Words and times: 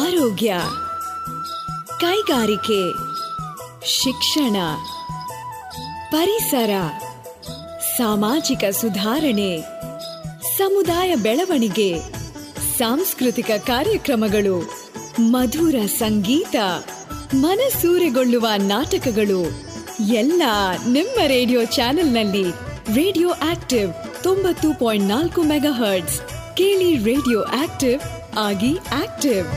ಆರೋಗ್ಯ, 0.00 0.54
ಕೈಗಾರಿಕೆ, 2.00 2.80
ಶಿಕ್ಷಣ, 3.84 4.56
ಪರಿಸರ, 6.10 6.70
ಸಾಮಾಜಿಕ 7.96 8.64
ಸುಧಾರಣೆ, 8.70 9.52
ಸಮುದಾಯ 10.56 11.14
ಬೆಳವಣಿಗೆ, 11.16 11.90
ಸಾಂಸ್ಕೃತಿಕ 12.78 13.50
ಕಾರ್ಯಕ್ರಮಗಳು, 13.66 14.56
ಮಧುರ 15.20 15.86
ಸಂಗೀತ, 15.86 16.56
ಮನಸೂರೆಗೊಳ್ಳುವ 17.34 18.46
ನಾಟಕಗಳು, 18.56 19.40
ಎಲ್ಲ 20.14 20.42
ನಿಮ್ಮ 20.86 21.26
ರೇಡಿಯೋ 21.26 21.64
ಚಾನೆಲ್ನಲ್ಲಿ 21.64 22.46
ರೇಡಿಯೋ 22.94 23.30
ಆಕ್ಟಿವ್ 23.30 23.90
ತೊಂಬತ್ತು 24.22 24.78
ಪಾಯಿಂಟ್ 24.78 25.08
ನಾಲ್ಕು 25.08 25.42
ಮೆಗಾ 25.42 25.72
ಹರ್ಟ್ಸ್ 25.72 26.18
ಕೇಳಿ 26.58 26.90
ರೇಡಿಯೋ 27.06 27.38
ಆಕ್ಟಿವ್ 27.62 28.02
ಆಗಿ 28.44 28.70
ಆಕ್ಟಿವ್. 28.98 29.48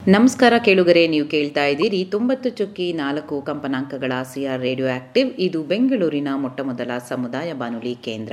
ನಮಸ್ಕಾರ 0.00 0.54
ಕೇಳುಗರೆ, 0.66 1.02
ನೀವು 1.12 1.26
ಕೇಳ್ತಾ 1.34 1.64
ಇದ್ದೀರಿ 1.72 2.00
ತೊಂಬತ್ತು 2.14 2.50
ಚುಕ್ಕಿ 2.58 2.86
ನಾಲ್ಕು 3.02 3.36
ಕಂಪನಾಂಕಗಳ 3.50 4.12
ಸಿಆರ್ 4.32 4.62
ರೇಡಿಯೋ 4.68 4.88
ಆಕ್ಟಿವ್. 4.96 5.30
ಇದು 5.46 5.60
ಬೆಂಗಳೂರಿನ 5.72 6.28
ಮೊಟ್ಟಮೊದಲ 6.44 6.90
ಸಮುದಾಯ 7.08 7.52
ಬಾನುಲಿ 7.52 7.94
ಕೇಂದ್ರ. 8.08 8.32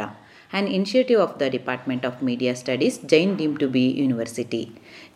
And 0.53 0.69
initiative 0.77 1.21
of 1.25 1.37
the 1.39 1.49
department 1.57 2.07
of 2.09 2.19
media 2.29 2.53
studies 2.63 2.97
Jain 3.13 3.33
deemed 3.41 3.55
to 3.61 3.67
be 3.75 3.85
university 4.01 4.63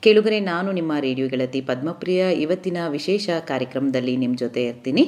ಕೇಳುಗರೆ, 0.04 0.40
ನಾನು 0.40 0.72
ನಿಮ್ಮ 0.72 0.94
ರೇಡಿಯೋ 1.00 1.28
ಗೆಳತಿ 1.28 1.62
ಪದ್ಮಪ್ರಿಯ. 1.62 2.32
ಇವತ್ತಿನ 2.42 2.78
ವಿಶೇಷ 2.88 3.30
ಕಾರ್ಯಕ್ರಮದಲ್ಲಿ 3.48 4.18
ನಿಮ್ಮ 4.18 4.36
ಜೊತೆ 4.36 4.64
ಇರ್ತೀನಿ. 4.64 5.04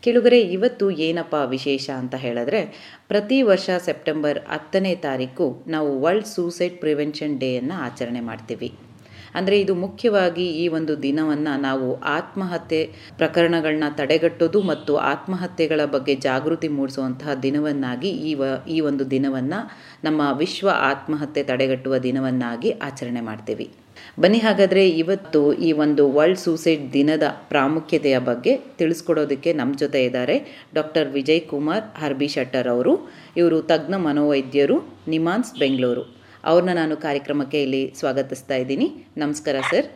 ಕೇಳುಗರೆ, 0.00 0.40
ಇವತ್ತು 0.40 0.90
ಏನಪ್ಪ 0.90 1.34
ವಿಶೇಷ 1.46 1.90
ಅಂತ 1.90 2.14
ಹೇಳಿದ್ರೆ, 2.14 2.60
ಪ್ರತಿ 3.08 3.42
ವರ್ಷ 3.42 3.70
ಸೆಪ್ಟೆಂಬರ್ 3.78 4.38
ಹತ್ತನೇ 4.48 4.94
ತಾರೀಕು 4.94 5.64
ನಾವು 5.66 6.02
ವರ್ಲ್ಡ್ 6.02 6.26
ಸೂಸೈಡ್ 6.26 6.80
ಪ್ರಿವೆನ್ಷನ್ 6.80 7.38
ಡೇಯನ್ನು 7.38 7.74
ಆಚರಣೆ 7.74 8.20
ಮಾಡ್ತೀವಿ. 8.20 8.72
ಅಂದರೆ 9.34 9.60
ಇದು 9.60 9.74
ಮುಖ್ಯವಾಗಿ 9.74 10.46
ಈ 10.46 10.68
ಒಂದು 10.68 11.02
ದಿನವನ್ನು 11.02 11.60
ನಾವು 11.60 12.00
ಆತ್ಮಹತ್ಯೆ 12.02 12.90
ಪ್ರಕರಣಗಳನ್ನ 13.18 13.84
ತಡೆಗಟ್ಟೋದು 13.96 14.62
ಮತ್ತು 14.62 14.96
ಆತ್ಮಹತ್ಯೆಗಳ 14.96 15.84
ಬಗ್ಗೆ 15.84 16.14
ಜಾಗೃತಿ 16.14 16.68
ಮೂಡಿಸುವಂತಹ 16.68 17.34
ದಿನವನ್ನಾಗಿ 17.34 18.08
ಈ 18.08 18.34
ವ, 18.34 18.44
ಈ 18.68 18.80
ಒಂದು 18.80 19.10
ದಿನವನ್ನು 19.10 19.60
ನಮ್ಮ 20.04 20.20
ವಿಶ್ವ 20.38 20.68
ಆತ್ಮಹತ್ಯೆ 20.68 21.44
ತಡೆಗಟ್ಟುವ 21.44 21.98
ದಿನವನ್ನಾಗಿ 21.98 22.70
ಆಚರಣೆ 22.70 23.20
ಮಾಡ್ತೀವಿ. 23.20 23.83
ಬನ್ನಿ 24.20 24.38
ಹಾಗಾದರೆ 24.38 24.88
ಇವತ್ತು 24.88 25.52
ಈ 25.52 25.72
ಒಂದು 25.72 26.12
ವರ್ಲ್ಡ್ 26.12 26.38
ಸೂಸೈಡ್ 26.38 26.92
ದಿನದ 26.92 27.22
ಪ್ರಾಮುಖ್ಯತೆಯ 27.48 28.18
ಬಗ್ಗೆ 28.18 28.56
ತಿಳಿಸ್ಕೊಡೋದಕ್ಕೆ 28.56 29.52
ನಮ್ಮ 29.52 29.78
ಜೊತೆ 29.78 30.04
ಇದ್ದಾರೆ 30.04 30.66
ಡಾಕ್ಟರ್ 30.74 31.08
ವಿಜಯ್ 31.08 31.40
ಕುಮಾರ್, 31.40 31.84
ಹರ್ಬಿ 31.98 32.28
ಶೆಟ್ಟರ್ 32.28 32.68
ಅವರು. 32.68 33.12
ಇವರು 33.36 33.62
ತಜ್ಞ 33.62 33.94
ಮನೋವೈದ್ಯರು, 33.94 35.00
ನಿಮಾನ್ಸ್, 35.08 35.54
ಬೆಂಗಳೂರು. 35.58 36.24
ಅವ್ರನ್ನ 36.44 36.72
ನಾನು 36.74 36.96
ಕಾರ್ಯಕ್ರಮಕ್ಕೆ 36.96 37.62
ಇಲ್ಲಿ 37.62 37.94
ಸ್ವಾಗತಿಸ್ತಾ 37.94 38.54
ಇದ್ದೀನಿ. 38.54 39.06
ನಮಸ್ಕಾರ 39.16 39.56
ಸರ್. 39.70 39.86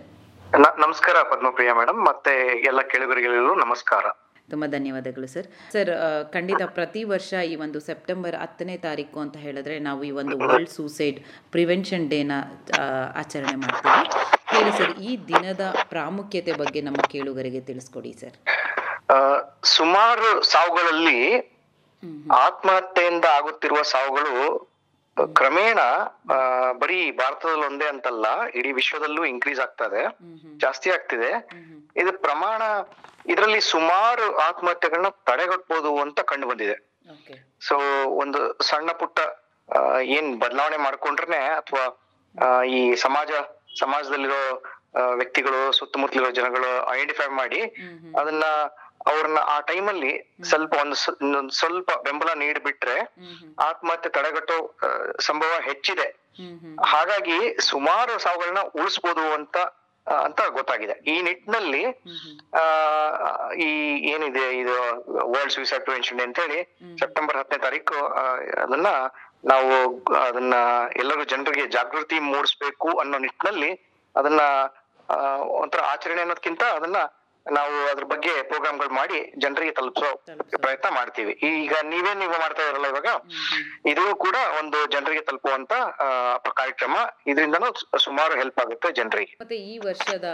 ನಮಸ್ಕಾರ 0.78 1.16
ಪದ್ಮಪ್ರಿಯ 1.30 1.72
ಮೇಡಮ್ 1.72 2.00
ಮತ್ತೆ 2.00 2.64
ಎಲ್ಲ 2.66 2.80
ಕೇಳುಗರಿಗೆಲ್ಲರೂ 2.80 3.54
ನಮಸ್ಕಾರ. 3.54 4.27
ತುಂಬ 4.52 4.64
ಧನ್ಯವಾದಗಳು 4.76 5.26
ಸರ್. 5.34 5.46
ಸರ್ 5.72 5.90
ಖಂಡಿತ 6.32 6.62
ಪ್ರತಿ 6.78 7.02
ವರ್ಷ 7.12 7.32
ಈ 7.52 7.54
ಒಂದು 7.64 7.80
ಸೆಪ್ಟೆಂಬರ್ 7.88 8.36
ಹತ್ತನೇ 8.42 8.76
ತಾರೀಕು 8.86 9.18
ಅಂತ 9.24 9.36
ಹೇಳಿದ್ರೆ 9.46 9.76
ನಾವು 9.88 10.00
ಈ 10.04 10.12
ಒಂದು 10.22 10.36
ವರ್ಲ್ಡ್ 10.46 10.72
ಸೂಸೈಡ್ 10.78 11.18
ಪ್ರಿವೆನ್ಷನ್ 11.50 12.06
ಡೇನ 12.14 12.32
ಆಚರಣೆ 13.22 13.56
ಮಾಡ್ತೀವಿ. 13.64 14.04
ಹೇಳಿ 14.54 14.72
ಸರ್ 14.78 14.94
ಈ 15.08 15.12
ದಿನದ 15.32 15.62
ಪ್ರಾಮುಖ್ಯತೆ 15.88 16.54
ಬಗ್ಗೆ 16.62 16.82
ನಮ್ಮ 16.88 17.02
ಕೇಳುಗರಿಗೆ 17.14 17.60
ತಿಳಿಸ್ಕೊಡಿ 17.70 18.12
ಸರ್. 18.22 18.36
ಸುಮಾರು 19.76 20.30
ಸಾವುಗಳಲ್ಲಿ 20.52 21.20
ಆತ್ಮಹತ್ಯೆಯಿಂದ 22.46 23.26
ಆಗುತ್ತಿರುವ 23.38 23.80
ಸಾವುಗಳು 23.92 24.34
ಕ್ರಮೇಣ 25.38 25.78
ಬರೀ 26.72 27.10
ಭಾರತದಲ್ಲಿ 27.10 27.66
ಒಂದೇ 27.66 27.86
ಅಂತಲ್ಲ 27.86 28.26
ಇಡೀ 28.46 28.72
ವಿಶ್ವದಲ್ಲೂ 28.72 29.24
ಇನ್ಕ್ರೀಸ್ 29.24 29.60
ಆಗ್ತಾ 29.60 29.84
ಇದೆ. 29.84 30.02
ಜಾಸ್ತಿ 30.56 30.90
ಆಗ್ತಿದೆ. 30.90 31.30
ಇದು 31.96 32.12
ಪ್ರಮಾಣ 32.12 32.62
ಇದರಲ್ಲಿ 33.26 33.60
ಸುಮಾರು 33.60 34.36
ಆತ್ಮಹತ್ಯೆಗಳನ್ನ 34.36 35.08
ತಡೆಗಟ್ಬೋದು 35.08 35.96
ಅಂತ 35.98 36.20
ಕಂಡು 36.20 36.48
ಬಂದಿದೆ. 36.48 36.76
ಸೊ 37.60 37.76
ಒಂದು 38.22 38.62
ಸಣ್ಣ 38.62 38.90
ಪುಟ್ಟ 38.92 39.18
ಏನ್ 40.02 40.40
ಬದಲಾವಣೆ 40.40 40.76
ಮಾಡ್ಕೊಂಡ್ರೆ 40.76 41.36
ಅಥವಾ 41.36 41.84
ಈ 42.64 42.94
ಸಮಾಜ 42.94 43.30
ಸಮಾಜದಲ್ಲಿರೋ 43.80 44.42
ವ್ಯಕ್ತಿಗಳು 45.14 45.72
ಸುತ್ತಮುತ್ತಲಿರೋ 45.72 46.30
ಜನಗಳು 46.30 46.90
ಐಡೆಂಟಿಫೈ 46.94 47.26
ಮಾಡಿ 47.26 47.60
ಅದನ್ನ 48.18 48.44
ಅವ್ರನ್ನ 49.10 49.40
ಆ 49.54 49.56
ಟೈಮಲ್ಲಿ 49.60 50.12
ಸ್ವಲ್ಪ 50.44 50.74
ಒಂದು 50.82 50.96
ಸ್ವಲ್ಪ 51.50 51.90
ಬೆಂಬಲ 52.04 52.30
ನೀಡಿಬಿಟ್ರೆ 52.34 52.96
ಆತ್ಮಹತ್ಯೆ 53.58 54.10
ತಡೆಗಟ್ಟೋ 54.10 54.58
ಸಂಭವ 55.20 55.52
ಹೆಚ್ಚಿದೆ. 55.60 56.06
ಹಾಗಾಗಿ 56.84 57.38
ಸುಮಾರು 57.60 58.14
ಸಾವುಗಳನ್ನ 58.18 58.62
ಉಳಿಸ್ಬೋದು 58.80 59.24
ಅಂತ 59.32 59.56
ಅಂತ 60.06 60.40
ಗೊತ್ತಾಗಿದೆ. 60.48 60.94
ಈ 61.06 61.14
ನಿಟ್ಟಿನಲ್ಲಿ 61.22 61.82
ಆ 62.54 62.62
ಈ 63.56 63.70
ಏನಿದೆ 64.10 64.44
ಇದು 64.60 64.76
ವರ್ಲ್ಡ್ 65.32 65.52
ಸೂಸೈಡ್ 65.52 65.84
ಪ್ರಿವೆನ್ಷನ್ 65.84 66.20
ಅಂತ 66.20 66.38
ಹೇಳಿ 66.40 66.60
ಸೆಪ್ಟೆಂಬರ್ 67.00 67.36
ಹತ್ತನೇ 67.36 67.58
ತಾರೀಕು 67.58 67.98
ಅದನ್ನ 68.62 68.90
ನಾವು 69.44 69.72
ಅದನ್ನ 70.28 70.54
ಎಲ್ಲರೂ 70.96 71.24
ಜನರಿಗೆ 71.24 71.66
ಜಾಗೃತಿ 71.66 72.16
ಮೂಡಿಸ್ಬೇಕು 72.30 72.88
ಅನ್ನೋ 72.98 73.18
ನಿಟ್ಟಿನಲ್ಲಿ 73.18 73.70
ಅದನ್ನ 74.16 74.42
ಒಂಥರ 75.60 75.80
ಆಚರಣೆ 75.92 76.20
ಅನ್ನೋದಕ್ಕಿಂತ 76.20 76.62
ಅದನ್ನ 76.78 76.98
ನಾವು 77.56 77.74
ಅದ್ರ 77.90 78.04
ಬಗ್ಗೆ 78.12 78.32
ಪ್ರೋಗ್ರಾಮ್ಗಳು 78.50 78.92
ಮಾಡಿ 78.98 79.18
ಜನರಿಗೆ 79.42 79.72
ತಲುಪಿಸೋ 79.78 80.10
ಪ್ರಯತ್ನ 80.64 80.88
ಮಾಡ್ತೀವಿ. 80.98 81.32
ಈಗ 81.62 81.74
ನೀವೇ 81.92 82.12
ನೀವು 82.22 82.34
ಮಾಡ್ತಾ 82.44 82.64
ಇರಲ್ಲ 82.70 82.86
ಇವಾಗ? 82.92 83.10
ಇದು 83.92 84.04
ಕೂಡ 84.24 84.36
ಒಂದು 84.60 84.78
ಜನರಿಗೆ 84.94 85.22
ತಲುಪುವಂತ 85.28 85.72
ಕಾರ್ಯಕ್ರಮ. 86.60 86.96
ಇದರಿಂದನೂ 87.32 87.70
ಸುಮಾರು 88.06 88.34
ಹೆಲ್ಪ್ 88.40 88.60
ಆಗುತ್ತೆ 88.64 88.90
ಜನರಿಗೆ. 89.00 89.34
ಮತ್ತೆ 89.42 89.58
ಈ 89.72 89.74
ವರ್ಷದ 89.88 90.28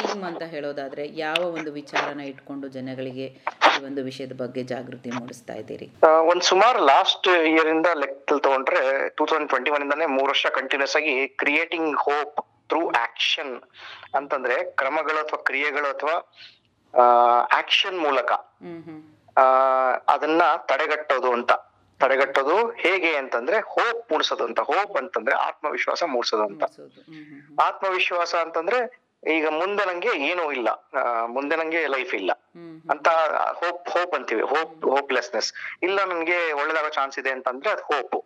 ಥೀಮ್ 0.00 0.24
ಅಂತ 0.30 0.42
ಹೇಳೋದಾದ್ರೆ 0.54 1.06
ಯಾವ 1.24 1.40
ಒಂದು 1.58 1.72
ವಿಚಾರನ 1.80 2.20
ಇಟ್ಕೊಂಡು 2.32 2.68
ಜನಗಳಿಗೆ 2.76 3.28
ಈ 3.70 3.74
ಒಂದು 3.88 4.02
ವಿಷಯದ 4.10 4.36
ಬಗ್ಗೆ 4.42 4.62
ಜಾಗೃತಿ 4.74 5.10
ಮೂಡಿಸ್ತಾ 5.18 5.56
ಇದ್ದೀರಿ? 5.62 5.88
ಒಂದ್ 6.32 6.44
ಸುಮಾರು 6.52 6.78
ಲಾಸ್ಟ್ 6.92 7.28
ಇಯರ್ 7.52 7.70
ಇಂದ 7.76 7.88
ಲೆಕ್ಕ 8.02 8.38
ತಗೊಂಡ್ರೆ 8.46 8.82
ಟೂ 9.16 9.24
ತೌಸಂಡ್ 9.30 9.50
ಟ್ವೆಂಟಿ 9.52 9.72
ಒನ್ 9.76 9.84
ಇಂದಾನೆ 9.86 10.06
ಮೂರು 10.16 10.30
ವರ್ಷ 10.32 10.46
ಕಂಟಿನ್ಯೂಸ್ 10.60 10.96
ಆಗಿ 11.00 11.14
ಕ್ರಿಯೇಟಿಂಗ್ 11.42 11.92
ಹೋಪ್ 12.06 12.38
ಥ್ರೂ 12.70 12.82
ಆಕ್ಷನ್ 13.04 13.54
ಅಂತಂದ್ರೆ 14.14 14.56
ಕ್ರಮಗಳು 14.70 15.18
ಅಥವಾ 15.18 15.42
ಕ್ರಿಯೆಗಳು 15.42 15.88
ಅಥವಾ 15.88 16.16
ಆಕ್ಷನ್ 17.58 17.98
ಮೂಲಕ. 18.00 18.30
ಅದನ್ನ 20.08 20.42
ತಡೆಗಟ್ಟೋದು 20.68 21.32
ಅಂತ. 21.32 21.52
ತಡೆಗಟ್ಟೋದು 22.00 22.56
ಹೇಗೆ 22.82 23.10
ಅಂತಂದ್ರೆ 23.16 23.58
ಹೋಪ್ 23.74 24.12
ಮೂಡಿಸೋದು 24.12 24.44
ಅಂತ. 24.44 24.60
ಹೋಪ್ 24.60 24.96
ಅಂತಂದ್ರೆ 24.96 25.36
ಆತ್ಮವಿಶ್ವಾಸ 25.36 26.02
ಮೂಡಿಸೋದು 26.04 26.42
ಅಂತ. 26.42 26.64
ಆತ್ಮವಿಶ್ವಾಸ 27.60 28.34
ಅಂತಂದ್ರೆ 28.34 28.80
ಈಗ 29.28 29.46
ಮುಂದೆ 29.48 29.84
ನಂಗೆ 29.84 30.12
ಏನೂ 30.26 30.44
ಇಲ್ಲ. 30.52 30.68
ಮುಂದೆ 31.26 31.56
ನಂಗೆ 31.56 31.86
ಲೈಫ್ 31.86 32.14
ಇಲ್ಲ. 32.14 32.32
ಅಂತ 32.90 33.08
ಹೋಪ್ 33.60 33.88
ಹೋಪ್ 33.88 34.14
ಅಂತೀವಿ. 34.14 34.44
ಹೋಪ್ 34.52 34.84
ಹೋಪ್ಲೆಸ್ನೆಸ್ 34.84 35.52
ಇಲ್ಲ 35.82 36.04
ನನ್ಗೆ 36.04 36.52
ಒಳ್ಳೇದಾಗೋ 36.52 36.88
ಚಾನ್ಸ್ 36.88 37.18
ಇದೆ 37.18 37.30
ಅಂತಂದ್ರೆ 37.30 37.70
ಅದು 37.70 37.82
ಹೋಪ್ 37.82 38.16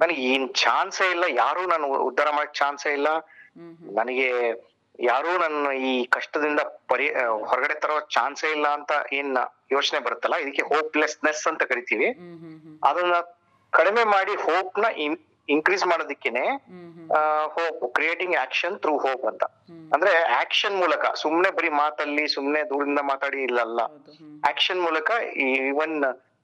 ನನಗೆ 0.00 0.20
ಏನ್ 0.34 0.48
ಚಾನ್ಸೇ 0.54 1.10
ಇಲ್ಲ. 1.10 1.24
ಯಾರು 1.28 1.62
ನಾನು 1.66 1.86
ಉದ್ಧಾರ 2.08 2.30
ಮಾಡಕ್ 2.30 2.54
ಚಾನ್ಸೇ 2.54 2.92
ಇಲ್ಲ. 2.92 3.08
ನನಗೆ 3.98 4.28
ಯಾರು 5.08 5.30
ನನ್ನ 5.42 5.70
ಈ 5.90 5.92
ಕಷ್ಟದಿಂದ 6.16 6.60
ಪರಿ 6.90 7.06
ಹೊರಗಡೆ 7.50 7.74
ತರೋ 7.74 7.96
ಚಾನ್ಸೇ 8.16 8.48
ಇಲ್ಲ 8.56 8.66
ಅಂತ 8.78 8.92
ಏನ್ 9.18 9.30
ಯೋಚನೆ 9.72 9.98
ಬರುತ್ತಲ್ಲ 10.00 10.36
ಇದಕ್ಕೆ 10.36 10.64
ಹೋಪ್ಲೆಸ್ನೆಸ್ 10.72 11.42
ಅಂತ 11.50 11.62
ಕರಿತೀವಿ. 11.70 12.08
ಅದನ್ನ 12.90 13.14
ಕಡಿಮೆ 13.72 14.04
ಮಾಡಿ 14.14 14.34
ಹೋಪ್ನ 14.46 14.88
increase 15.48 15.86
ಮಾಡೋದಕ್ಕೇನೆ 15.86 16.44
hope 17.54 17.80
creating 17.96 18.36
action 18.44 18.76
through 18.84 18.92
hope 18.98 19.24
ಅಂತ. 19.30 19.44
ಅಂದ್ರೆ 19.94 20.12
ಆಕ್ಷನ್ 20.42 20.76
ಮೂಲಕ 20.82 21.04
ಸುಮ್ನೆ 21.22 21.50
ಬರೀ 21.56 21.70
ಮಾತಲ್ಲಿ 21.82 22.24
ಸುಮ್ನೆ 22.36 22.60
ದೂರದಿಂದ 22.70 23.02
ಮಾತಾಡಿ 23.12 23.40
ಇಲ್ಲಲ್ಲ. 23.48 23.80
ಆಕ್ಷನ್ 24.50 24.80
ಮೂಲಕ 24.80 25.10
ಇವನ್ 25.70 25.96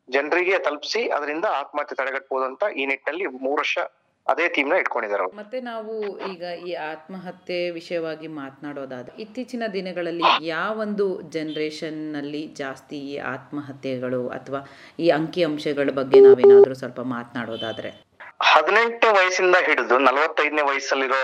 ಜನರಿಗೆ 0.08 0.56
ತಲುಪಿಸಿ 0.58 1.02
ಅದರಿಂದ 1.16 1.46
ಆತ್ಮಹತ್ಯೆ 1.60 1.96
ತಡೆಗಟ್ಟಬಹುದು 1.96 2.46
ಅಂತ 2.50 2.62
ಈ 2.80 2.84
ನಿಟ್ಟಲ್ಲಿ 2.86 3.26
ಮೂರು 3.46 3.58
ವರ್ಷ 3.62 3.78
ಅದೇ 4.26 4.46
ಥೀಮ್ನ 4.48 4.74
ಇಟ್ಕೊಂಡಿದ್ದಾರೆ 4.74 5.24
ಮತ್ತೆ 5.36 5.58
ನಾವು 5.60 5.92
ಈಗ 6.26 6.42
ಈ 6.66 6.72
ಆತ್ಮಹತ್ಯೆ 6.84 7.70
ವಿಷಯವಾಗಿ 7.70 8.28
ಮಾತನಾಡೋದಾದ 8.34 9.08
ಇತ್ತೀಚಿನ 9.18 9.62
ದಿನಗಳಲ್ಲಿ 9.72 10.28
ಯಾವೊಂದು 10.48 11.06
ಜನರೇಷನ್ನಲ್ಲಿ 11.30 12.42
ಜಾಸ್ತಿ 12.54 12.98
ಈ 13.06 13.16
ಆತ್ಮಹತ್ಯೆಗಳು 13.32 14.28
ಅಥವಾ 14.28 14.60
ಈ 14.98 15.08
ಅಂಕಿ 15.10 15.42
ಅಂಶಗಳ 15.44 15.90
ಬಗ್ಗೆ 15.92 16.20
ನಾವೇನಾದ್ರೂ 16.20 16.74
ಸ್ವಲ್ಪ 16.74 17.00
ಮಾತನಾಡೋದಾದ್ರೆ? 17.10 17.90
ಹದಿನೆಂಟು 18.50 19.06
ವಯಸ್ಸಿಂದ 19.14 19.56
ಹಿಡಿದು 19.66 19.96
ನಲವತ್ತೈದನೇ 20.00 20.62
ವಯಸ್ಸಲ್ಲಿರೋ 20.62 21.22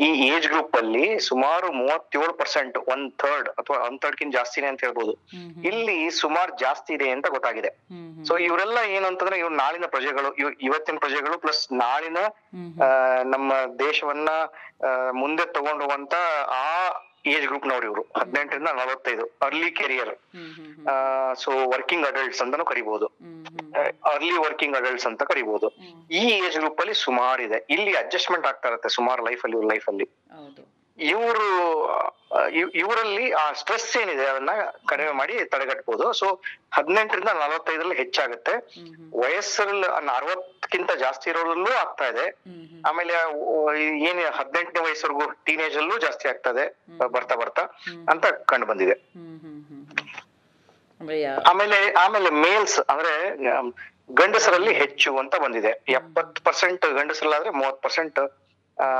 ಈ 0.00 0.28
ಏಜ್ 0.28 0.48
ಗ್ರೂಪ್ 0.48 0.76
ಅಲ್ಲಿ 0.76 1.20
ಸುಮಾರು 1.20 1.72
ಮೂವತ್ತೇಳು 1.72 2.32
ಪರ್ಸೆಂಟ್ 2.32 2.78
ಒನ್ 2.78 3.12
ಥರ್ಡ್ 3.12 3.48
ಅಥವಾ 3.48 3.86
ಒನ್ 3.86 3.98
ಕಿನ್ 4.16 4.32
ಜಾಸ್ತಿನೇ 4.32 4.66
ಅಂತ 4.66 4.80
ಹೇಳ್ಬೋದು. 4.80 5.12
ಇಲ್ಲಿ 5.64 6.10
ಸುಮಾರು 6.10 6.58
ಜಾಸ್ತಿ 6.58 6.94
ಇದೆ 6.94 7.10
ಅಂತ 7.10 7.26
ಗೊತ್ತಾಗಿದೆ. 7.26 7.68
ಸೊ 8.24 8.36
ಇವರೆಲ್ಲ 8.38 8.78
ಏನು 8.88 9.06
ಅಂತಂದ್ರೆ 9.06 9.38
ಇವ್ರು 9.38 9.54
ನಾಳಿನ 9.54 9.86
ಪ್ರಜೆಗಳು 9.86 10.34
ಇವ್- 10.34 10.56
ಇವತ್ತಿನ 10.62 10.96
ಪ್ರಜೆಗಳು 10.98 11.38
ಪ್ಲಸ್ 11.38 11.72
ನಾಳಿನ 11.72 12.16
ನಮ್ಮ 13.24 13.52
ದೇಶವನ್ನ 13.78 14.28
ಮುಂದೆ 15.10 15.52
ತಗೊಂಡು 15.52 15.84
ಹೋಗುವಂತ 15.84 16.14
ಆ 16.50 16.88
ಏಜ್ 17.32 17.46
ಗ್ರೂಪ್ನವ್ರು 17.46 17.86
ಇವರು. 17.86 18.02
ಹದಿನೆಂಟರಿಂದ 18.16 18.70
ನಲವತ್ತೈದು. 18.72 19.24
Early 19.42 19.70
career 19.70 20.12
so 21.34 21.50
working 21.72 22.06
adults 22.06 22.42
ಅಂತಾನು 22.42 22.64
ಕರಿಬಹುದು 22.64 23.06
ಅರ್ಲಿ 24.12 24.36
ವರ್ಕಿಂಗ್ 24.38 24.76
ಅಡಲ್ಟ್ಸ್ 24.76 25.06
ಅಂತ 25.06 25.22
ಕರಿಬಹುದು 25.22 25.68
ಈ 26.10 26.24
ಏಜ್ 26.38 26.58
ಗ್ರೂಪ್ 26.58 26.80
ಅಲ್ಲಿ 26.80 26.94
ಸುಮಾರು 27.02 27.42
ಇದೆ 27.42 27.60
ಇಲ್ಲಿ 27.70 27.92
ಅಡ್ಜಸ್ಟ್ಮೆಂಟ್ 27.96 28.46
ಆಗ್ತಾ 28.46 28.68
ಇರುತ್ತೆ 28.68 28.90
ಸುಮಾರು 28.98 29.22
ಲೈಫ್ 29.24 29.44
ಅಲ್ಲಿ 29.44 29.56
ಇವ್ರ 29.56 29.68
ಲೈಫ್ 29.74 29.88
ಅಲ್ಲಿ 29.88 30.06
ಇವರು 31.12 31.46
ಇವರಲ್ಲಿ 32.74 33.24
ಆ 33.32 33.52
ಸ್ಟ್ರೆಸ್ 33.52 33.96
ಏನಿದೆ 33.96 34.24
ಅದನ್ನ 34.26 34.50
ಕಡಿಮೆ 34.88 35.12
ಮಾಡಿ 35.12 35.34
ತಡೆಗಟ್ಟಬಹುದು 35.52 36.06
ಸೊ 36.20 36.26
ಹದಿನೆಂಟರಿಂದ 36.76 37.30
ನಲವತ್ತೈದರಲ್ಲಿ 37.40 37.96
ಹೆಚ್ಚಾಗುತ್ತೆ. 37.96 38.54
ವಯಸ್ಸರಲ್ಲಿ 39.22 39.88
ಅರವತ್ತಕ್ಕಿಂತ 40.16 40.90
ಜಾಸ್ತಿ 41.04 41.30
ಇರೋರಲ್ಲೂ 41.30 41.72
ಆಗ್ತಾ 41.82 42.06
ಇದೆ. 42.12 42.26
ಆಮೇಲೆ 42.88 43.14
ಏನ್ 44.08 44.20
ಹದಿನೆಂಟನೇ 44.38 44.82
ವಯಸ್ಸವರೆಗೂ 44.86 45.26
ಟೀನೇಜ್ 45.44 45.76
ಅಲ್ಲೂ 45.76 45.98
ಜಾಸ್ತಿ 45.98 46.28
ಆಗ್ತಾ 46.28 46.52
ಇದೆ. 46.56 46.66
ಬರ್ತಾ 47.16 47.36
ಬರ್ತಾ 47.42 47.64
ಅಂತ 48.12 48.26
ಕಂಡು 48.52 48.66
ಬಂದಿದೆ. 48.66 48.96
ಆಮೇಲೆ 51.50 51.78
ಆಮೇಲೆ 52.04 52.30
ಮೇಲ್ಸ್ 52.30 52.78
ಅಂದ್ರೆ 52.92 53.14
ಗಂಡಸರಲ್ಲಿ 54.20 54.74
ಹೆಚ್ಚು 54.74 55.10
ಅಂತ 55.18 55.34
ಬಂದಿದೆ. 55.36 55.72
ಎಪ್ಪತ್ 55.88 56.38
ಪರ್ಸೆಂಟ್ 56.44 56.84
ಗಂಡಸರಲ್ಲಾದ್ರೆ 56.98 57.50
ಮೂವತ್ 57.50 57.82
ಪರ್ಸೆಂಟ್ 57.82 58.20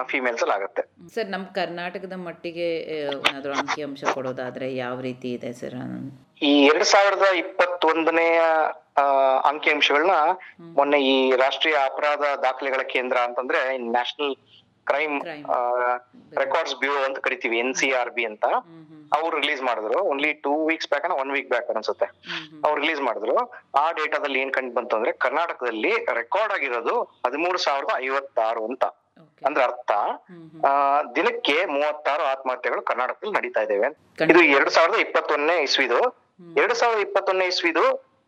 ಫಿಮೇಲ್ಸ್ 0.08 0.42
ಅಲ್ಲಿ 0.42 0.54
ಆಗುತ್ತೆ. 0.54 0.82
ಸರ್ 1.14 1.28
ನಮ್ಮ 1.28 1.46
ಕರ್ನಾಟಕದ 1.54 2.12
ಮಟ್ಟಿಗೆ 2.26 2.68
ಆ, 2.96 3.30
ಅಂಕಿ 3.54 3.82
ಅಂಶ 3.82 4.04
ಕೊಡೋದಾದ್ರೆ 4.14 4.74
ಯಾವ 4.76 5.00
ರೀತಿ 5.00 5.28
ಇದೆ 5.32 5.52
ಸರ್? 5.52 5.76
ಈ 6.42 6.52
ಎರಡ್ 6.66 6.84
ಸಾವಿರದ 6.84 7.26
ಇಪ್ಪತ್ತೊಂದನೆಯ 7.42 8.40
ಅಂಕಿಅಂಶಗಳನ್ನ 9.44 10.16
ಮೊನ್ನೆ 10.78 10.98
ಈ 11.12 11.16
ರಾಷ್ಟ್ರೀಯ 11.36 11.76
ಅಪರಾಧ 11.90 12.22
ದಾಖಲೆಗಳ 12.42 12.82
ಕೇಂದ್ರ 12.94 13.18
ಅಂತಂದ್ರೆ 13.18 13.60
ನ್ಯಾಷನಲ್ 13.88 14.34
ಕ್ರೈಮ್. 14.86 15.16
ರೆಕಾರ್ಡ್ಸ್ 16.36 16.74
ಬ್ಯೂರೋ 16.74 17.00
ಅಂತ 17.04 17.18
ಕರಿತೀವಿ 17.18 17.58
ಎನ್ 17.58 17.74
ಸಿ 17.74 17.88
ಆರ್ 17.92 18.10
ಬಿ 18.10 18.24
ಅಂತ. 18.24 18.44
ಅವ್ರು 19.12 19.34
ರಿಲೀಸ್ 19.40 19.62
ಮಾಡಿದ್ರು. 19.62 19.98
Only 20.10 20.32
two 20.44 20.66
weeks 20.66 20.88
back 20.88 21.06
one 21.20 21.32
week 21.32 21.48
back 21.48 21.68
ಅನ್ಸುತ್ತೆ. 21.74 22.06
ಅವ್ರು 22.64 22.78
ರಿಲೀಸ್ 22.80 23.00
ಮಾಡಿದ್ರು. 23.00 23.36
ಆ 23.74 23.92
ಡೇಟಾದಲ್ಲಿ 23.92 24.40
ಏನ್ 24.40 24.52
ಕಂಡು 24.52 24.74
ಬಂತು 24.74 24.96
ಅಂದ್ರೆ 24.96 25.12
ಕರ್ನಾಟಕದಲ್ಲಿ 25.18 25.92
ರೆಕಾರ್ಡ್ 26.12 26.52
ಆಗಿರೋದು 26.52 26.94
ಹದಿಮೂರು 27.26 27.58
ಸಾವಿರದ 27.58 27.94
ಐವತ್ತಾರು 28.04 28.64
ಅಂತ. 28.64 28.84
ಅಂದ್ರೆ 29.46 29.62
ಅರ್ಥ. 29.68 29.92
ದಿನಕ್ಕೆ 31.16 31.56
ಮೂವತ್ತಾರು 31.74 32.24
ಆತ್ಮಹತ್ಯೆಗಳು 32.32 32.82
ಕರ್ನಾಟಕದಲ್ಲಿ 32.90 33.36
ನಡೀತಾ 33.38 33.62
ಇದಾವೆ 33.66 33.88
ಇದು 34.32 34.42
ಎರಡ್ 34.56 34.72
ಸಾವಿರದ 34.76 34.98
ಇಪ್ಪತ್ತೊಂದನೇ 35.06 35.56
ಇಸ್ವಿದು. 35.68 36.00
ಎರಡ್ 36.60 36.76
ಸಾವಿರದ 36.80 37.02
ಇಪ್ಪತ್ತೊಂದನೇ 37.06 37.48
ಇಸ್ವಿದು 37.54 37.84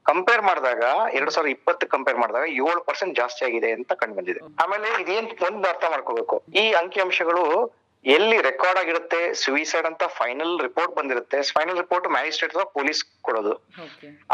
ಕಂಪೇರ್ 0.06 0.42
ಮಾಡಿದಾಗ 0.48 0.82
ಎರಡ್ 1.18 1.32
ಸಾವಿರದ 1.34 1.50
ಇಪ್ಪತ್ತು 1.56 1.84
ಕಂಪೇರ್ 1.94 2.18
ಮಾಡಿದಾಗ 2.22 2.46
ಏಳು 2.62 2.80
ಪರ್ಸೆಂಟ್ 2.86 3.14
ಜಾಸ್ತಿ 3.20 3.42
ಆಗಿದೆ 3.48 3.70
ಅಂತ 3.78 3.92
ಕಂಡು 4.00 4.16
ಬಂದಿದೆ. 4.18 4.40
ಆಮೇಲೆ 4.62 4.88
ಇದೇನ್ 5.02 5.28
ಒಂದು 5.48 5.68
ಅರ್ಥ 5.72 5.84
ಮಾಡ್ಕೋಬೇಕು. 5.94 6.36
ಈ 6.62 6.64
ಅಂಕಿಅಂಶಗಳು 6.80 7.44
ಎಲ್ಲಿ 8.04 8.36
ರೆಕಾರ್ಡ್ 8.46 8.78
ಆಗಿರುತ್ತೆ 8.80 9.18
ಸುಯಿಸೈಡ್ 9.40 9.86
ಅಂತ 9.88 10.04
ಫೈನಲ್ 10.18 10.52
ರಿಪೋರ್ಟ್ 10.66 10.92
ಬಂದಿರುತ್ತೆ. 10.98 11.38
ಫೈನಲ್ 11.56 11.78
ರಿಪೋರ್ಟ್ 11.82 12.06
ಮ್ಯಾಜಿಸ್ಟ್ರೇಟ್ 12.14 12.52
ಅಥವಾ 12.54 12.68
ಪೊಲೀಸ್ 12.76 13.00
ಕೊಡೋದು. 13.26 13.54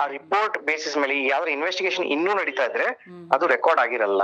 ಆ 0.00 0.02
ರಿಪೋರ್ಟ್ 0.16 0.56
ಬೇಸಿಸ್ 0.68 0.96
ಮೇಲೆ 1.02 1.14
ಯಾವ್ದು 1.32 1.50
ಇನ್ವೆಸ್ಟಿಗೇಷನ್ 1.56 2.06
ಇನ್ನೂ 2.16 2.34
ನಡೀತಾ 2.40 2.66
ಇದ್ರೆ 2.70 2.86
ಅದು 3.36 3.46
ರೆಕಾರ್ಡ್ 3.54 3.80
ಆಗಿರಲ್ಲ. 3.86 4.22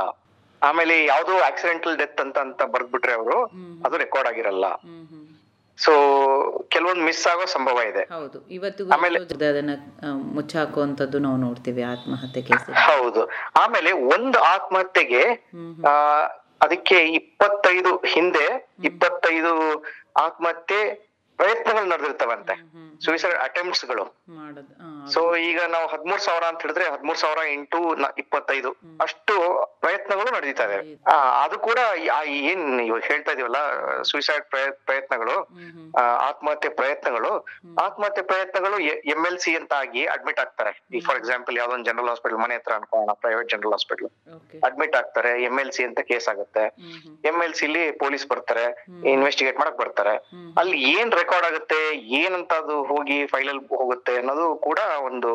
ಆಮೇಲೆ 0.63 1.05
ಯಾವ್ದೋ 1.05 1.39
ಆಕ್ಸಿಡೆಂಟಲ್ 1.39 1.99
ಡೆತ್ 1.99 2.21
ಅಂತ 2.21 2.39
ಅಂತ 2.39 2.63
ಬರ್ದ್ಬಿಟ್ರೆ 2.63 3.13
ಅವರು 3.13 3.45
ಅದು 3.85 3.97
ರೆಕಾರ್ಡ್ 3.97 4.29
ಆಗಿರಲ್ಲ. 4.29 4.65
ಸೊ 5.79 5.93
ಕೆಲವೊಂದು 6.69 7.03
ಮಿಸ್ 7.03 7.27
ಆಗೋ 7.27 7.45
ಸಂಭವ 7.45 7.81
ಇದೆ. 7.81 8.03
ಹೌದು. 8.05 8.49
ಇವತ್ತು 8.49 8.85
ಆಮೇಲೆ- 8.91 9.19
ಅದನ್ನ 9.49 9.71
ಮುಚ್ಚಾಕುವಂತದ್ದು 10.13 11.19
ನಾವು 11.19 11.37
ನೋಡ್ತೀವಿ 11.37 11.83
ಆತ್ಮಹತ್ಯೆ 11.83 12.43
ಕೇಸ್ 12.43 12.71
ಹೌದು. 12.71 13.31
ಆಮೇಲೆ 13.57 13.93
ಒಂದು 13.93 14.39
ಆತ್ಮಹತ್ಯೆಗೆ 14.39 15.51
ಅದಕ್ಕೆ 16.63 16.95
ಇಪ್ಪತ್ತೈದು 16.95 17.97
ಹಿಂದೆ 17.97 18.69
ಇಪ್ಪತ್ತೈದು 18.85 19.85
ಆತ್ಮಹತ್ಯೆ 20.17 21.13
ಪ್ರಯತ್ನಗಳು 21.37 21.85
ನಡೆದಿರ್ತವಂತೆ. 21.85 22.53
ಸುಯಿಸೈಡ್ 23.05 23.37
ಅಟೆಂಪ್ಟ್ಸ್ಗಳು. 23.47 24.05
ಸೊ 25.15 25.21
ಈಗ 25.49 25.61
ನಾವು 25.75 25.87
ಹದ್ಮೂರ್ 25.93 26.23
ಸಾವಿರ 26.27 26.45
ಅಂತ 26.51 26.61
ಹೇಳಿದ್ರೆ 26.65 26.87
ಹದ್ಮೂರ್ 26.95 27.19
ಸಾವಿರ 27.23 27.41
ಇಂಟು 27.55 27.79
ಇಪ್ಪತ್ತೈದು. 28.23 28.71
ಅಷ್ಟು 29.05 29.35
ಪ್ರಯತ್ನಗಳು 29.85 30.31
ನಡೀತಾ 30.37 30.65
ಇದೆ 30.69 30.79
ಅದು 31.45 31.57
ಕೂಡ 31.69 31.79
ಏನ್ 32.53 32.65
ಇವಾಗ 32.89 33.03
ಹೇಳ್ತಾ 33.11 33.33
ಇದೀವಲ್ಲ 33.37 33.61
ಸುಯಿಸೈಡ್ 34.11 34.45
ಪ್ರಯತ್ನಗಳು 34.89 35.37
ಆತ್ಮಹತ್ಯೆ 36.29 36.71
ಪ್ರಯತ್ನಗಳು 36.81 37.33
ಆತ್ಮಹತ್ಯೆ 37.87 38.25
ಪ್ರಯತ್ನಗಳು 38.33 38.79
ಎಂ 39.15 39.23
ಎಲ್ 39.31 39.41
ಸಿ 39.45 39.53
ಅಂತ 39.61 39.73
ಆಗಿ 39.83 40.03
ಅಡ್ಮಿಟ್ 40.15 40.41
ಆಗ್ತಾರೆ. 40.45 40.73
ಈಗ 40.95 41.03
ಫಾರ್ 41.09 41.19
ಎಕ್ಸಾಂಪಲ್ 41.21 41.57
ಯಾವ್ದೊಂದು 41.61 41.89
ಜನರಲ್ 41.91 42.11
ಹಾಸ್ಪಿಟಲ್ 42.13 42.41
ಮನೆ 42.45 42.57
ಹತ್ರ 42.59 42.75
ಅನ್ಕೋಣ 42.81 43.15
ಪ್ರೈವೇಟ್ 43.25 43.51
ಜನರಲ್ 43.55 43.75
ಹಾಸ್ಪಿಟಲ್ 43.77 44.11
ಅಡ್ಮಿಟ್ 44.69 44.97
ಆಗ್ತಾರೆ 45.01 45.33
ಎಂ 45.49 45.57
ಎಲ್ 45.65 45.73
ಸಿ 45.77 45.83
ಅಂತ 45.89 46.01
ಕೇಸ್ 46.13 46.29
ಆಗುತ್ತೆ. 46.35 46.65
ಎಂ 47.31 47.39
ಎಲ್ 47.47 47.57
ಸಿ 47.61 47.69
ಪೊಲೀಸ್ 48.05 48.27
ಬರ್ತಾರೆ 48.33 48.67
ಇನ್ವೆಸ್ಟಿಗೇಟ್ 49.17 49.59
ಮಾಡಕ್ 49.63 49.79
ಬರ್ತಾರೆ. 49.83 50.15
ಅಲ್ಲಿ 50.63 50.79
ಏನ್ 50.97 51.13
ರೆಕಾರ್ಡ್ 51.21 51.47
ಆಗುತ್ತೆ 51.51 51.81
ಏನಂತ 52.23 52.53
ಅದು 52.63 52.77
ಹೋಗಿ 52.95 53.17
ಫೈಲಲ್ 53.33 53.61
ಹೋಗುತ್ತೆ 53.81 54.15
ಅನ್ನೋದು 54.21 54.47
ಕೂಡ 54.67 54.81
ಒಂದು 55.09 55.31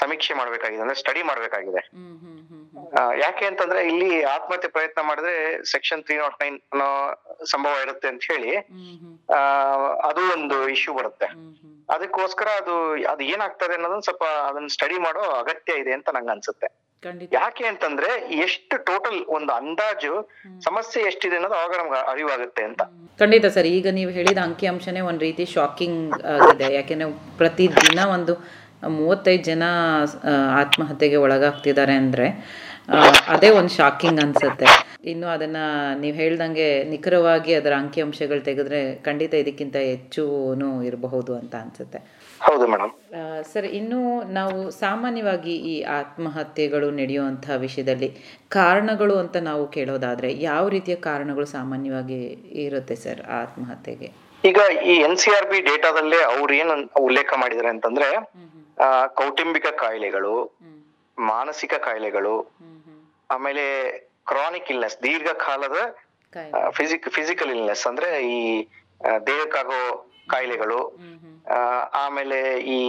ಸಮೀಕ್ಷೆ 0.00 0.34
ಮಾಡ್ಬೇಕಾಗಿದೆ 0.40 0.82
ಅಂದ್ರೆ 0.84 0.98
ಸ್ಟಡಿ 1.02 1.22
ಮಾಡ್ಬೇಕಾಗಿದೆ. 1.30 1.82
ಯಾಕೆ 3.24 3.44
ಅಂತಂದ್ರೆ 3.50 3.80
ಇಲ್ಲಿ 3.90 4.10
ಆತ್ಮಹತ್ಯೆ 4.34 4.70
ಪ್ರಯತ್ನ 4.76 5.02
ಮಾಡಿದ್ರೆ 5.10 5.34
ಸೆಕ್ಷನ್ 5.72 6.02
ತ್ರೀ 6.06 6.16
ನಾಟ್ 6.22 6.38
ನೈನ್ 6.42 6.58
ಅನ್ನೋ 6.72 6.88
ಸಂಭವ 7.52 7.84
ಇರುತ್ತೆ 7.86 8.08
ಅಂತ 8.12 8.24
ಹೇಳಿ 8.32 8.52
ಅದು 10.10 10.22
ಒಂದು 10.36 10.58
ಇಶ್ಯೂ 10.76 10.94
ಬರುತ್ತೆ. 11.00 11.28
ಅದಕ್ಕೋಸ್ಕರ 11.94 12.48
ಅದು 12.60 12.74
ಅದು 13.12 13.22
ಏನಾಗ್ತದೆ 13.34 13.74
ಅನ್ನೋದನ್ನ 13.76 14.04
ಸ್ವಲ್ಪ 14.08 14.26
ಅದನ್ನ 14.48 14.68
ಸ್ಟಡಿ 14.76 14.98
ಮಾಡೋ 15.06 15.22
ಅಗತ್ಯ 15.42 15.82
ಇದೆ 15.82 15.92
ಅಂತ 15.98 16.08
ನಂಗೆ 16.16 16.32
ಅನ್ಸುತ್ತೆ 16.34 16.68
ಯಾಕೆ 17.38 17.64
ಅಂತಂದ್ರೆ 17.70 18.10
ಎಷ್ಟು 18.46 18.76
ಟೋಟಲ್ 18.88 19.18
ಒಂದು 19.36 19.52
ಅಂದಾಜು 19.52 20.12
ಸಮಸ್ಯೆ 20.64 21.02
ಎಷ್ಟಿದೆ 21.02 21.36
ಅನ್ನೋದು 21.36 21.54
ಅವಾಗ 21.54 21.72
ನಮ್ಗೆ 21.80 22.00
ಅರಿವಾಗುತ್ತೆ 22.12 22.62
ಅಂತ. 22.64 22.82
ಖಂಡಿತ 23.20 23.46
ಸರ್ 23.46 23.66
ಈಗ 23.66 23.86
ನೀವು 23.98 24.10
ಹೇಳಿದ 24.10 24.38
ಅಂಕಿಅಂಶನೇ 24.38 25.00
ಒಂದ್ 25.00 25.20
ರೀತಿ 25.20 25.46
ಶಾಕಿಂಗ್ 25.56 26.14
ಆಗಿದೆ. 26.34 26.68
ಯಾಕೆಂದ್ರೆ 26.74 27.08
ಪ್ರತಿದಿನ 27.38 28.00
ಒಂದು 28.16 28.34
ಮೂವತ್ತೈದು 29.00 29.44
ಜನ 29.44 29.64
ಆತ್ಮಹತ್ಯೆಗೆ 30.62 31.16
ಒಳಗಾಗ್ತಿದ್ದಾರೆ 31.16 31.94
ಅಂದ್ರೆ 31.94 32.26
ಅದೇ 33.34 33.50
ಒಂದು 33.50 33.72
ಶಾಕಿಂಗ್ 33.78 34.20
ಅನ್ಸುತ್ತೆ. 34.24 34.66
ಇನ್ನು 35.12 35.26
ಅದನ್ನ 35.26 35.56
ನೀವು 36.02 36.16
ಹೇಳ್ದಂಗೆ 36.16 36.66
ನಿಖರವಾಗಿ 36.84 37.54
ಅದರ 37.54 37.72
ಅಂಕಿಅಂಶಗಳು 37.82 38.40
ತೆಗೆದ್ರೆ 38.40 38.80
ಖಂಡಿತ 39.06 39.34
ಇದಕ್ಕಿಂತ 39.34 39.76
ಹೆಚ್ಚು 39.92 40.24
ಇರಬಹುದು 40.90 41.32
ಅಂತ 41.40 41.54
ಅನ್ಸುತ್ತೆ. 41.54 42.00
ಹೌದು 42.44 42.64
ಮೇಡಮ್. 42.66 42.92
ಸರ್ 43.50 43.66
ಇನ್ನು 43.78 43.98
ನಾವು 44.38 44.58
ಸಾಮಾನ್ಯವಾಗಿ 44.80 45.54
ಈ 45.72 45.74
ಆತ್ಮಹತ್ಯೆಗಳು 45.98 46.88
ನಡೆಯುವಂತಹ 47.00 47.54
ವಿಷಯದಲ್ಲಿ 47.56 48.08
ಕಾರಣಗಳು 48.48 49.14
ಅಂತ 49.18 49.36
ನಾವು 49.48 49.64
ಕೇಳೋದಾದ್ರೆ 49.66 50.30
ಯಾವ 50.42 50.64
ರೀತಿಯ 50.68 50.96
ಕಾರಣಗಳು 51.08 51.46
ಸಾಮಾನ್ಯವಾಗಿ 51.58 52.18
ಇರುತ್ತೆ 52.64 52.96
ಸರ್ 52.96 53.22
ಆತ್ಮಹತ್ಯೆಗೆ? 53.40 54.08
ಈಗ 54.44 54.60
ಈ 54.90 54.94
ಎನ್ 55.06 55.18
ಸಿ 55.22 55.30
ಆರ್ 55.30 55.48
ಬಿ 55.50 55.58
ಡೇಟಾದಲ್ಲೇ 55.68 56.18
ಅವ್ರು 56.32 56.54
ಏನ್ 56.54 56.72
ಉಲ್ಲೇಖ 57.06 57.32
ಮಾಡಿದ್ದಾರೆ 57.36 57.70
ಅಂತಂದ್ರೆ 57.74 58.08
ಕೌಟುಂಬಿಕ 59.14 59.66
ಕಾಯಿಲೆಗಳು 59.82 60.34
ಮಾನಸಿಕ 61.18 61.74
ಕಾಯಿಲೆಗಳು 61.86 62.34
ಆಮೇಲೆ 63.30 63.64
ಕ್ರಾನಿಕ್ 64.26 64.70
ಇಲ್ನೆಸ್ 64.70 64.96
ದೀರ್ಘಕಾಲದ 65.02 65.78
ಫಿಸಿಕ್ 66.70 67.06
ಫಿಸಿಕಲ್ 67.10 67.52
ಇಲ್ನೆಸ್ 67.56 67.84
ಅಂದ್ರೆ 67.86 68.08
ಈ 68.30 68.40
ದೇಹಕ್ಕಾಗೋ 69.26 69.80
ಕಾಯಿಲೆಗಳು 70.28 70.80
ಆಮೇಲೆ 72.04 72.38
ಈ 72.70 72.80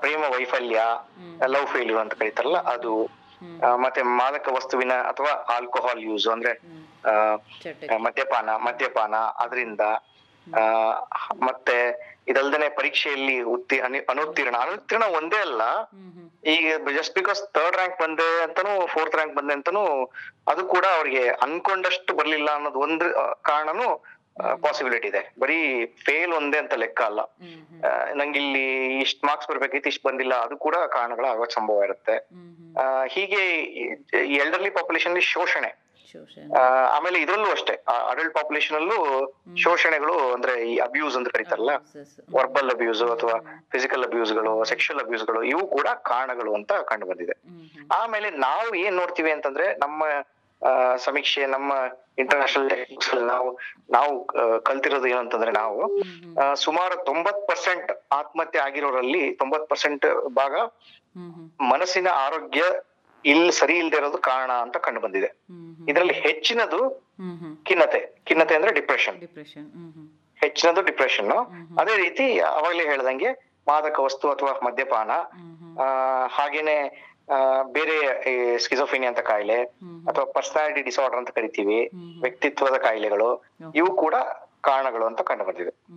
ಪ್ರೇಮ 0.00 0.22
ವೈಫಲ್ಯ 0.32 0.80
ಲವ್ 1.44 1.66
ಫೇಲ್ಯೂರ್ 1.66 2.00
ಅಂತ 2.00 2.14
ಕರೀತಾರಲ್ಲ 2.14 2.60
ಅದು 2.70 2.92
ಮತ್ತೆ 3.76 4.00
ಮಾದಕ 4.02 4.52
ವಸ್ತುವಿನ 4.54 4.94
ಅಥವಾ 5.02 5.32
ಆಲ್ಕೋಹಾಲ್ 5.56 6.02
ಯೂಸ್ 6.04 6.26
ಅಂದ್ರೆ 6.28 6.52
ಮದ್ಯಪಾನ 7.98 8.56
ಮದ್ಯಪಾನ 8.56 9.14
ಅದರಿಂದ 9.38 9.80
ಮತ್ತೆ 11.42 11.76
ಇದಲ್ದೇನೆ 12.28 12.68
ಪರೀಕ್ಷೆಯಲ್ಲಿ 12.68 13.36
ಉತ್ತಿ 13.52 13.76
ಅನುತ್ತೀರ್ಣ 14.10 14.56
ಅನುತ್ತೀರ್ಣ 14.56 15.06
ಒಂದೇ 15.18 15.38
ಅಲ್ಲ 15.38 15.62
ಈಗ 16.50 16.88
ಜಸ್ಟ್ 16.96 17.14
ಬಿಕಾಸ್ 17.14 17.40
ಥರ್ಡ್ 17.52 17.76
ರ್ಯಾಂಕ್ 17.76 17.96
ಬಂದೆ 18.00 18.28
ಅಂತಾನು 18.42 18.72
ಫೋರ್ತ್ 18.86 19.16
ರ್ಯಾಂಕ್ 19.16 19.36
ಬಂದೆ 19.36 19.52
ಅಂತಾನು 19.54 19.84
ಅದು 20.48 20.62
ಕೂಡ 20.66 20.84
ಅವ್ರಿಗೆ 20.96 21.24
ಅನ್ಕೊಂಡಷ್ಟು 21.42 22.14
ಬರ್ಲಿಲ್ಲ 22.14 22.50
ಅನ್ನೋದು 22.54 22.78
ಒಂದು 22.78 23.06
ಕಾರಣನು 23.42 23.88
ಪಾಸಿಬಿಲಿಟಿ 24.60 25.08
ಇದೆ. 25.08 25.34
ಬರೀ 25.38 25.86
ಫೇಲ್ 25.86 26.32
ಒಂದೇ 26.32 26.58
ಅಂತ 26.58 26.74
ಲೆಕ್ಕ 26.74 27.02
ಅಲ್ಲ. 27.02 27.20
ಆ, 27.86 28.12
ನಂಗಿಲ್ಲಿ 28.14 28.98
ಇಷ್ಟ್ 29.00 29.24
ಮಾರ್ಕ್ಸ್ 29.24 29.48
ಬರ್ಬೇಕಿತ್ತು 29.48 29.90
ಇಷ್ಟು 29.90 30.08
ಬಂದಿಲ್ಲ 30.08 30.34
ಅದು 30.34 30.56
ಕೂಡ 30.56 30.74
ಕಾರಣಗಳು 30.76 31.26
ಆಗೋ 31.26 31.44
ಸಂಭವ 31.44 31.82
ಇರುತ್ತೆ. 31.84 32.28
ಹೀಗೆ 33.06 33.60
ಎಲ್ಡರ್ಲಿ 34.34 34.70
ಪಾಪ್ಯುಲೇಷನ್ 34.70 35.20
ಶೋಷಣೆ. 35.20 35.88
ಆಮೇಲೆ 36.90 37.20
ಇದ್ರಲ್ಲೂ 37.20 37.50
ಅಷ್ಟೇ 37.50 37.84
ಅಡಲ್ಟ್ 38.08 38.34
ಪಾಪ್ಯುಲೇಷನ್ 38.34 38.76
ಅಲ್ಲೂ 38.76 39.32
ಶೋಷಣೆಗಳು 39.56 40.32
ಅಂದ್ರೆ 40.32 40.72
ಈ 40.72 40.76
ಅಬ್ಯೂಸ್ 40.76 41.16
ಅಂತ 41.16 41.28
ಕರೀತಾರಲ್ಲ. 41.28 41.70
ವರ್ಬಲ್ 42.34 42.70
ಅಬ್ಯೂಸ್ 42.70 43.02
ಅಥವಾ 43.02 43.64
ಫಿಸಿಕಲ್ 43.70 44.04
ಅಬ್ಯೂಸ್ಗಳು 44.04 44.64
ಸೆಕ್ಷುವಲ್ 44.64 45.04
ಅಬ್ಯೂಸ್ಗಳು 45.04 45.42
ಇವು 45.42 45.66
ಕೂಡ 45.66 45.86
ಕಾರಣಗಳು 45.86 46.54
ಅಂತ 46.54 46.72
ಕಂಡು 46.72 47.06
ಬಂದಿದೆ. 47.06 47.32
ಆಮೇಲೆ 47.94 48.30
ನಾವು 48.30 48.74
ಏನ್ 48.74 48.96
ನೋಡ್ತೀವಿ 48.96 49.30
ಅಂತಂದ್ರೆ 49.30 49.74
ನಮ್ಮ 49.74 50.04
ಸಮೀಕ್ಷೆ 50.96 51.46
ನಮ್ಮ 51.46 51.72
ಇಂಟರ್ನ್ಯಾಷನಲ್ 52.18 52.70
ಟೆಕ್ನಿಕ್ಸ್ 52.70 53.14
ನಾವು 53.14 53.48
ನಾವು 53.90 54.12
ಕಲ್ತಿರೋದು 54.62 55.08
ಏನಂತಂದ್ರೆ 55.08 55.52
ನಾವು 55.52 55.80
ಸುಮಾರು 56.54 57.04
ತೊಂಬತ್ 57.04 57.48
ಪರ್ಸೆಂಟ್ 57.48 57.90
ಆತ್ಮಹತ್ಯೆ 58.12 58.60
ಆಗಿರೋರಲ್ಲಿ 58.60 59.34
ತೊಂಬತ್ 59.34 59.68
ಪರ್ಸೆಂಟ್ 59.68 60.06
ಭಾಗ 60.36 60.54
ಮನಸ್ಸಿನ 61.70 62.08
ಆರೋಗ್ಯ 62.16 62.62
ಇಲ್ 63.24 63.52
ಸರಿ 63.52 63.78
ಇಲ್ದೇ 63.78 63.96
ಇರೋದು 63.96 64.18
ಕಾರಣ 64.18 64.50
ಅಂತ 64.50 64.76
ಕಂಡು 64.76 65.00
ಬಂದಿದೆ. 65.00 65.28
ಇದರಲ್ಲಿ 65.88 66.14
ಹೆಚ್ಚಿನದು 66.14 66.80
ಖಿನ್ನತೆ. 67.62 68.00
ಖಿನ್ನತೆ 68.26 68.54
ಅಂದ್ರೆ 68.54 68.72
ಡಿಪ್ರೆಷನ್ 68.72 69.18
ಹೆಚ್ಚಿನದು 70.40 70.82
ಡಿಪ್ರೆಷನ್ 70.82 71.30
ಅದೇ 71.78 71.96
ರೀತಿ 71.96 72.26
ಅವಾಗಲೇ 72.40 72.84
ಹೇಳ್ದಂಗೆ 72.84 73.30
ಮಾದಕ 73.68 74.00
ವಸ್ತು 74.00 74.26
ಅಥವಾ 74.30 74.52
ಮದ್ಯಪಾನ 74.66 75.10
ಹಾಗೇನೆ 76.26 76.76
ಬೇರೆ 77.72 77.96
ಸ್ಕಿಸೋಫಿನಿ 78.58 79.06
ಅಂತ 79.06 79.20
ಕಾಯಿಲೆ 79.26 79.58
ಅಥವಾ 80.08 80.24
ಪರ್ಸನಾಲಿಟಿ 80.32 80.82
ಡಿಸಾರ್ಡರ್ 80.82 81.18
ಅಂತ 81.18 81.30
ಕರಿತೀವಿ 81.30 81.78
ವ್ಯಕ್ತಿತ್ವದ 82.20 82.76
ಕಾಯಿಲೆಗಳು 82.82 83.28
ಇವು 83.74 83.90
ಕೂಡ 83.96 84.14
ಕಾರಣಗಳು 84.62 85.04
ಅಂತ 85.06 85.20
ಕಂಡು 85.22 85.44
ಬಂದಿದೆ 85.44 85.72
ಆ, 85.72 85.96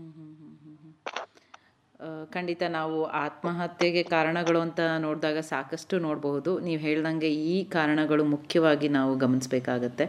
ಖಂಡಿತ 2.34 2.64
ನಾವು 2.76 2.98
ಆತ್ಮಹತ್ಯೆಗೆ 3.24 4.04
ಕಾರಣಗಳು 4.14 4.60
ಅಂತ 4.66 4.80
ನೋಡಿದಾಗ 5.06 5.40
ಸಾಕಷ್ಟು 5.50 5.96
ನೋಡಬಹುದು. 6.06 6.52
ನೀವು 6.68 6.80
ಹೇಳ್ದಂಗೆ 6.86 7.30
ಈ 7.54 7.58
ಕಾರಣಗಳು 7.76 8.24
ಮುಖ್ಯವಾಗಿ 8.36 8.88
ನಾವು 8.98 9.12
ಗಮನಿಸಬೇಕಾಗತ್ತೆ. 9.24 10.06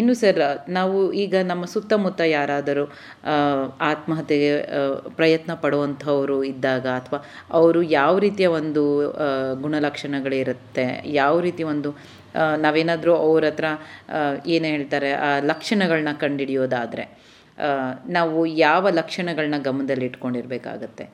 ಇನ್ನು 0.00 0.14
ಸರ್, 0.20 0.40
ನಾವು 0.78 0.98
ಈಗ 1.22 1.34
ನಮ್ಮ 1.50 1.64
ಸುತ್ತಮುತ್ತ 1.74 2.20
ಯಾರಾದರೂ 2.36 2.84
ಆತ್ಮಹತ್ಯೆಗೆ 3.90 4.52
ಪ್ರಯತ್ನ 5.20 5.54
ಪಡುವಂಥವರು 5.64 6.38
ಇದ್ದಾಗ 6.52 6.86
ಅಥವಾ 7.00 7.20
ಅವರು 7.60 7.82
ಯಾವ 8.00 8.14
ರೀತಿಯ 8.26 8.50
ಒಂದು 8.60 8.84
ಗುಣಲಕ್ಷಣಗಳಿರುತ್ತೆ, 9.64 10.86
ಯಾವ 11.20 11.34
ರೀತಿ 11.46 11.62
ಒಂದು 11.74 11.92
ನಾವೇನಾದರೂ 12.64 13.12
ಅವ್ರ 13.26 13.44
ಹತ್ರ 13.50 13.66
ಏನು 14.54 14.66
ಹೇಳ್ತಾರೆ, 14.74 15.10
ಆ 15.28 15.30
ಲಕ್ಷಣಗಳನ್ನ 15.50 16.12
ಕಂಡುಹಿಡಿಯೋದಾದರೆ 16.24 17.06
ನಾವು 18.06 18.46
ಯಾವ 18.46 18.88
ಲಕ್ಷಣಗಳನ್ನ 18.88 19.58
ಗಮನದಲ್ಲಿ 19.58 20.06
ಇಟ್ಕೊಂಡಿರ್ಬೇಕಾಗತ್ತೆ 20.06 21.04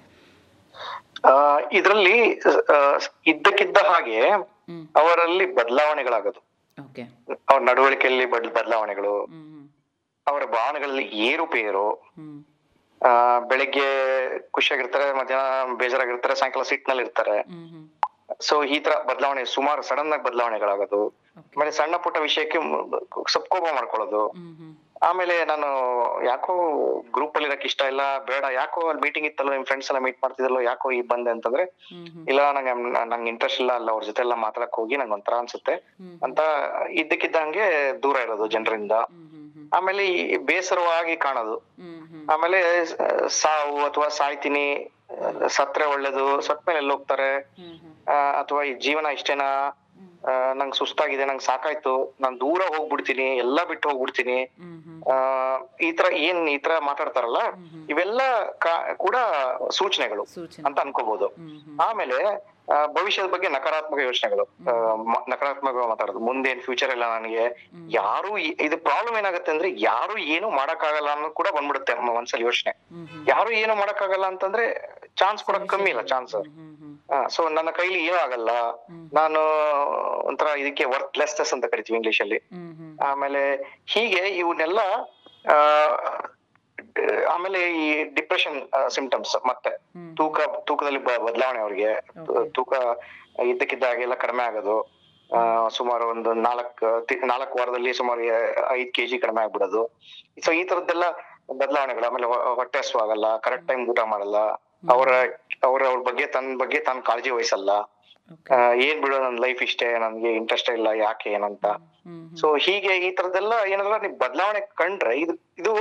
ಆ 1.24 1.58
ಇದರಲ್ಲಿ 1.72 2.16
ಇದ್ದಕ್ಕಿದ್ದ 3.26 3.76
ಹಾಗೆ 3.76 4.30
ಅವರಲ್ಲಿ 4.96 5.54
ಬದಲಾವಣೆಗಳಾಗೋದು. 5.54 6.40
ಅವ್ರ 7.48 7.62
ನಡವಳಿಕೆಯಲ್ಲಿ 7.62 8.26
ಬದ್ 8.30 8.48
ಬದಲಾವಣೆಗಳು 8.54 9.14
ಅವರ 10.26 10.44
ಭಾವನೆಗಳಲ್ಲಿ 10.44 11.04
ಏರುಪೇರು 11.04 11.86
ಆ 13.00 13.38
ಬೆಳಿಗ್ಗೆ 13.38 13.86
ಖುಷಿಯಾಗಿರ್ತಾರೆ 14.50 15.12
ಮಧ್ಯಾಹ್ನ 15.12 15.74
ಬೇಜಾರಾಗಿರ್ತಾರೆ 15.74 16.34
ಸಾಯಂಕಾಲ 16.34 16.62
ಸಿಟ್ನಲ್ಲಿ 16.62 17.02
ಇರ್ತಾರೆ 17.02 17.36
ಸೊ 18.40 18.64
ಈ 18.64 18.78
ತರ 18.78 18.92
ಬದಲಾವಣೆ 19.08 19.44
ಸುಮಾರು 19.44 19.82
ಸಡನ್ 19.82 20.12
ಆಗಿ 20.12 20.24
ಬದಲಾವಣೆಗಳಾಗೋದು 20.24 21.00
ಆಮೇಲೆ 21.36 21.70
ಸಣ್ಣ 21.70 21.96
ಪುಟ್ಟ 21.96 22.18
ವಿಷಯಕ್ಕೆ 22.18 22.58
ಸ್ವಲ್ಪ 23.32 23.46
ಕೋಪ 23.48 23.66
ಮಾಡ್ಕೊಳ್ಳೋದು. 23.74 24.22
ಆಮೇಲೆ 25.02 25.44
ನಾನು 25.44 25.68
ಯಾಕೋ 26.24 26.52
ಗ್ರೂಪ್ 27.12 27.36
ಅಲ್ಲಿ 27.36 27.48
ಇರಕ್ 27.48 27.64
ಇಷ್ಟ 27.64 27.82
ಇಲ್ಲ 27.82 28.18
ಬೇಡ 28.18 28.44
ಯಾಕೋ 28.52 28.88
ಅಲ್ಲಿ 28.88 29.02
ಮೀಟಿಂಗ್ 29.02 29.26
ಇತ್ತಲ್ಲ 29.26 29.50
ನಿಮ್ 29.50 29.64
ಫ್ರೆಂಡ್ಸ್ 29.64 29.90
ಎಲ್ಲ 29.90 30.02
ಮೀಟ್ 30.02 30.22
ಮಾಡ್ತಿದ್ರಲ್ಲ 30.22 30.60
ಯಾಕೋ 30.60 30.90
ಈ 30.90 31.00
ಬಂದೆ 31.00 31.30
ಅಂತಂದ್ರೆ 31.30 31.64
ಇಲ್ಲ 32.28 32.52
ನಂಗೆ 32.52 32.74
ನಂಗೆ 33.04 33.28
ಇಂಟ್ರೆಸ್ಟ್ 33.28 33.60
ಇಲ್ಲ 33.60 33.72
ಅಲ್ಲ 33.72 33.90
ಅವ್ರ 33.90 34.04
ಜೊತೆ 34.04 34.22
ಎಲ್ಲ 34.22 34.34
ಮಾತಾಡಕ್ 34.34 34.74
ಹೋಗಿ 34.74 34.96
ನಂಗೆ 34.96 35.12
ಒಂಥರ 35.12 35.34
ಅನ್ಸುತ್ತೆ. 35.34 35.74
ಅಂತ 36.22 36.40
ಇದ್ದಕ್ಕಿದ್ದಂಗೆ 36.90 37.92
ದೂರ 38.02 38.16
ಇರೋದು 38.16 38.46
ಜನರಿಂದ. 38.46 38.92
ಆಮೇಲೆ 39.74 40.06
ಈ 40.06 40.36
ಬೇಸರವಾಗಿ 40.36 41.16
ಕಾಣೋದು. 41.16 41.62
ಆಮೇಲೆ 42.30 42.84
ಸಾವು 43.28 43.84
ಅಥವಾ 43.84 44.08
ಸಾಯ್ತೀನಿ 44.08 44.90
ಸತ್ರೆ 45.48 45.84
ಒಳ್ಳೇದು 45.86 46.40
ಸತ್ಮೇಲೆ 46.40 46.78
ಎಲ್ಲ 46.78 46.78
ಎಲ್ಲಿ 46.78 46.94
ಹೋಗ್ತಾರೆ 46.94 47.30
ಅಥವಾ 48.40 48.62
ಈ 48.62 48.74
ಜೀವನ 48.74 49.06
ಇಷ್ಟೇನಾ? 49.06 49.48
ನಂಗ್ 50.60 50.74
ಸುಸ್ತಾಗಿದೆ 50.74 51.24
ನಂಗ್ 51.24 51.42
ಸಾಕಾಯ್ತು 51.42 51.92
ನಾನ್ 52.20 52.36
ದೂರ 52.40 52.62
ಹೋಗ್ಬಿಡ್ತೀನಿ 52.74 53.26
ಎಲ್ಲಾ 53.36 53.62
ಬಿಟ್ಟು 53.64 53.88
ಹೋಗ್ಬಿಡ್ತೀನಿ. 53.88 54.38
ಆ 55.12 55.16
ಈ 55.86 55.90
ತರ 55.98 56.06
ಏನ್ 56.26 56.40
ಈ 56.48 56.58
ತರ 56.58 56.72
ಮಾತಾಡ್ತಾರಲ್ಲ 56.88 57.40
ಇವೆಲ್ಲ 57.92 58.20
ಕೂಡ 59.04 59.16
ಸೂಚನೆಗಳು 59.78 60.24
ಅಂತ 60.66 60.76
ಅನ್ಕೋಬಹುದು 60.84 61.28
ಆಮೇಲೆ 61.88 62.18
ಭವಿಷ್ಯದ 62.96 63.28
ಬಗ್ಗೆ 63.32 63.48
ನಕಾರಾತ್ಮಕ 63.48 64.00
ಯೋಚನೆಗಳು 64.00 64.44
ನಕಾರಾತ್ಮಕ 65.32 65.74
ಮಾತಾಡೋದು 65.90 66.20
ಮುಂದೆ 66.28 66.50
ಏನ್ 66.52 66.62
ಫ್ಯೂಚರ್ 66.66 66.92
ಇಲ್ಲ 66.94 67.06
ನನಗೆ. 67.16 67.44
ಯಾರು 67.96 68.30
ಇದು 68.66 68.76
ಪ್ರಾಬ್ಲಮ್ 68.88 69.16
ಏನಾಗುತ್ತೆ 69.20 69.52
ಅಂದ್ರೆ 69.54 69.70
ಯಾರು 69.82 70.16
ಏನು 70.36 70.50
ಮಾಡಕ್ಕಾಗಲ್ಲ 70.60 71.10
ಅನ್ನೋದು 71.16 71.34
ಕೂಡ 71.40 71.48
ಬಂದ್ಬಿಡುತ್ತೆ 71.56 71.92
ಒಂದ್ಸಲ 71.94 72.14
ಮನ್ಸಲ್ಲಿ 72.18 72.46
ಯೋಚನೆ. 72.50 72.72
ಯಾರು 73.32 73.50
ಏನು 73.62 73.74
ಮಾಡಕ್ಕಾಗಲ್ಲ 73.82 74.26
ಅಂತಂದ್ರೆ 74.32 74.64
ಚಾನ್ಸ್ 75.22 75.44
ಕೂಡ 75.44 75.56
ಕಮ್ಮಿ 75.74 75.90
ಇಲ್ಲ 75.94 76.02
ಚಾನ್ಸ್ 76.14 76.36
ಸೊ 77.28 77.48
ನನ್ನ 77.48 77.70
ಕೈಲಿ 77.70 78.04
ಏನೂ 78.04 78.16
ಆಗಲ್ಲ. 78.16 78.50
ನಾನು 79.12 79.40
ಒಂಥರ 80.24 80.46
ಇದಕ್ಕೆ 80.56 80.84
ವರ್ತ್ಲೆಸ್ನೆಸ್ 80.84 81.54
ಅಂತ 81.54 81.64
ಕರಿತೀವಿ 81.64 81.96
ಇಂಗ್ಲಿಷ್ 81.98 82.20
ಅಲ್ಲಿ. 82.20 82.38
ಆಮೇಲೆ 83.02 83.42
ಹೀಗೆ 83.86 84.28
ಇವನ್ನೆಲ್ಲ 84.38 84.80
ಆ, 85.48 85.56
ಆಮೇಲೆ 87.28 87.72
ಈ 87.76 88.04
ಡಿಪ್ರೆಷನ್ 88.14 88.56
ಸಿಂಪ್ಟಮ್ಸ್ 88.88 89.36
ಮತ್ತೆ. 89.46 89.70
ತೂಕ 90.16 90.40
ತೂಕದಲ್ಲಿ 90.40 90.98
ಬದಲಾವಣೆ 90.98 91.58
ಅವ್ರಿಗೆ. 91.58 91.90
ತೂಕ 92.52 92.72
ಇದ್ದಕ್ಕಿದ್ದಾಗೆಲ್ಲ 93.44 94.14
ಕಡಿಮೆ 94.14 94.42
ಆಗೋದು. 94.44 94.76
ಸುಮಾರು 95.68 96.08
ಒಂದು 96.08 96.32
ನಾಲ್ಕು 96.34 96.88
ನಾಲ್ಕು 97.26 97.58
ವಾರದಲ್ಲಿ 97.58 97.92
ಸುಮಾರು 97.92 98.20
ಐದ್ 98.70 98.92
ಕೆಜಿ 98.92 99.18
ಕಡಿಮೆ 99.18 99.42
ಆಗ್ಬಿಡೋದು. 99.42 99.82
ಸೊ 100.44 100.52
ಈ 100.52 100.64
ತರದ್ದೆಲ್ಲ 100.64 101.04
ಬದಲಾವಣೆಗಳು 101.56 102.06
ಆಮೇಲೆ 102.06 102.26
ಹೊಟ್ಟೆ 102.54 102.78
ಹಸು 102.78 102.98
ಆಗಲ್ಲ 102.98 103.36
ಕರೆಕ್ಟ್ 103.36 103.68
ಟೈಮ್ 103.68 103.88
ಊಟ 103.88 104.00
ಮಾಡಲ್ಲ. 104.00 104.36
ಅವರ 104.90 105.08
ಅವ್ರ 105.68 105.80
ಅವ್ರ 105.90 106.00
ಬಗ್ಗೆ 106.08 106.26
ತನ್ನ 106.36 106.56
ಬಗ್ಗೆ 106.62 106.78
ತನ್ನ 106.88 107.02
ಕಾಳಜಿ 107.08 107.30
ವಹಿಸಲ್ಲ. 107.36 107.70
ಏನ್ 108.86 109.00
ಬಿಡೋ 109.02 109.16
ನನ್ 109.24 109.38
ಲೈಫ್ 109.44 109.60
ಇಷ್ಟೇ 109.66 109.88
ನನ್ಗೆ 110.04 110.30
ಇಂಟ್ರೆಸ್ಟ್ 110.40 110.70
ಇಲ್ಲ 110.78 110.88
ಯಾಕೆ 111.06 111.28
ಏನಂತ. 111.36 111.66
ಸೊ 112.40 112.46
ಹೀಗೆ 112.66 112.94
ಈ 113.06 113.10
ತರದೆಲ್ಲ 113.18 113.54
ಏನಾದ್ರ 113.72 113.98
ನೀವು 114.04 114.16
ಬದಲಾವಣೆ 114.22 114.62
ಕಂಡ್ರೆ 114.82 115.14
ಇದು 115.24 115.34
ಇದು 115.60 115.74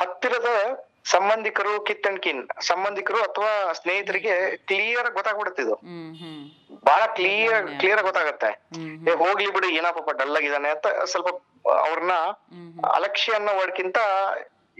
ಹತ್ತಿರದ 0.00 0.50
ಸಂಬಂಧಿಕರು 1.12 1.72
ಕಿತ್ 1.88 2.06
ಅಂಡ್ 2.08 2.20
ಕಿನ್ 2.24 2.42
ಸಂಬಂಧಿಕರು 2.68 3.18
ಅಥವಾ 3.28 3.50
ಸ್ನೇಹಿತರಿಗೆ 3.80 4.34
ಕ್ಲಿಯರ್ 4.70 5.08
ಗೊತ್ತಾಗ್ಬಿಡುತ್ತೆ 5.16 5.62
ಇದು. 5.66 5.74
ಬಹಳ 6.88 7.02
ಕ್ಲಿಯರ್ 7.18 7.66
ಕ್ಲಿಯರ್ 7.80 8.02
ಗೊತ್ತಾಗತ್ತೆ. 8.08 8.50
ಏ 9.08 9.14
ಹೋಗ್ಲಿ 9.24 9.50
ಬಿಡು 9.56 9.68
ಏನಪ್ಪ 9.78 9.98
ಪಾಪ 9.98 10.14
ಡಲ್ 10.20 10.36
ಆಗಿದಾನೆ 10.40 10.70
ಅಂತ 10.74 10.86
ಸ್ವಲ್ಪ 11.12 11.28
ಅವ್ರನ್ನ 11.84 12.14
ಅಲಕ್ಷ್ಯ 12.98 13.36
ಅನ್ನೋ 13.38 13.52
ವರ್ಡ್ಕಿಂತ 13.60 13.98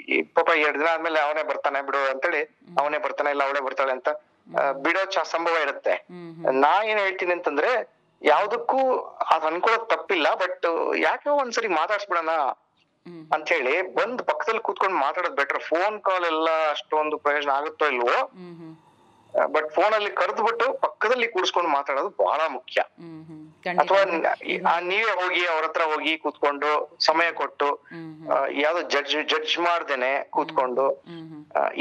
ಈ 0.08 0.16
ಪಾಪ 0.34 0.48
ಎರಡ್ 0.60 0.78
ದಿನ 0.78 0.88
ಆದ್ಮೇಲೆ 0.92 1.18
ಅವನೇ 1.20 1.42
ಬರ್ತಾನೆ 1.44 1.80
ಬಿಡು 1.82 2.00
ಅಂತೇಳಿ 2.10 2.40
ಅವನೇ 2.78 2.98
ಬರ್ತಾನೆ 2.98 3.30
ಇಲ್ಲ 3.30 3.42
ಅವಳೇ 3.44 3.60
ಬರ್ತಾಳೆ 3.60 3.92
ಅಂತ 3.92 4.08
ಬಿಡೋ 4.80 5.02
ಚ- 5.12 5.28
ಸಂಭವ 5.30 5.56
ಇರುತ್ತೆ. 5.62 5.94
ನಾ 6.62 6.72
ಏನ್ 6.84 6.98
ಹೇಳ್ತೀನಿ 6.98 7.32
ಅಂತಂದ್ರೆ 7.32 7.70
ಯಾವ್ದಕ್ಕೂ 8.22 8.80
ಅದ್ 9.32 9.46
ಅನ್ಕೊಳಕ್ 9.46 9.86
ತಪ್ಪಿಲ್ಲ 9.88 10.28
ಬಟ್ 10.42 10.66
ಯಾಕೆ 11.02 11.28
ಒಂದ್ಸರಿ 11.36 11.68
ಮಾತಾಡ್ಸ್ಬಿಡೋಣ 11.74 12.32
ಅಂತ 13.30 13.46
ಹೇಳಿ 13.54 13.72
ಬಂದ್ 13.96 14.20
ಪಕ್ಕದಲ್ಲಿ 14.28 14.62
ಕೂತ್ಕೊಂಡು 14.62 14.96
ಮಾತಾಡೋದ್ 14.98 15.36
ಬೆಟರ್ 15.36 15.62
ಫೋನ್ 15.64 15.96
ಕಾಲ್ 16.00 16.26
ಎಲ್ಲ 16.26 16.46
ಅಷ್ಟೊಂದು 16.70 17.16
ಪ್ರಯೋಜನ 17.24 17.50
ಆಗುತ್ತೋ 17.54 17.86
ಇಲ್ವೋ? 17.92 18.18
ಬಟ್ 19.48 19.68
ಫೋನ್ 19.72 19.94
ಅಲ್ಲಿ 19.94 20.10
ಕರೆದ್ಬಿಟ್ಟು 20.12 20.66
ಪಕ್ಕದಲ್ಲಿ 20.82 21.26
ಕೂಡಿಸ್ಕೊಂಡು 21.28 21.70
ಮಾತಾಡೋದು 21.70 22.10
ಬಹಳ 22.20 22.40
ಮುಖ್ಯ. 22.50 22.80
ಅಥವಾ 23.72 24.00
ನೀವೇ 24.80 25.12
ಹೋಗಿ 25.12 25.46
ಅವ್ರ 25.46 25.64
ಹತ್ರ 25.64 25.82
ಹೋಗಿ 25.82 26.16
ಕೂತ್ಕೊಂಡು 26.16 26.70
ಸಮಯ 26.98 27.32
ಕೊಟ್ಟು 27.32 27.68
ಯಾವ್ದೋ 28.60 28.80
ಜಡ್ಜ್ 28.88 29.16
ಜಡ್ಜ್ 29.28 29.58
ಮಾಡ್ದೇನೆ 29.58 30.30
ಕೂತ್ಕೊಂಡು 30.30 30.84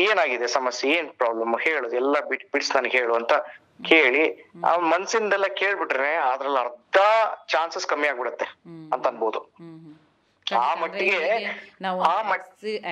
ಏನಾಗಿದೆ 0.06 0.48
ಸಮಸ್ಯೆ 0.48 0.90
ಏನ್ 0.90 1.10
ಪ್ರಾಬ್ಲಮ್ 1.14 1.56
ಹೇಳು 1.60 1.90
ಎಲ್ಲ 1.96 2.20
ಬಿಟ್ 2.30 2.46
ಬಿಡ್ಸ್ 2.54 2.76
ನನಗೆ 2.76 2.98
ಹೇಳು 2.98 3.14
ಅಂತ 3.14 3.34
ಕೇಳಿ 3.86 4.24
ಆ 4.66 4.78
ಮನ್ಸಿಂದೆಲ್ಲ 4.78 5.48
ಕೇಳ್ಬಿಟ್ರೆ 5.54 6.16
ಅದ್ರಲ್ಲಿ 6.24 6.60
ಅರ್ಧ 6.60 7.00
ಚಾನ್ಸಸ್ 7.48 7.88
ಕಮ್ಮಿ 7.88 8.08
ಆಗ್ಬಿಡುತ್ತೆ 8.08 8.48
ಅಂತ 8.92 9.08
ಅನ್ಬೋದು. 9.08 9.40
ನಾವು 11.82 12.02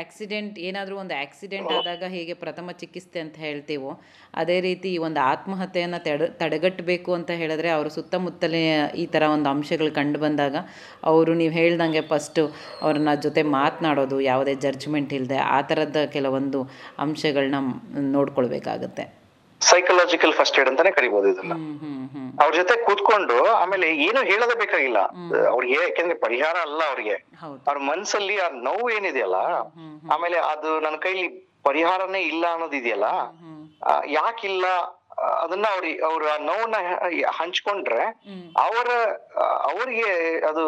ಆಕ್ಸಿಡೆಂಟ್ 0.02 0.60
ಏನಾದರೂ 0.60 0.96
ಒಂದು 0.98 1.16
ಆಕ್ಸಿಡೆಂಟ್ 1.22 1.72
ಆದಾಗ 1.72 2.04
ಹೇಗೆ 2.10 2.34
ಪ್ರಥಮ 2.34 2.72
ಚಿಕಿತ್ಸೆ 2.72 3.20
ಅಂತ 3.20 3.38
ಹೇಳ್ತೀವೋ 3.38 3.92
ಅದೇ 4.36 4.62
ರೀತಿ 4.62 4.90
ಈ 4.90 4.98
ಒಂದು 4.98 5.20
ಆತ್ಮಹತ್ಯೆಯನ್ನು 5.20 6.00
ತಡೆ 6.04 6.28
ತಡೆಗಟ್ಟಬೇಕು 6.42 7.14
ಅಂತ 7.14 7.32
ಹೇಳಿದ್ರೆ 7.32 7.70
ಅವರ 7.70 7.88
ಸುತ್ತಮುತ್ತಲೇ 7.88 8.64
ಈ 8.96 9.06
ಥರ 9.06 9.24
ಒಂದು 9.28 9.50
ಅಂಶಗಳು 9.50 9.92
ಕಂಡು 9.92 10.20
ಬಂದಾಗ 10.20 10.56
ಅವರು 11.04 11.34
ನೀವು 11.34 11.54
ಹೇಳ್ದಂಗೆ 11.54 12.02
ಫಸ್ಟು 12.02 12.44
ಅವ್ರನ್ನ 12.82 13.14
ಜೊತೆ 13.22 13.42
ಮಾತನಾಡೋದು 13.42 14.20
ಯಾವುದೇ 14.22 14.56
ಜಡ್ಜ್ಮೆಂಟ್ 14.56 15.14
ಇಲ್ಲದೆ 15.14 15.38
ಆ 15.38 15.62
ಥರದ 15.62 16.06
ಕೆಲವೊಂದು 16.14 16.62
ಅಂಶಗಳನ್ನ 17.00 17.60
ನೋಡ್ಕೊಳ್ಬೇಕಾಗತ್ತೆ. 18.12 19.21
ಸೈಕಲಾಜಿಕಲ್ 19.62 20.34
ಫಸ್ಟ್ 20.34 20.60
ಏಡ್ 20.60 20.70
ಅಂತಾನೆ 20.70 20.92
ಕರಿಬಹುದು 20.92 21.28
ಇದನ್ನ. 21.28 21.54
ಅವ್ರ 22.44 22.56
ಜೊತೆ 22.56 22.76
ಕೂತ್ಕೊಂಡು 22.84 23.46
ಆಮೇಲೆ 23.54 23.88
ಏನು 23.98 24.22
ಹೇಳೋದೇ 24.24 24.56
ಬೇಕಾಗಿಲ್ಲ. 24.56 25.00
ಅವ್ರಿಗೆ 25.50 25.74
ಯಾಕೆಂದ್ರೆ 25.74 26.20
ಪರಿಹಾರ 26.20 26.56
ಅಲ್ಲ 26.62 26.82
ಅವ್ರಿಗೆ. 26.88 27.16
ಅವ್ರ 27.68 27.78
ಮನ್ಸಲ್ಲಿ 27.90 28.40
ಆ 28.40 28.50
ನೋವು 28.50 28.90
ಏನಿದೆಯಲ್ಲ 28.90 29.36
ಆಮೇಲೆ 30.12 30.38
ಅದು 30.54 30.80
ನನ್ನ 30.80 30.96
ಕೈಲಿ 30.96 31.28
ಪರಿಹಾರನೇ 31.64 32.22
ಇಲ್ಲ 32.22 32.46
ಅನ್ನೋದಿದೆಯಲ್ಲ 32.54 33.08
ಯಾಕಿಲ್ಲ 34.10 34.66
ಅದನ್ನ 35.42 35.66
ಅವ್ರಿ 35.74 36.00
ಅವ್ರ 36.00 36.24
ಆ 36.34 36.38
ನೋವನ್ನ 36.38 36.76
ಹಂಚ್ಕೊಂಡ್ರೆ 37.40 38.04
ಅವರ 38.58 38.90
ಅವ್ರಿಗೆ 39.72 40.40
ಅದು 40.46 40.64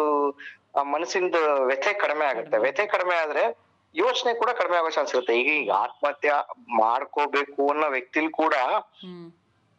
ಮನಸ್ಸಿಂದ 0.84 1.36
ವ್ಯಥೆ 1.66 1.92
ಕಡಿಮೆ 1.94 2.24
ಆಗುತ್ತೆ. 2.24 2.58
ವ್ಯಥೆ 2.58 2.86
ಕಡಿಮೆ 2.86 3.14
ಆದ್ರೆ 3.14 3.63
ಯೋಚನೆ 3.94 4.34
ಕೂಡ 4.34 4.50
ಕಡಿಮೆ 4.50 4.76
ಆಗೋ 4.76 4.90
ಚಾನ್ಸ್ 4.90 5.12
ಇರುತ್ತೆ. 5.14 5.34
ಈಗ 5.40 5.50
ಈಗ 5.60 5.70
ಆತ್ಮಹತ್ಯೆ 5.78 6.32
ಮಾಡ್ಕೋಬೇಕು 6.78 7.70
ಅನ್ನೋ 7.70 7.88
ವ್ಯಕ್ತಿಲ್ 7.88 8.30
ಕೂಡ 8.32 8.54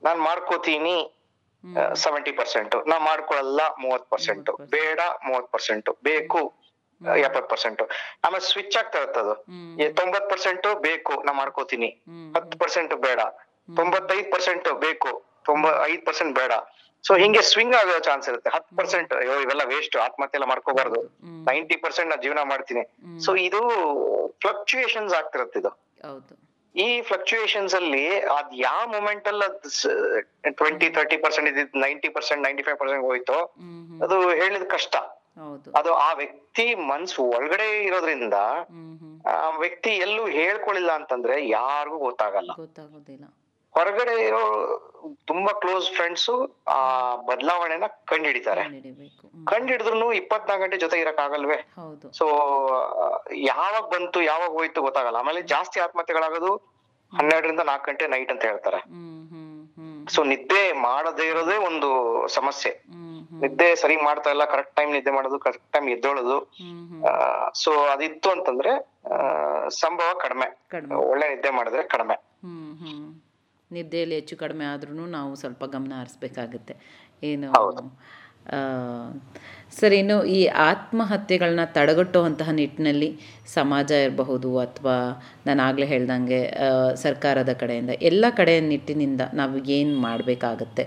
ನಾನ್ 0.01 0.19
ಮಾಡ್ಕೋತೀನಿ 0.21 0.95
ಸೆವೆಂಟಿ 1.95 2.31
ಪರ್ಸೆಂಟ್ 2.31 2.75
ನಾ 2.87 2.99
ಮಾಡ್ಕೊಳಲ್ಲ 2.99 3.61
ಮೂವತ್ 3.79 4.07
ಪರ್ಸೆಂಟ್ 4.09 4.49
ಬೇಡ 4.69 4.99
ಮೂವತ್ 5.25 5.51
ಪರ್ಸೆಂಟ್ 5.51 5.89
ಬೇಕು 6.03 6.41
ಎಪ್ಪತ್ 7.21 7.49
ಪರ್ಸೆಂಟ್ 7.49 7.81
ಆಮೇಲೆ 8.25 8.43
ಸ್ವಿಚ್ 8.45 8.77
ಆಗ್ತಾ 8.77 8.97
ಇರುತ್ತೆ 8.99 9.19
ಅದು. 9.19 9.33
ಹ್ಮ್. 9.49 9.71
ಏ, 9.79 9.85
ತೊಂಬತ್ 9.91 10.29
ಪರ್ಸೆಂಟ್ 10.29 10.67
ಬೇಕು 10.81 11.13
ನಾ 11.25 11.31
ಮಾಡ್ಕೋತೀನಿ. 11.33 11.89
ಹತ್ತು 12.35 12.57
ಪರ್ಸೆಂಟ್ 12.57 12.93
ಬೇಡ. 12.97 13.19
ತೊಂಬತ್ತೈದ್ 13.75 14.31
ಪರ್ಸೆಂಟ್ 14.31 14.67
ಬೇಕು. 14.79 15.11
ತೊಂಬ 15.45 15.65
ಐದ್ 15.85 16.05
ಪರ್ಸೆಂಟ್ 16.05 16.33
ಬೇಡ. 16.39 16.53
ಸೊ 17.05 17.13
ಹಿಂಗೆ 17.21 17.41
ಸ್ವಿಂಗ್ 17.49 17.75
ಆಗೋ 17.79 17.97
ಚಾನ್ಸ್ 18.07 18.27
ಇರುತ್ತೆ. 18.29 18.49
ಹತ್ತು 18.55 18.71
ಪರ್ಸೆಂಟ್ 18.79 19.11
ಇವೆಲ್ಲ 19.43 19.63
ವೇಸ್ಟ್ 19.73 19.95
ಆತ್ಮಹತ್ಯೆ 20.05 20.37
ಎಲ್ಲ 20.39 20.47
ಮಾಡ್ಕೋಬಾರ್ದು. 20.51 21.01
ನೈಂಟಿ 21.49 21.77
ಪರ್ಸೆಂಟ್ 21.83 22.09
ನಾ 22.09 22.17
ಜೀವನ 22.25 22.43
ಮಾಡ್ತೀನಿ. 22.53 22.83
ಸೊ 23.25 23.35
ಇದು 23.47 23.61
ಫ್ಲಕ್ಚುಯೇಷನ್ಸ್ 24.43 25.13
ಆಗ್ತಿರುತ್ತೆ 25.19 25.59
ಇದು. 25.59 25.71
ಈ 26.75 26.87
ಫ್ಲಕ್ಚುಯೇಷನ್ಸ್ 27.01 27.75
ಅಲ್ಲಿ 27.75 28.05
ಅದ್ 28.37 28.49
ಯಾವ 28.67 28.79
ಮೂಮೆಂಟ್ 28.95 29.27
ಅಲ್ಲಿ 29.27 29.45
ಅದ್ 29.49 29.59
ಟ್ವೆಂಟಿ 30.61 30.89
ತರ್ಟಿ 30.97 31.17
ಪರ್ಸೆಂಟ್ 31.17 31.49
ಇದ್ದಿದ್ 31.49 31.77
ninety 31.85 32.09
percent 32.09 32.41
ninety 32.47 32.63
five 32.63 32.77
percent 32.81 33.05
ಹೋಯ್ತು. 33.09 33.37
ಅದು 34.05 34.17
ಹೇಳಿದ 34.41 34.65
ಕಷ್ಟ. 34.75 34.95
ಅದು 35.79 35.91
ಆ 36.07 36.09
ವ್ಯಕ್ತಿ 36.13 36.65
ಮನ್ಸು 36.75 37.21
ಒಳಗಡೆ 37.37 37.81
ಇರೋದ್ರಿಂದ 37.87 38.37
ಆ 39.31 39.49
ವ್ಯಕ್ತಿ 39.63 39.91
ಎಲ್ಲೂ 40.05 40.25
ಹೇಳ್ಕೊಳಿಲ್ಲ 40.39 40.91
ಅಂತಂದ್ರೆ 40.91 41.35
ಯಾರಿಗೂ 41.47 41.97
ಗೊತ್ತಾಗಲ್ಲ. 41.97 42.51
ಗೊತ್ತಾಗೋದಿಲ್ಲ. 42.57 43.25
ಹೊರಗಡೆ 43.75 44.13
ಇರೋ 44.27 44.43
ತುಂಬಾ 45.29 45.51
ಕ್ಲೋಸ್ 45.63 45.87
ಫ್ರೆಂಡ್ಸ್ 45.95 46.29
ಆ 46.75 46.79
ಬದಲಾವಣೆನ 47.29 47.87
ಕಂಡಿಡಿತಾರೆ. 48.11 48.63
ಕಂಡು 48.63 49.47
ಕಂಡಿಡಿದ್ರು 49.51 50.07
ಇಪ್ಪತ್ನಾಲ್ಕು 50.19 50.63
ಗಂಟೆ 50.63 50.77
ಜೊತೆ 50.83 50.97
ಇರಕ್ 51.03 51.21
ಆಗಲ್ವೇ 51.25 51.57
ಸೊ 52.19 52.25
ಯಾವಾಗ 53.51 53.83
ಬಂತು 53.95 54.21
ಯಾವಾಗ 54.31 54.51
ಹೋಯ್ತು 54.59 54.85
ಗೊತ್ತಾಗಲ್ಲ. 54.87 55.19
ಆಮೇಲೆ 55.23 55.41
ಜಾಸ್ತಿ 55.53 55.79
ಆತ್ಮಹತ್ಯೆಗಳಾಗೋದು 55.85 56.51
ಹನ್ನೆರಡರಿಂದ 57.13 57.63
ನಾಲ್ಕು 57.71 57.85
ಗಂಟೆ 57.89 58.07
ನೈಟ್ 58.13 58.31
ಅಂತ 58.33 58.43
ಹೇಳ್ತಾರೆ. 58.51 58.79
ಸೊ 60.13 60.19
ನಿದ್ದೆ 60.31 60.63
ಮಾಡದೇ 60.87 61.25
ಇರೋದೇ 61.31 61.57
ಒಂದು 61.69 61.89
ಸಮಸ್ಯೆ. 62.37 62.71
ನಿದ್ದೆ 63.43 63.67
ಸರಿ 63.81 63.95
ಮಾಡ್ತಾ 64.07 64.29
ಇಲ್ಲ 64.33 64.45
ಕರೆಕ್ಟ್ 64.53 64.75
ಟೈಮ್ 64.75 64.91
ನಿದ್ದೆ 64.95 65.11
ಮಾಡೋದು 65.11 65.37
ಕರೆಕ್ಟ್ 65.45 65.69
ಟೈಮ್ 65.75 65.87
ಎದ್ದೇಳೋದು. 65.95 66.37
ಸೊ 67.63 67.71
ಅದಿತ್ತು 67.93 68.29
ಅಂತಂದ್ರೆ 68.35 68.73
ಸಂಭವ 69.81 70.09
ಕಡಿಮೆ. 70.23 70.47
ಒಳ್ಳೆ 71.11 71.25
ನಿದ್ದೆ 71.33 71.51
ಮಾಡಿದ್ರೆ 71.57 71.83
ಕಡಿಮೆ. 71.93 72.17
ನಿದ್ದೆಯಲ್ಲಿ 73.71 74.15
ಹೆಚ್ಚು 74.19 74.35
ಕಡಿಮೆ 74.43 74.65
ಆದ್ರೂ 74.73 75.05
ನಾವು 75.17 75.31
ಸ್ವಲ್ಪ 75.41 75.63
ಗಮನ 75.75 75.93
ಹರಿಸ್ಬೇಕಾಗುತ್ತೆ. 76.01 76.75
ಏನು 77.23 77.47
ಸರ್ 79.77 79.93
ಇನ್ನು 79.99 80.17
ಈ 80.37 80.39
ಆತ್ಮಹತ್ಯೆಗಳನ್ನ 80.69 81.63
ತಡೆಗಟ್ಟುವಂತಹ 81.77 82.49
ನಿಟ್ಟಿನಲ್ಲಿ 82.59 83.07
ಸಮಾಜ 83.53 83.89
ಇರಬಹುದು 84.05 84.49
ಅಥವಾ 84.65 84.97
ನಾನು 85.47 85.61
ಆಗಲೇ 85.67 85.87
ಹೇಳ್ದಂಗೆ 85.93 86.41
ಸರ್ಕಾರದ 87.03 87.53
ಕಡೆಯಿಂದ 87.61 87.93
ಎಲ್ಲ 88.09 88.25
ಕಡೆ 88.39 88.53
ನಿಟ್ಟಿನಿಂದ 88.71 89.21
ನಾವು 89.39 89.57
ಏನು 89.77 89.95
ಮಾಡಬೇಕಾಗತ್ತೆ? 90.07 90.85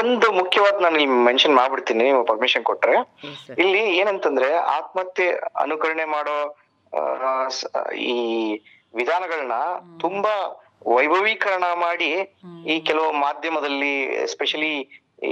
ಒಂದು 0.00 0.26
ಮುಖ್ಯವಾದ 0.40 0.76
ನಾನು 0.86 0.98
ಇಲ್ಲಿ 1.04 1.18
ಮೆನ್ಷನ್ 1.28 1.54
ಮಾಡ್ಬಿಡ್ತೀನಿ 1.60 2.04
ನೀವು 2.10 2.22
ಪರ್ಮಿಷನ್ 2.30 2.64
ಕೊಟ್ರೆ. 2.70 2.96
ಇಲ್ಲಿ 3.64 3.82
ಏನಂತಂದ್ರೆ 4.00 4.50
ಆತ್ಮಹತ್ಯೆ 4.76 5.28
ಅನುಕರಣೆ 5.64 6.06
ಮಾಡೋ 6.16 6.36
ಈ 8.12 8.16
ವಿಧಾನಗಳನ್ನ 8.94 9.56
ತುಂಬಾ 10.04 10.34
ವೈಭವೀಕರಣ 10.94 11.64
ಮಾಡಿ 11.76 12.10
ಈ 12.74 12.76
ಕೆಲವು 12.80 13.12
ಮಾಧ್ಯಮದಲ್ಲಿ 13.12 13.92
especially 14.26 14.72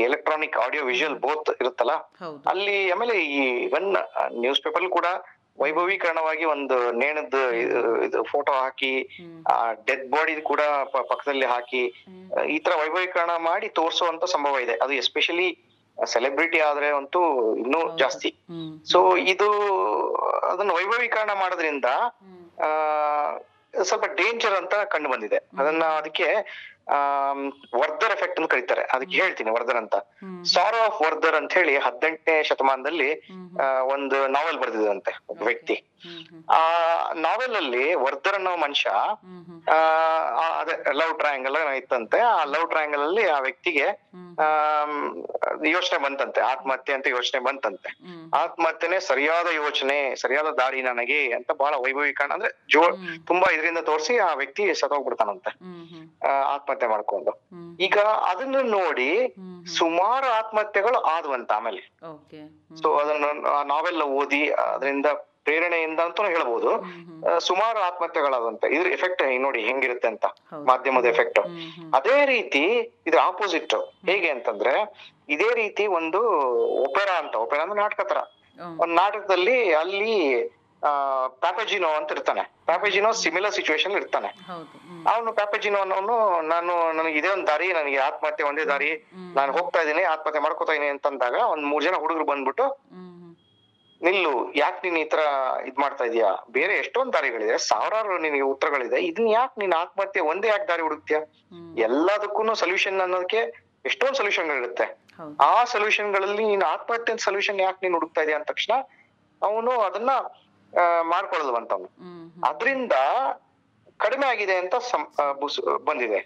electronic 0.06 0.56
audio 0.56 0.82
visual 0.84 1.16
both 1.18 1.50
ಇರುತ್ತಲ್ಲ 1.60 1.94
ಅಲ್ಲಿ 2.46 2.76
ಆಮೇಲೆ 2.90 3.16
ಈ 3.38 3.42
ಇವನ್ 3.64 3.88
ನ್ಯೂಸ್ 4.44 4.62
ಪೇಪರ್ 4.62 4.86
ಕೂಡ 4.88 5.08
ವೈಭವೀಕರಣವಾಗಿ 5.62 6.44
ಒಂದು 6.44 6.76
ನೇಣದ 6.92 7.38
ಇದು 8.04 8.24
ಫೋಟೋ 8.24 8.52
ಹಾಕಿ 8.52 8.90
ಆ 9.52 9.56
ಡೆಡ್ 9.72 10.10
ಬಾಡಿ 10.10 10.32
ಕೂಡ 10.42 10.62
ಪಕ್ಕದಲ್ಲಿ 11.10 11.46
ಹಾಕಿ 11.46 11.82
ಈ 12.54 12.58
ತರ 12.58 12.72
ವೈಭವೀಕರಣ 12.80 13.32
ಮಾಡಿ 13.40 13.68
ತೋರಿಸುವಂತ 13.68 14.24
ಸಂಭವ 14.24 14.58
ಇದೆ. 14.58 14.74
ಅದು 14.76 14.92
ಎಸ್ಪೆಷಲಿ 14.92 15.48
ಸೆಲೆಬ್ರಿಟಿ 15.98 16.60
ಆದ್ರೆ 16.60 16.88
ಅಂತೂ 16.96 17.20
ಇನ್ನೂ 17.54 17.96
ಜಾಸ್ತಿ. 17.96 18.30
ಸೊ 18.92 19.16
ಇದು 19.16 19.48
ಅದನ್ನ 20.52 20.70
ವೈಭವೀಕರಣ 20.70 21.32
ಮಾಡೋದ್ರಿಂದ 21.34 21.90
ಆ 22.60 22.70
ಸ್ವಲ್ಪ 23.82 24.04
ಡೇಂಜರ್ 24.04 24.52
ಅಂತ 24.52 24.74
ಕಂಡು 24.74 25.08
ಬಂದಿದೆ. 25.08 25.36
ಅದನ್ನ 25.36 25.84
ಅದಕ್ಕೆ 25.84 26.24
ಆ 26.88 27.32
ವರ್ಧರ್ 27.76 28.12
ಎಫೆಕ್ಟ್ 28.12 28.40
ಅಂತ 28.40 28.50
ಕರೀತಾರೆ. 28.50 28.82
ಅದಕ್ಕೆ 28.82 29.16
ಹೇಳ್ತೀನಿ 29.16 29.50
ವರ್ಧರ್ 29.50 29.76
ಅಂತ. 29.76 29.94
ಸಾರ್ 30.44 30.76
ಆಫ್ 30.84 31.00
ವರ್ಧರ್ 31.00 31.34
ಅಂತ 31.34 31.52
ಹೇಳಿ 31.52 31.76
ಹದಿನೆಂಟನೇ 31.76 32.42
ಶತಮಾನದಲ್ಲಿ 32.42 33.28
ಒಂದು 33.82 34.26
ನಾವೆಲ್ 34.26 34.58
ಬರ್ದಿದಂತೆ 34.58 35.18
ಒಬ್ಬ 35.28 35.42
ವ್ಯಕ್ತಿ. 35.42 35.93
ಆ 36.50 36.58
ನಾವೆಲ್ 37.12 37.56
ಅಲ್ಲಿ 37.56 37.94
ವರ್ಧರ್ 37.94 38.34
ಅನ್ನೋ 38.34 38.56
ಮನುಷ್ಯ 38.56 38.90
ಅದೇ 40.60 40.92
ಲವ್ 40.92 41.18
ಟ್ರಯಾಂಗಲ್ 41.18 41.74
ಇತ್ತಂತೆ. 41.74 42.20
ಆ 42.20 42.44
ಲವ್ 42.44 42.68
ಟ್ರಯಾಂಗಲ್ 42.68 43.00
ಅಲ್ಲಿ 43.00 43.28
ಆ 43.28 43.38
ವ್ಯಕ್ತಿಗೆ 43.38 43.86
ಆ 44.40 44.86
ಯೋಚನೆ 45.66 45.98
ಬಂತಂತೆ 45.98 46.40
ಆತ್ಮಹತ್ಯೆ 46.40 46.94
ಅಂತ 46.94 47.06
ಯೋಚನೆ 47.06 47.40
ಬಂತಂತೆ. 47.40 47.88
ಆತ್ಮಹತ್ಯೆನೆ 48.36 49.00
ಸರಿಯಾದ 49.00 49.46
ಯೋಚನೆ 49.46 50.14
ಸರಿಯಾದ 50.16 50.46
ದಾರಿ 50.46 50.82
ನನಗೆ 50.82 51.32
ಅಂತ 51.32 51.50
ಬಹಳ 51.50 51.74
ವೈಭವೀಕರಣ 51.74 52.32
ಅಂದ್ರೆ 52.32 52.66
ಜೋ 52.70 52.80
ತುಂಬಾ 53.26 53.52
ಇದರಿಂದ 53.52 53.78
ತೋರಿಸಿ 53.78 54.18
ಆ 54.18 54.34
ವ್ಯಕ್ತಿ 54.34 54.74
ಸತ್ತೋಗ್ಬಿಡ್ತಾನಂತೆ. 54.74 55.50
ಆ, 56.28 56.54
ಆತ್ಮಹತ್ಯೆ 56.54 56.88
ಮಾಡ್ಕೊಂಡು. 56.88 57.48
ಈಗ 57.80 57.98
ಅದನ್ನ 57.98 58.56
ನೋಡಿ 58.70 59.34
ಸುಮಾರು 59.78 60.26
ಆತ್ಮಹತ್ಯೆಗಳು 60.26 60.98
ಆದ್ವಂತ 60.98 61.52
ಆಮೇಲೆ. 61.52 61.96
ಸೊ 62.82 62.94
ಅದನ್ನ 62.94 63.24
ನಾವೆಲ್ಲ 63.66 64.02
ಓದಿ 64.02 64.50
ಅದರಿಂದ 64.50 65.06
ಪ್ರೇರಣೆಯಿಂದ 65.46 66.00
ಅಂತಾನು 66.06 66.30
ಹೇಳ್ಬೋದು. 66.34 66.70
ಸುಮಾರು 67.48 67.78
ಆತ್ಮಹತ್ಯೆಗಳಾದಂತೆ. 67.88 68.66
ಇದ್ರ 68.76 68.88
ಎಫೆಕ್ಟ್ 68.96 69.22
ನೋಡಿ 69.46 69.60
ಹೆಂಗಿರುತ್ತೆ 69.68 70.08
ಅಂತ 70.12 70.26
ಮಾಧ್ಯಮದ 70.70 71.06
ಎಫೆಕ್ಟ್. 71.14 71.40
ಅದೇ 71.98 72.18
ರೀತಿ 72.34 72.64
ಇದ್ರ 73.08 73.18
ಆಪೋಸಿಟ್ 73.30 73.76
ಹೇಗೆ 74.10 74.30
ಅಂತಂದ್ರೆ 74.36 74.74
ಇದೇ 75.36 75.50
ರೀತಿ 75.62 75.86
ಒಂದು 75.98 76.20
ಒಪೆರಾ 76.86 77.14
ಅಂತ 77.22 77.34
ಒಪೆರಾ 77.44 77.62
ಅಂದ್ರೆ 77.66 77.80
ನಾಟಕ 77.84 78.02
ತರ. 78.10 78.20
ಒಂದ್ 78.82 78.94
ನಾಟಕದಲ್ಲಿ 79.02 79.56
ಅಲ್ಲಿ 79.82 80.16
ಪ್ಯಾಪಜಿನೋ 81.42 81.90
ಅಂತ 81.98 82.12
ಇರ್ತಾನೆ. 82.12 82.42
ಪ್ಯಾಪಜಿನೋ 82.68 83.10
ಸಿಮಿಲರ್ 83.20 83.54
ಸಿಚುವೇಶನ್ 83.58 83.94
ಇರ್ತಾನೆ. 84.00 84.30
ಅವನು 85.12 85.30
ಪ್ಯಾಪಜಿನೋ 85.38 85.78
ಅನ್ನೋನು 85.84 86.16
ನಾನು 86.52 86.72
ನನಗೆ 86.98 87.16
ಇದೇ 87.20 87.28
ಒಂದ್ 87.28 87.46
ದಾರಿ 87.46 87.68
ನನಗೆ 87.78 87.98
ಆತ್ಮಹತ್ಯೆ 88.08 88.46
ಒಂದೇ 88.48 88.64
ದಾರಿ 88.72 88.90
ನಾನು 89.38 89.50
ಹೋಗ್ತಾ 89.52 89.80
ಇದ್ದೀನಿ 89.80 90.02
ಆತ್ಮಹತ್ಯೆ 90.12 90.42
ಮಾಡ್ಕೋತಾ 90.46 90.74
ಇದೀನಿ 90.76 90.90
ಅಂತಂದಾಗ 90.96 91.36
ಒಂದ್ 91.52 91.66
ಮೂರ್ 91.70 91.84
ಜನ 91.84 91.98
ಹುಡುಗರು 92.02 92.26
ಬಂದ್ಬಿಟ್ಟು. 92.32 92.66
ನಿಲ್ಲು 94.00 94.30
ಯಾಕೆ 94.54 94.78
ನೀನ್ 94.84 94.96
ಈ 94.98 95.06
ತರ 95.08 95.20
ಇದ್ 95.66 95.78
ಮಾಡ್ತಾ 95.78 96.04
ಇದೀಯಾ? 96.04 96.30
ಬೇರೆ 96.50 96.74
ಎಷ್ಟೊಂದ್ 96.76 97.12
ದಾರಿಗಳಿದೆ 97.12 97.56
ಸಾವಿರಾರು 97.64 98.16
ನಿನಗೆ 98.18 98.46
ಉತ್ತರಗಳಿದೆ. 98.50 98.98
ಇದನ್ನ 99.06 99.28
ಯಾಕೆ 99.32 99.56
ನೀನ್ 99.60 99.74
ಆತ್ಮಹತ್ಯೆ 99.74 100.22
ಒಂದೇ 100.30 100.48
ಯಾಕೆ 100.48 100.66
ದಾರಿ 100.66 100.82
ಹುಡುಕ್ತಿಯಾ. 100.82 101.20
ಎಲ್ಲದಕ್ಕೂ 101.86 102.42
ಸೊಲ್ಯೂಷನ್ 102.62 102.98
ಅನ್ನೋದಕ್ಕೆ 103.00 103.40
ಎಷ್ಟೊಂದ್ 103.84 104.16
ಸೊಲ್ಯೂಷನ್ 104.16 104.50
ಇರುತ್ತೆ 104.56 104.86
ಆ 105.46 105.64
ಸೊಲ್ಯೂಷನ್ಗಳಲ್ಲಿ 105.72 106.44
ನೀನ್ 106.44 106.64
ಆತ್ಮಹತ್ಯೆ 106.70 107.14
ಸೊಲ್ಯೂಷನ್ 107.24 107.58
ಯಾಕೆ 107.60 107.80
ನೀನ್ 107.82 107.94
ಹುಡುಕ್ತಾ 107.94 108.22
ಇದೀಯ 108.22 108.36
ಅಂದ 108.36 108.46
ತಕ್ಷಣ 108.46 108.72
ಅವನು 109.42 109.72
ಅದನ್ನ 109.80 110.10
ಹ್ಮ್. 112.02 112.22
ಅದರಿಂದ 112.44 112.94
ಕಡಿಮೆ 114.00 114.26
ಆಗಿದೆ 114.26 114.54
ಅಂತ 114.56 114.74
ಬಂದಿದೆ. 115.88 116.20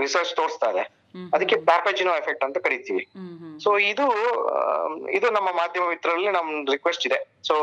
ರಿಸರ್ಚ್ 0.00 0.32
ತೋರಿಸ್ತಾ 0.36 0.70
ಇದೆ 0.70 0.84
ಅದಕ್ಕೆ 1.34 1.56
ಪ್ಯಾಪಜಿನೋ 1.56 2.12
ಎಫೆಕ್ಟ್ 2.14 2.44
ಅಂತ 2.44 2.58
ಕರಿತೀವಿ. 2.58 3.04
ಸೊ 3.64 3.70
ಇದು 3.78 4.06
ಇದು 5.10 5.26
ನಮ್ಮ 5.30 5.48
ಮಾಧ್ಯಮ 5.60 5.84
ಮಿತ್ರರಲ್ಲಿ 5.88 6.30
ನಮ್ 6.30 6.50
ರಿಕ್ವೆಸ್ಟ್ 6.72 7.06
ಇದೆ. 7.06 7.18
ಸೊ 7.48 7.54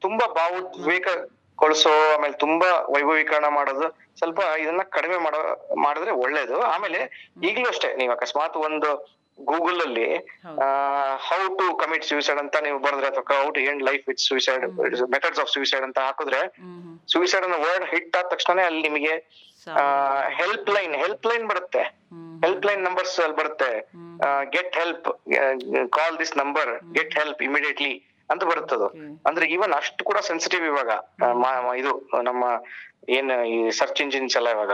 ತುಂಬಾ 0.00 0.26
ಭಾವೋದ್ವೇಗಗೊಳಿಸೋ 0.26 1.92
ಆಮೇಲೆ 2.14 2.34
ತುಂಬಾ 2.34 2.70
ವೈಭವೀಕರಣ 2.94 3.48
ಮಾಡೋದು 3.48 3.86
ಸ್ವಲ್ಪ 4.18 4.40
ಇದನ್ನ 4.62 4.82
ಕಡಿಮೆ 4.96 5.18
ಮಾಡೋ 5.18 5.40
ಮಾಡಿದ್ರೆ 5.76 6.10
ಒಳ್ಳೇದು. 6.24 6.60
ಆಮೇಲೆ 6.72 7.00
ಈಗಲೂ 7.42 7.68
ಅಷ್ಟೇ 7.68 7.90
ನೀವು 7.96 8.12
ಅಕಸ್ಮಾತ್ 8.12 8.56
ಒಂದು 8.56 8.90
ಗೂಗಲ್ 9.38 9.80
ಅಲ್ಲಿ. 9.86 10.06
ಹೌ 11.28 11.40
ಟು 11.58 11.66
ಕಮಿಟ್ 11.82 12.04
ಸೂಸೈಡ್ 12.10 12.40
ಅಂತ 12.42 12.56
ನೀವು 12.66 12.78
ಬರೆದ್ರೆ 12.86 13.08
ಅಥವಾ 13.10 13.36
how 13.42 13.48
to 13.56 13.60
end 13.70 13.82
life 13.88 14.04
with 14.08 14.22
suicide 14.28 14.64
methods 15.14 15.40
of 15.44 15.50
suicide 15.56 15.84
ಅಂತ 15.88 15.98
ಹಾಕಿದ್ರೆ. 16.06 16.40
ಸೂಸೈಡ್ 17.14 17.44
ಅನ್ನೋ 17.48 17.58
ವರ್ಡ್ 17.66 17.86
ಹಿಟ್ 17.92 18.16
ಆದ 18.20 18.28
ತಕ್ಷಣ 18.34 18.58
ಅಲ್ಲಿ 18.70 18.82
ನಿಮಗೆ. 18.88 19.14
ಹೆಲ್ಪ್ 20.40 20.68
ಲೈನ್ 20.76 20.94
ಹೆಲ್ಪ್ 21.02 21.26
ಲೈನ್ 21.26 21.46
ಬರುತ್ತೆ. 21.52 21.84
ಹೆಲ್ಪ್ 22.44 22.66
ಲೈನ್ 22.66 22.82
ನಂಬರ್ಸ್ 22.84 23.14
ಅಲ್ಲಿ 23.20 23.36
ಬರುತ್ತೆ. 23.42 23.70
Get 24.56 24.74
help 24.80 25.08
call 25.98 26.16
this 26.18 26.34
number 26.42 26.70
get 26.98 27.14
help 27.20 27.42
immediately 27.42 27.94
ಅಂತ 28.32 28.42
ಬರುತ್ತದು. 28.50 28.86
ಅಂದ್ರೆ 29.28 29.44
ಈವನ್ 29.54 29.74
ಅಷ್ಟು 29.80 30.02
ಕೂಡ 30.08 30.18
ಸೆನ್ಸಿಟಿವ್ 30.28 30.64
ಇವಾಗ 30.72 30.90
ಇದು 31.82 31.92
ನಮ್ಮ 32.28 32.44
ಏನ್ 33.16 33.30
ಈ 33.54 33.56
ಸರ್ಚ್ 33.78 34.00
ಇಂಜಿನ್ಸ್ 34.04 34.36
ಎಲ್ಲ 34.38 34.48
ಇವಾಗ. 34.54 34.72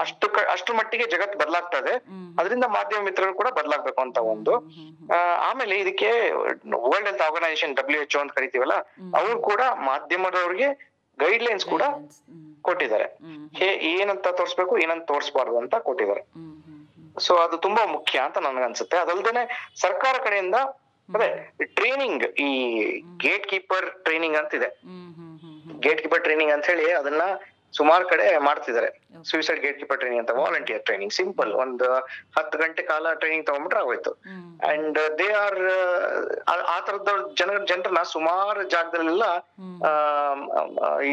ಅಷ್ಟು 0.00 0.26
ಅಷ್ಟು 0.54 0.70
ಮಟ್ಟಿಗೆ 0.78 1.04
ಜಗತ್ 1.12 1.36
ಬದಲಾಗ್ತಾ 1.42 1.78
ಇದೆ 1.82 1.94
ಅದರಿಂದ 2.40 2.66
ಮಾಧ್ಯಮ 2.76 3.00
ಮಿತ್ರರು 3.08 3.34
ಕೂಡ 3.40 3.50
ಬದಲಾಗ್ಬೇಕು 3.58 4.00
ಅಂತ 4.06 4.18
ಒಂದು. 4.32 4.54
ಆಮೇಲೆ 5.48 5.76
ಇದಕ್ಕೆ 5.82 6.10
world 6.88 7.08
health 7.10 7.24
organisation 7.28 7.72
W 7.80 8.00
H 8.06 8.16
ಅಂತ 8.22 8.34
ಕರಿತೀವಲ್ಲ 8.38 8.76
ಅವ್ರು 9.20 9.36
ಕೂಡ 9.50 9.62
ಮಾಧ್ಯಮದವ್ರಿಗೆ 9.90 10.68
ಗೈಡ್ 11.18 11.44
ಲೈನ್ಸ್ 11.46 11.66
ಕೂಡ 11.72 11.82
ಕೊಟ್ಟಿದ್ದಾರೆ. 12.68 13.06
ಹೇ 13.60 13.68
ಏನಂತ 13.94 14.26
ತೋರ್ಸ್ಬೇಕು 14.40 14.74
ಏನಂತ 14.82 15.04
ತೋರ್ಸ್ಬಾರ್ದು 15.12 15.56
ಅಂತ 15.62 15.74
ಕೊಟ್ಟಿದ್ದಾರೆ. 15.88 16.22
ಸೊ 17.24 17.32
ಅದು 17.44 17.56
ತುಂಬಾ 17.64 17.82
ಮುಖ್ಯ 17.96 18.16
ಅಂತ 18.26 18.38
ನನ್ಗನ್ಸುತ್ತೆ. 18.44 18.96
ಅದಲ್ದೇನೆ 19.04 19.42
ಸರ್ಕಾರ 19.80 20.14
ಕಡೆಯಿಂದ 20.26 20.58
ಅದೇ 21.14 21.28
ಟ್ರೈನಿಂಗ್ 21.78 22.24
ಈ 22.46 22.50
ಗೇಟ್ 23.24 23.46
ಕೀಪರ್ 23.52 23.86
ಟ್ರೈನಿಂಗ್ 24.04 24.36
ಅಂತಿದೆ. 24.42 24.68
ಗೇಟ್ 25.86 26.02
ಕೀಪರ್ 26.04 26.22
ಟ್ರೈನಿಂಗ್ 26.26 26.52
ಅಂತ 26.56 26.66
ಹೇಳಿ 26.72 26.86
ಅದನ್ನ 27.00 27.22
ಸುಮಾರು 27.78 28.04
ಕಡೆ 28.10 28.24
ಮಾಡ್ತಿದ್ದಾರೆ. 28.46 28.88
ಸೂಸೈಡ್ 29.28 29.60
ಗೇಟ್ 29.64 29.78
ಕೀಪರ್ 29.80 29.98
ಟ್ರೈನಿಂಗ್ 30.00 30.22
ಅಂತ 30.22 30.32
ವಾಲಂಟಿಯರ್ 30.40 30.82
ಟ್ರೈನಿಂಗ್ 30.88 31.14
ಸಿಂಪಲ್ 31.18 31.50
ಒಂದು 31.62 31.86
ಹತ್ತು 32.36 32.56
ಗಂಟೆ 32.62 32.82
ಕಾಲ 32.90 33.12
ಟ್ರೈನಿಂಗ್ 33.20 33.46
ತಗೊಂಡ್ಬಿಟ್ರೆ 33.48 33.80
ಆಗೋಯ್ತು. 33.82 34.12
ಅಂಡ್ 34.70 34.98
ದೇ 35.20 35.28
ಆರ್ 35.44 35.60
ಆ 36.74 36.76
ತರದ 36.86 37.12
ಜನ 37.40 37.50
ಜನರನ್ನ 37.70 38.02
ಸುಮಾರು 38.14 38.62
ಜಾಗದಲ್ಲೆಲ್ಲ 38.74 39.24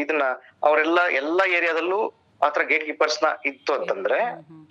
ಇದನ್ನ 0.00 0.26
ಅವರೆಲ್ಲ 0.68 1.00
ಎಲ್ಲಾ 1.22 1.46
ಏರಿಯಾದಲ್ಲೂ 1.58 2.00
ಆತರ 2.40 2.62
ಗೇಟ್ 2.72 2.86
ಕೀಪರ್ಸ್ನ 2.90 3.28
ಇತ್ತು 3.50 3.72
ಅಂತಂದ್ರೆ 3.78 4.18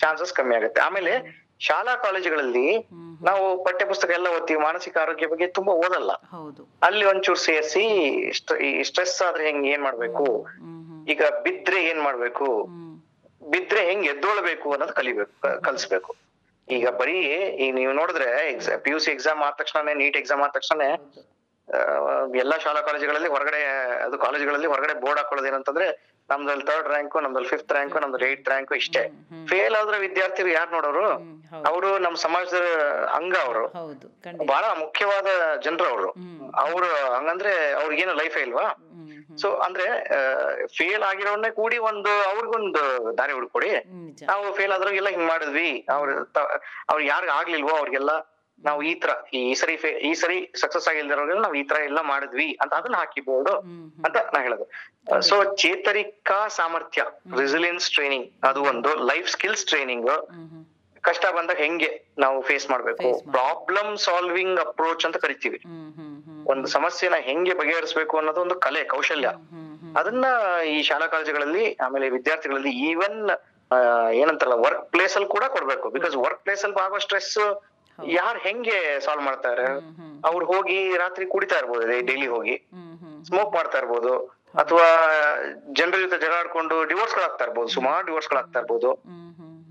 ಚಾನ್ಸಸ್ 0.04 0.34
ಕಮ್ಮಿ 0.38 0.54
ಆಗುತ್ತೆ. 0.60 0.80
ಆಮೇಲೆ 0.88 1.14
ಶಾಲಾ 1.62 1.94
ಕಾಲೇಜುಗಳಲ್ಲಿ 2.04 2.68
ನಾವು 3.28 3.46
ಪಠ್ಯ 3.66 3.86
ಪುಸ್ತಕ 3.86 4.10
ಎಲ್ಲ 4.18 4.28
ಓದ್ತೀವಿ 4.36 4.60
ಮಾನಸಿಕ 4.60 4.96
ಆರೋಗ್ಯ 5.04 5.28
ಬಗ್ಗೆ 5.28 5.48
ತುಂಬಾ 5.58 5.74
ಓದಲ್ಲ. 5.86 6.12
ಅಲ್ಲಿ 6.88 7.04
ಒಂಚೂರು 7.06 7.40
ಸೇರಿಸಿ 7.48 7.84
ಸ್ಟ್ರೆಸ್ 8.90 9.18
ಆದ್ರೆ 9.28 9.44
ಹೆಂಗ್ 9.50 9.66
ಏನ್ 9.74 9.84
ಮಾಡ್ಬೇಕು? 9.88 10.26
ಈಗ 11.14 11.22
ಬಿದ್ರೆ 11.46 11.80
ಏನ್ 11.92 12.02
ಮಾಡ್ಬೇಕು? 12.08 12.48
ಬಿದ್ರೆ 13.42 13.82
ಹೆಂಗ್ 13.90 14.06
ಎದ್ದೊಳ್ಬೇಕು 14.14 14.68
ಅನ್ನೋದು 14.74 14.94
ಕಲಿಬೇಕು 14.94 15.34
ಕಲಿಸ್ಬೇಕು. 15.68 16.12
ಈಗ 16.68 16.88
ಬರೀ 17.02 17.18
ಈಗ 17.64 17.72
ನೀವು 17.80 17.94
ನೋಡಿದ್ರೆ 18.00 18.30
ಪಿ 18.86 18.92
ಯು 18.94 18.98
ಸಿ 19.06 19.10
ಎಕ್ಸಾಮ್ 19.12 19.40
ಆದ 19.46 19.54
ತಕ್ಷಣ 19.62 19.94
ನೀಟ್ 20.02 20.18
ಎಕ್ಸಾಮ್ 20.22 20.42
ಆದ 20.46 20.52
ತಕ್ಷಣ 20.58 20.82
ಎಲ್ಲಾ 22.44 22.56
ಶಾಲಾ 22.66 22.82
ಕಾಲೇಜುಗಳಲ್ಲಿ 22.82 23.30
ಹೊರಗಡೆ 23.30 23.62
ಅದು 24.06 24.18
ಕಾಲೇಜುಗಳಲ್ಲಿ 24.18 24.68
ಹೊರಗಡೆ 24.68 24.94
ಬೋರ್ಡ್ 25.04 25.20
ಹಾಕೊಳ್ಳೋದು 25.20 25.50
ಏನಂತಂದ್ರೆ 25.52 25.88
ನಮ್ದಲ್ಲಿ 26.32 26.66
ಥರ್ಡ್ 26.66 26.88
ರ್ಯಾಂಕು 26.88 27.20
ನಮ್ದಲ್ಲಿ 27.20 27.48
ಫಿಫ್ತ್ 27.48 27.72
ರ್ಯಾಂಕ್ 27.72 28.02
ನಮ್ದಲ್ಲಿ 28.02 28.32
ಏಟ್ 28.32 28.50
ರ್ಯಾಂಕು 28.50 28.76
ಇಷ್ಟೇ. 28.76 29.04
ಫೇಲ್ 29.50 29.76
ಆದ್ರೆ 29.76 30.00
ವಿದ್ಯಾರ್ಥಿಗಳು 30.00 30.54
ಯಾರು 30.54 30.72
ನೋಡೋರು? 30.72 31.06
ಅವರು 31.66 32.00
ನಮ್ಮ 32.00 32.16
ಸಮಾಜದ 32.16 32.60
ಅಂಗ 33.14 33.36
ಅವರು. 33.44 33.64
ಬಹಳ 34.46 34.66
ಮುಖ್ಯವಾದ 34.80 35.28
ಜನರು 35.64 35.88
ಅವರು. 35.90 36.10
ಅವರು 36.54 37.14
ಹಂಗಂದ್ರೆ 37.16 37.72
ಅವ್ರಿಗೇನು 37.72 38.14
ಲೈಫ್ 38.14 38.38
ಇಲ್ವಾ? 38.38 38.68
ಸೊ 39.42 39.56
ಅಂದ್ರೆ 39.56 39.86
ಫೇಲ್ 40.78 41.04
ಆಗಿರೋನ್ನೇ 41.04 41.50
ಕೂಡಿ 41.50 41.78
ಒಂದು 41.78 42.12
ಅವ್ರಿಗೊಂದು 42.24 42.84
ದಾರಿ 43.18 43.34
ಹುಡ್ಕೊಡಿ 43.34 43.70
ನಾವು 44.26 44.54
ಫೇಲ್ 44.54 44.72
ಆದ್ರಿಗೆಲ್ಲ 44.72 45.10
ಹಿಂಗ್ 45.10 45.28
ಮಾಡಿದ್ವಿ. 45.28 45.86
ಅವ್ರ 45.90 46.10
ಅವ್ರ 46.90 47.02
ಯಾರಿಗ 47.04 47.30
ಆಗ್ಲಿಲ್ವೋ 47.30 47.70
ಅವ್ರಿಗೆಲ್ಲ? 47.70 48.12
ನಾವು 48.68 48.80
ಈ 48.90 48.94
ತರ 49.02 49.12
ಈ 49.40 49.42
ಸರಿ 49.60 49.76
ಈ 50.10 50.12
ಸರಿ 50.22 50.38
ಸಕ್ಸಸ್ 50.62 50.88
ಆಗಿಲ್ದಿರೋರ್ಗೆಲ್ಲ 50.92 51.44
ನಾವು 51.46 51.58
ಈ 51.62 51.64
ತರ 51.70 51.78
ಎಲ್ಲ 51.90 52.02
ಮಾಡಿದ್ವಿ 52.12 52.48
ಅಂತ 52.62 52.74
ಅದನ್ನ 52.80 52.98
ಹಾಕಿಬಹುದು 53.02 53.54
ಅಂತ 54.06 54.16
ನಾ 54.34 54.40
ಹೇಳೋದು. 54.48 54.66
ಸೊ 55.30 55.36
ಚೇತರಿಕಾ 55.64 56.40
ಸಾಮರ್ಥ್ಯ 56.60 57.04
ರೆಸಿಲಿಯನ್ಸ್ 57.42 57.88
ಟ್ರೈನಿಂಗ್ 57.96 58.28
ಅದು 58.50 58.62
ಒಂದು 58.72 58.92
ಲೈಫ್ 59.12 59.30
ಸ್ಕಿಲ್ಸ್ 59.36 59.66
ಟ್ರೈನಿಂಗ್ 59.72 60.10
ಕಷ್ಟ 61.04 61.26
ಬಂದಾಗ 61.36 61.58
ಹೆಂಗೆ 61.64 61.92
ನಾವು 62.24 62.38
ಫೇಸ್ 62.48 62.66
ಮಾಡ್ಬೇಕು? 62.72 63.10
ಪ್ರಾಬ್ಲಮ್ 63.36 63.92
ಸಾಲ್ವಿಂಗ್ 64.06 64.58
ಅಪ್ರೋಚ್ 64.66 65.06
ಅಂತ 65.08 65.18
ಕರಿತೀವಿ. 65.26 65.60
ಒಂದು 66.54 66.68
ಸಮಸ್ಯೆನ 66.76 67.18
ಹೆಂಗೆ 67.28 67.54
ಬಗೆಹರಿಸಬೇಕು 67.62 68.18
ಅನ್ನೋದು 68.22 68.42
ಒಂದು 68.46 68.58
ಕಲೆ 68.66 68.82
ಕೌಶಲ್ಯ. 68.94 69.30
ಅದನ್ನ 70.00 70.26
ಈ 70.74 70.78
ಶಾಲಾ 70.90 71.08
ಕಾಲೇಜುಗಳಲ್ಲಿ 71.14 71.66
ಆಮೇಲೆ 71.86 72.06
ವಿದ್ಯಾರ್ಥಿಗಳಲ್ಲಿ 72.18 72.74
ಈವನ್ 72.90 73.20
ಏನಂತಾರಲ್ಲ 74.20 74.56
ವರ್ಕ್ 74.68 74.86
ಪ್ಲೇಸ್ 74.94 75.16
ಅಲ್ಲಿ 75.18 75.30
ಕೂಡ 75.34 75.46
ಕೊಡ್ಬೇಕು. 75.56 75.88
ಬಿಕಾಸ್ 75.96 76.14
ವರ್ಕ್ 76.26 76.42
ಪ್ಲೇಸ್ 76.46 76.64
ಅಲ್ಲಿ 76.66 76.78
ಆಗೋ 76.86 77.00
ಸ್ಟ್ರೆಸ್ 77.06 77.34
ಯಾರು 78.08 78.40
ಹೆಂಗೆ 78.40 79.00
ಸಾಲ್ವ್ 79.00 79.24
ಮಾಡ್ತಾರೆ? 79.24 79.66
ಅವ್ರು 80.26 80.46
ಹೋಗಿ 80.46 80.98
ರಾತ್ರಿ 80.98 81.26
ಕುಡಿತಾ 81.26 81.58
ಇರ್ಬೋದು 81.58 81.88
ಡೈಲಿ 82.06 82.28
ಹೋಗಿ. 82.28 82.56
ಸ್ಮೋಕ್ 83.24 83.54
ಮಾಡ್ತಾ 83.54 83.78
ಇರ್ಬೋದು 83.78 84.14
ಅಥವಾ 84.56 84.86
ಜನರ 85.72 85.98
ಜೊತೆ 86.00 86.18
ಜಗಳ 86.18 86.34
ಆಡ್ಕೊಂಡು 86.40 86.86
ಡಿವೋರ್ಸ್ 86.86 87.16
ಗಳಾಗ್ತಾ 87.16 87.44
ಇರ್ಬೋದು 87.44 87.68
ಸುಮಾರು 87.68 88.06
ಡಿವೋರ್ಸ್ 88.06 88.30
ಗಳಾಗ್ತಾ 88.30 88.60
ಇರ್ಬೋದು. 88.60 88.92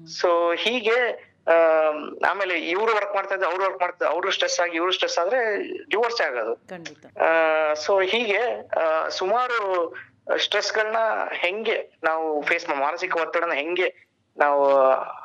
ಸೊ 0.07 0.53
ಹೀಗೆ 0.55 1.29
ಆಮ್, 1.47 2.19
ಆಮೇಲೆ 2.31 2.59
ಇವ್ರು 2.61 2.95
ವರ್ಕ್ 2.95 3.15
ಮಾಡ್ತಾ 3.15 3.35
ಇದ್ರೆ 3.35 3.51
ಅವ್ರು 3.51 3.65
ವರ್ಕ್ 3.65 3.81
ಮಾಡ್ತಾ 3.81 4.07
ಅವ್ರು 4.07 4.31
ಸ್ಟ್ರೆಸ್ 4.31 4.61
ಆಗಿ 4.61 4.77
ಇವ್ರು 4.77 4.93
ಸ್ಟ್ರೆಸ್ 4.93 5.19
ಆದ್ರೆ 5.19 5.39
ಡಿವೋರ್ಸ್ 5.91 6.21
ಆಗೋದು. 6.21 6.55
ಸೊ 7.75 8.01
ಹೀಗೆ 8.01 8.41
ಸುಮಾರು 9.09 9.59
ಸ್ಟ್ರೆಸ್ 10.39 10.73
ಗಳನ್ನ 10.73 10.97
ಹೆಂಗೆ 11.31 11.99
ನಾವು 12.05 12.43
ಫೇಸ್ 12.43 12.69
ಮಾನಸಿಕ 12.69 13.17
ಒತ್ತಡನ 13.17 13.53
ಹೆಂಗೆ 13.53 14.09
ನಾವು 14.37 14.77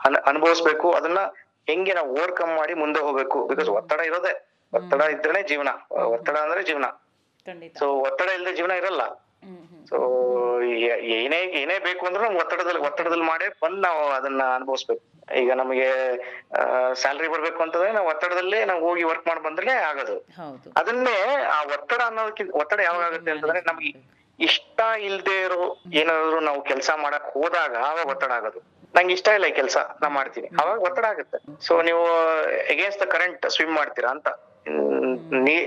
ಅನ್- 0.05 0.23
ಅನುಭವಿಸ್ಬೇಕು 0.25 0.91
ಅದನ್ನ 0.91 1.19
ಹೆಂಗೆ 1.67 1.93
ನಾವು 1.93 2.09
ಓವರ್ಕಮ್ 2.17 2.53
ಮಾಡಿ 2.57 2.73
ಮುಂದೆ 2.73 2.99
ಹೋಗ್ಬೇಕು? 2.99 3.47
ಬಿಕಾಸ್ 3.47 3.69
ಒತ್ತಡ 3.69 3.99
ಇರೋದೇ. 3.99 4.33
ಒತ್ತಡ 4.73 5.01
ಇದ್ರೆ 5.01 5.41
ಜೀವನ. 5.51 5.69
ಒತ್ತಡ 6.15 6.37
ಅಂದ್ರೆ 6.37 6.63
ಜೀವನ. 6.63 6.85
ಸೊ 7.79 7.85
ಒತ್ತಡ 8.07 8.29
ಇಲ್ಲದೆ 8.29 8.55
ಜೀವನ 8.55 8.71
ಇರಲ್ಲ. 8.71 9.03
ಸೊ 9.89 9.97
ಏನೇ 11.17 11.39
ಏನೇ 11.61 11.79
ಬೇಕು 11.79 12.05
ಅಂದ್ರೆ 12.05 12.23
ನಮ್ಗೆ 12.23 12.39
ಒತ್ತಡದಲ್ಲಿ 12.39 12.81
ಒತ್ತಡದಲ್ಲಿ 12.81 13.25
ಮಾಡೇ 13.25 13.47
ಬಂದ್ 13.63 13.79
ನಾವು 13.83 14.01
ಅದನ್ನ 14.09 14.43
ಅನುಭವಿಸ್ಬೇಕು. 14.55 15.03
ಈಗ 15.41 15.51
ನಮಗೆ 15.53 15.87
ಸ್ಯಾಲ್ರಿ 16.93 17.27
ಬರ್ಬೇಕು 17.27 17.63
ಅಂತಂದ್ರೆ 17.63 17.91
ನಾವು 17.91 18.07
ಒತ್ತಡದಲ್ಲೇ 18.07 18.65
ನಾವು 18.65 18.81
ಹೋಗಿ 18.87 19.03
ವರ್ಕ್ 19.03 19.27
ಮಾಡಿ 19.27 19.41
ಬಂದ್ರೆ 19.41 19.71
ಆಗೋದು. 19.89 20.15
ಅದನ್ನೇ 20.77 21.17
ಆ 21.57 21.61
ಒತ್ತಡ 21.75 22.01
ಅನ್ನೋದಕ್ಕಿಂತ 22.01 22.55
ಒತ್ತಡ 22.55 22.79
ಯಾವಾಗ 22.79 23.03
ಆಗುತ್ತೆ 23.03 23.31
ಅಂತಂದ್ರೆ 23.31 23.61
ನಮ್ಗೆ 23.61 23.91
ಇಷ್ಟ 24.39 24.79
ಇಲ್ದೇ 24.99 25.41
ಇರೋ 25.41 25.61
ಏನಾದ್ರು 25.93 26.39
ನಾವು 26.39 26.61
ಕೆಲಸ 26.61 26.91
ಮಾಡಕ್ 26.95 27.33
ಹೋದಾಗ 27.33 27.75
ಆವಾಗ 27.89 28.07
ಒತ್ತಡ 28.07 28.31
ಆಗೋದು. 28.31 28.61
ನಂಗೆ 28.95 29.13
ಇಷ್ಟ 29.17 29.27
ಇಲ್ಲ 29.37 29.45
ಈ 29.51 29.53
ಕೆಲಸ 29.59 29.77
ನಾ 30.01 30.07
ಮಾಡ್ತೀನಿ. 30.17 30.47
ಅವಾಗ 30.61 30.77
ಒತ್ತಡ 30.87 31.05
ಆಗುತ್ತೆ. 31.13 31.37
ಸೊ 31.67 31.73
ನೀವು 31.87 32.03
ಎಗೇನ್ಸ್ಟ್ 32.73 33.01
ದ 33.03 33.07
ಕರೆಂಟ್ 33.15 33.45
ಸ್ವಿಮ್ 33.55 33.73
ಮಾಡ್ತೀರಾ 33.79 34.09
ಅಂತ. 34.15 34.29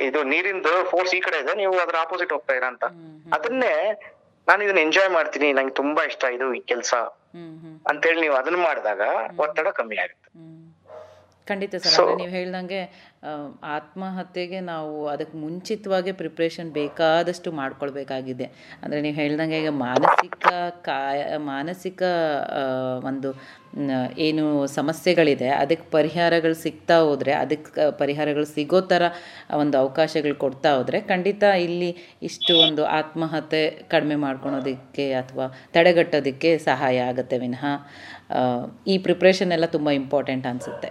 ಇದು 0.08 0.20
ನೀರಿಂದು 0.32 0.72
ಫೋರ್ಸ್ 0.90 1.14
ಈ 1.18 1.20
ಕಡೆ 1.26 1.38
ಇದೆ 1.44 1.54
ನೀವು 1.62 1.72
ಅದ್ರ 1.84 1.96
ಆಪೋಸಿಟ್ 2.06 2.32
ಹೋಗ್ತಾ 2.36 2.54
ಇರಾ 2.60 2.68
ಅಂತ. 2.72 2.84
ಅದನ್ನೇ 3.36 3.74
ನಾನು 4.48 4.60
ಇದನ್ನ 4.64 4.80
ಎಂಜಾಯ್ 4.88 5.10
ಮಾಡ್ತೀನಿ 5.18 5.48
ನಂಗೆ 5.58 5.74
ತುಂಬಾ 5.80 6.02
ಇಷ್ಟ 6.10 6.24
ಇದು 6.36 6.46
ಈ 6.58 6.60
ಕೆಲಸ 6.72 6.94
ಅಂತ 6.94 7.14
ಹೇಳಿ 7.36 7.88
ಅಂತೇಳಿ 7.90 8.20
ನೀವು 8.24 8.36
ಅದನ್ನ 8.40 8.58
ಮಾಡಿದಾಗ 8.68 9.02
ಒತ್ತಡ 9.44 9.68
ಕಮ್ಮಿ 9.78 9.96
ಆಗುತ್ತೆ. 10.04 10.28
ಖಂಡಿತ 11.50 11.74
ಸರ್ 11.82 11.94
ಅಂದ್ರೆ 11.94 12.14
ನೀವು 12.20 12.32
ಹೇಳ್ದಂಗೆ 12.36 12.80
ಆತ್ಮಹತ್ಯೆಗೆ 13.76 14.58
ನಾವು 14.70 14.94
ಅದಕ್ಕೆ 15.12 15.36
ಮುಂಚಿತವಾಗಿ 15.44 16.12
ಪ್ರಿಪ್ರೇಷನ್ 16.20 16.68
ಬೇಕಾದಷ್ಟು 16.78 17.48
ಮಾಡ್ಕೊಳ್ಬೇಕಾಗಿದೆ. 17.60 18.46
ಅಂದರೆ 18.82 18.98
ನೀವು 19.06 19.16
ಹೇಳ್ದಂಗೆ 19.20 19.56
ಈಗ 19.62 19.70
ಮಾನಸಿಕ 19.86 20.46
ಕಾಯ 20.88 21.20
ಮಾನಸಿಕ 21.52 22.02
ಒಂದು 23.10 23.30
ಏನು 24.26 24.44
ಸಮಸ್ಯೆಗಳಿದೆ 24.76 25.48
ಅದಕ್ಕೆ 25.62 25.86
ಪರಿಹಾರಗಳು 25.96 26.56
ಸಿಗ್ತಾ 26.64 26.96
ಹೋದರೆ 27.06 27.32
ಅದಕ್ಕೆ 27.42 27.86
ಪರಿಹಾರಗಳು 28.02 28.46
ಸಿಗೋ 28.54 28.80
ಥರ 28.92 29.02
ಒಂದು 29.62 29.76
ಅವಕಾಶಗಳು 29.82 30.36
ಕೊಡ್ತಾ 30.44 30.70
ಹೋದರೆ 30.76 31.00
ಖಂಡಿತ 31.12 31.42
ಇಲ್ಲಿ 31.66 31.90
ಇಷ್ಟು 32.28 32.52
ಒಂದು 32.66 32.84
ಆತ್ಮಹತ್ಯೆ 33.00 33.62
ಕಡಿಮೆ 33.94 34.18
ಮಾಡ್ಕೊಳೋದಕ್ಕೆ 34.26 35.06
ಅಥವಾ 35.22 35.48
ತಡೆಗಟ್ಟೋದಕ್ಕೆ 35.76 36.52
ಸಹಾಯ 36.68 37.08
ಆಗುತ್ತೆ 37.10 37.38
ವಿನಃ. 37.44 37.64
ಈ 38.92 38.96
ಪ್ರಿಪ್ರೇಷನ್ 39.08 39.52
ಎಲ್ಲ 39.58 39.68
ತುಂಬ 39.76 39.90
ಇಂಪಾರ್ಟೆಂಟ್ 40.02 40.46
ಅನಿಸುತ್ತೆ. 40.52 40.90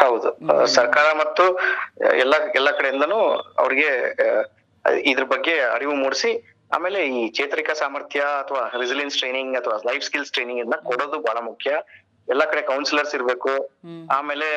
ಹೌದು. 0.00 0.28
ಸರ್ಕಾರ 0.66 1.12
ಮತ್ತು 1.12 1.44
ಎಲ್ಲ 2.14 2.34
ಎಲ್ಲ 2.54 2.70
ಕಡೆಯಿಂದನು 2.70 3.18
ಅವ್ರಿಗೆ 3.58 3.90
ಇದ್ರ 5.04 5.24
ಬಗ್ಗೆ 5.24 5.60
ಅರಿವು 5.60 5.94
ಮೂಡಿಸಿ 5.94 6.30
ಆಮೇಲೆ 6.72 7.06
ಈ 7.06 7.28
ಚೇತರಿಕಾ 7.28 7.74
ಸಾಮರ್ಥ್ಯ 7.74 8.20
ಅಥವಾ 8.20 8.70
ರೆಸಿಲಿಯನ್ಸ್ 8.78 9.18
ಟ್ರೈನಿಂಗ್ 9.18 9.56
ಅಥವಾ 9.56 9.76
ಲೈಫ್ 9.90 10.04
ಸ್ಕಿಲ್ಸ್ 10.04 10.32
ಟ್ರೈನಿಂಗ್ 10.32 10.60
ಅನ್ನ 10.60 10.74
ಕೊಡೋದು 10.84 11.18
ಬಹಳ 11.18 11.38
ಮುಖ್ಯ. 11.38 11.70
ಎಲ್ಲ 12.28 12.44
ಕಡೆ 12.44 12.62
ಕೌನ್ಸಿಲರ್ಸ್ 12.62 13.14
ಇರ್ಬೇಕು. 13.14 13.52
ಆಮೇಲೆ 14.10 14.48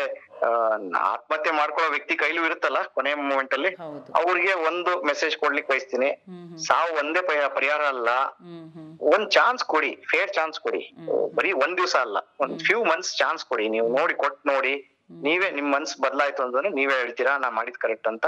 ಆತ್ಮಹತ್ಯೆ 0.98 1.52
ಮಾಡ್ಕೊಳ್ಳೋ 1.52 1.90
ವ್ಯಕ್ತಿ 1.90 2.16
ಕೈಲೂ 2.16 2.46
ಇರುತ್ತಲ್ಲ 2.46 2.78
ಕೊನೆ 2.96 3.14
ಮೂಮೆಂಟ್ 3.14 3.54
ಅಲ್ಲಿ 3.54 3.70
ಅವ್ರಿಗೆ 4.16 4.54
ಒಂದು 4.54 5.04
ಮೆಸೇಜ್ 5.06 5.38
ಕೊಡ್ಲಿಕ್ಕೆ 5.38 5.74
ಬಯಸ್ತೀನಿ. 5.74 6.10
ಸಾವು 6.58 6.98
ಒಂದೇ 6.98 7.22
ಪರಿಹಾರ 7.22 7.82
ಅಲ್ಲ. 7.82 8.10
ಒಂದ್ 9.16 9.32
ಚಾನ್ಸ್ 9.32 9.64
ಕೊಡಿ 9.64 9.96
ಫೇರ್ 10.12 10.32
ಚಾನ್ಸ್ 10.32 10.60
ಕೊಡಿ. 10.60 10.84
ಬರೀ 11.36 11.52
ಒಂದ್ 11.52 11.78
ದಿವಸ 11.78 11.96
ಅಲ್ಲ 11.96 12.18
ಒಂದ್ 12.40 12.60
ಫ್ಯೂ 12.60 12.84
ಮಂತ್ಸ್ 12.84 13.18
ಚಾನ್ಸ್ 13.18 13.46
ಕೊಡಿ. 13.46 13.70
ನೀವು 13.70 13.88
ನೋಡಿ 13.98 14.14
ಕೊಟ್ 14.14 14.40
ನೋಡಿ. 14.48 14.74
ನೀವೇ 15.10 15.52
ನಿಮ್ 15.52 15.72
ಮನ್ಸ್ 15.72 16.02
ಬದಲಾಯ್ತು 16.02 16.44
ಅಂದ್ರೆ 16.44 16.70
ನೀವೇ 16.70 16.94
ಹೇಳ್ತೀರಾ 16.94 17.38
ನಾ 17.38 17.50
ಮಾಡಿದ್ 17.50 17.78
ಕರೆಕ್ಟ್ 17.78 18.08
ಅಂತ? 18.08 18.26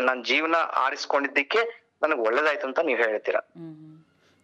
ನಾನ್ 0.00 0.24
ಜೀವನ 0.24 0.54
ಆರಿಸ್ಕೊಂಡಿದ್ದಕ್ಕೆ 0.54 1.58
ನನಗ್ 2.02 2.18
ಒಳ್ಳೇದಾಯ್ತು 2.18 2.66
ಅಂತ 2.66 2.78
ನೀವ್ 2.78 2.98
ಹೇಳ್ತೀರಾ. 2.98 3.40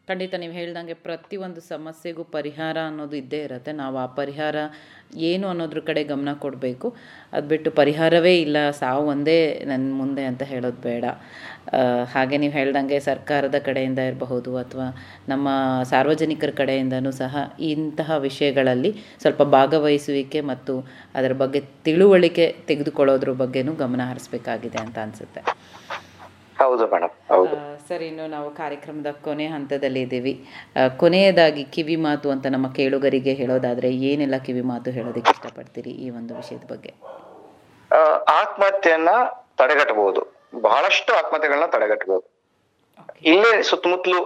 ಖಂಡಿತ 0.09 0.35
ನೀವು 0.43 0.55
ಹೇಳ್ದಂಗೆ 0.59 0.95
ಪ್ರತಿಯೊಂದು 1.07 1.61
ಸಮಸ್ಯೆಗೂ 1.73 2.23
ಪರಿಹಾರ 2.37 2.77
ಅನ್ನೋದು 2.89 3.17
ಇದ್ದೇ 3.21 3.41
ಇರುತ್ತೆ. 3.47 3.73
ನಾವು 3.81 3.97
ಆ 4.05 4.07
ಪರಿಹಾರ 4.19 4.57
ಏನು 5.29 5.47
ಅನ್ನೋದ್ರ 5.51 5.81
ಕಡೆ 5.89 6.03
ಗಮನ 6.11 6.31
ಕೊಡಬೇಕು. 6.45 6.89
ಅದು 7.35 7.47
ಬಿಟ್ಟು 7.53 7.71
ಪರಿಹಾರವೇ 7.81 8.33
ಇಲ್ಲ, 8.45 8.57
ಸಾವು 8.81 9.05
ಒಂದೇ 9.13 9.37
ನನ್ನ 9.71 9.87
ಮುಂದೆ 10.01 10.25
ಅಂತ 10.31 10.43
ಹೇಳೋದು 10.53 10.81
ಬೇಡ. 10.89 11.05
ಹಾಗೆ 12.15 12.37
ನೀವು 12.43 12.55
ಹೇಳ್ದಂಗೆ 12.59 12.99
ಸರ್ಕಾರದ 13.09 13.59
ಕಡೆಯಿಂದ 13.69 14.01
ಇರಬಹುದು 14.11 14.53
ಅಥವಾ 14.63 14.87
ನಮ್ಮ 15.33 15.49
ಸಾರ್ವಜನಿಕರ 15.93 16.53
ಕಡೆಯಿಂದನೂ 16.63 17.13
ಸಹ 17.23 17.37
ಇಂತಹ 17.73 18.19
ವಿಷಯಗಳಲ್ಲಿ 18.29 18.93
ಸ್ವಲ್ಪ 19.25 19.43
ಭಾಗವಹಿಸುವಿಕೆ 19.59 20.43
ಮತ್ತು 20.53 20.77
ಅದರ 21.21 21.35
ಬಗ್ಗೆ 21.45 21.63
ತಿಳುವಳಿಕೆ 21.89 22.47
ತೆಗೆದುಕೊಳ್ಳೋದ್ರ 22.71 23.33
ಬಗ್ಗೆನೂ 23.45 23.75
ಗಮನ 23.85 24.03
ಹರಿಸ್ಬೇಕಾಗಿದೆ 24.13 24.81
ಅಂತ 24.87 24.99
ಅನಿಸುತ್ತೆ. 25.07 25.43
ಹೌದು 26.63 26.85
ಮೇಡಮ್ 26.93 27.13
ಹೌದು. 27.33 27.55
ಸರ್ 27.89 28.03
ಇನ್ನು 28.09 28.25
ನಾವು 28.35 28.49
ಕಾರ್ಯಕ್ರಮದ 28.61 29.11
ಕೊನೆ 29.27 29.47
ಹಂತದಲ್ಲಿ 29.55 30.01
ಇದ್ದೀವಿ. 30.07 30.35
ಕೊನೆಯದಾಗಿ 31.03 31.65
ಕಿವಿ 31.75 31.97
ಮಾತು 32.07 32.31
ಅಂತ 32.35 32.47
ನಮ್ಮ 32.55 32.69
ಕೇಳುಗರಿಗೆ 32.79 33.33
ಹೇಳೋದಾದ್ರೆ 33.41 33.91
ಏನೆಲ್ಲ 34.11 34.39
ಕಿವಿ 34.47 34.65
ಮಾತು 34.73 34.91
ಹೇಳೋದಕ್ಕೆ 34.99 35.33
ಇಷ್ಟಪಡ್ತೀರಿ 35.37 35.95
ಈ 36.05 36.09
ಒಂದು 36.19 36.35
ವಿಷಯದ 36.41 36.67
ಬಗ್ಗೆ? 36.73 36.93
ಆತ್ಮಹತ್ಯೆಯನ್ನ 38.41 39.13
ತಡೆಗಟ್ಟಬಹುದು. 39.61 40.21
ಬಹಳಷ್ಟು 40.67 41.11
ಆತ್ಮಹತ್ಯೆಗಳನ್ನ 41.21 41.67
ತಡೆಗಟ್ಟಬಹುದು. 41.75 42.27
ಇಲ್ಲೇ 43.31 43.51
ಸುತ್ತಮುತ್ತಲು 43.71 44.21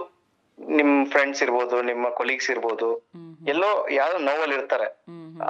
ನಿಮ್ 0.59 0.93
ಫ್ರೆಂಡ್ಸ್ 1.13 1.41
ಇರ್ಬೋದು 1.45 1.75
ನಿಮ್ಮ 1.89 2.05
ಕೊಲೀಗ್ಸ್ 2.19 2.49
ಇರ್ಬೋದು 2.53 2.87
ಎಲ್ಲೋ 3.53 3.69
ಯಾರೋ 3.97 4.17
ನೋವಲ್ಲಿ 4.29 4.55
ಇರ್ತಾರೆ 4.59 4.87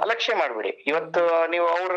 ಅಲಕ್ಷ್ಯ 0.04 0.34
ಮಾಡ್ಬಿಡಿ. 0.40 0.72
ಇವತ್ತು 0.90 1.22
ನೀವು 1.54 1.66
ಅವ್ರ 1.76 1.92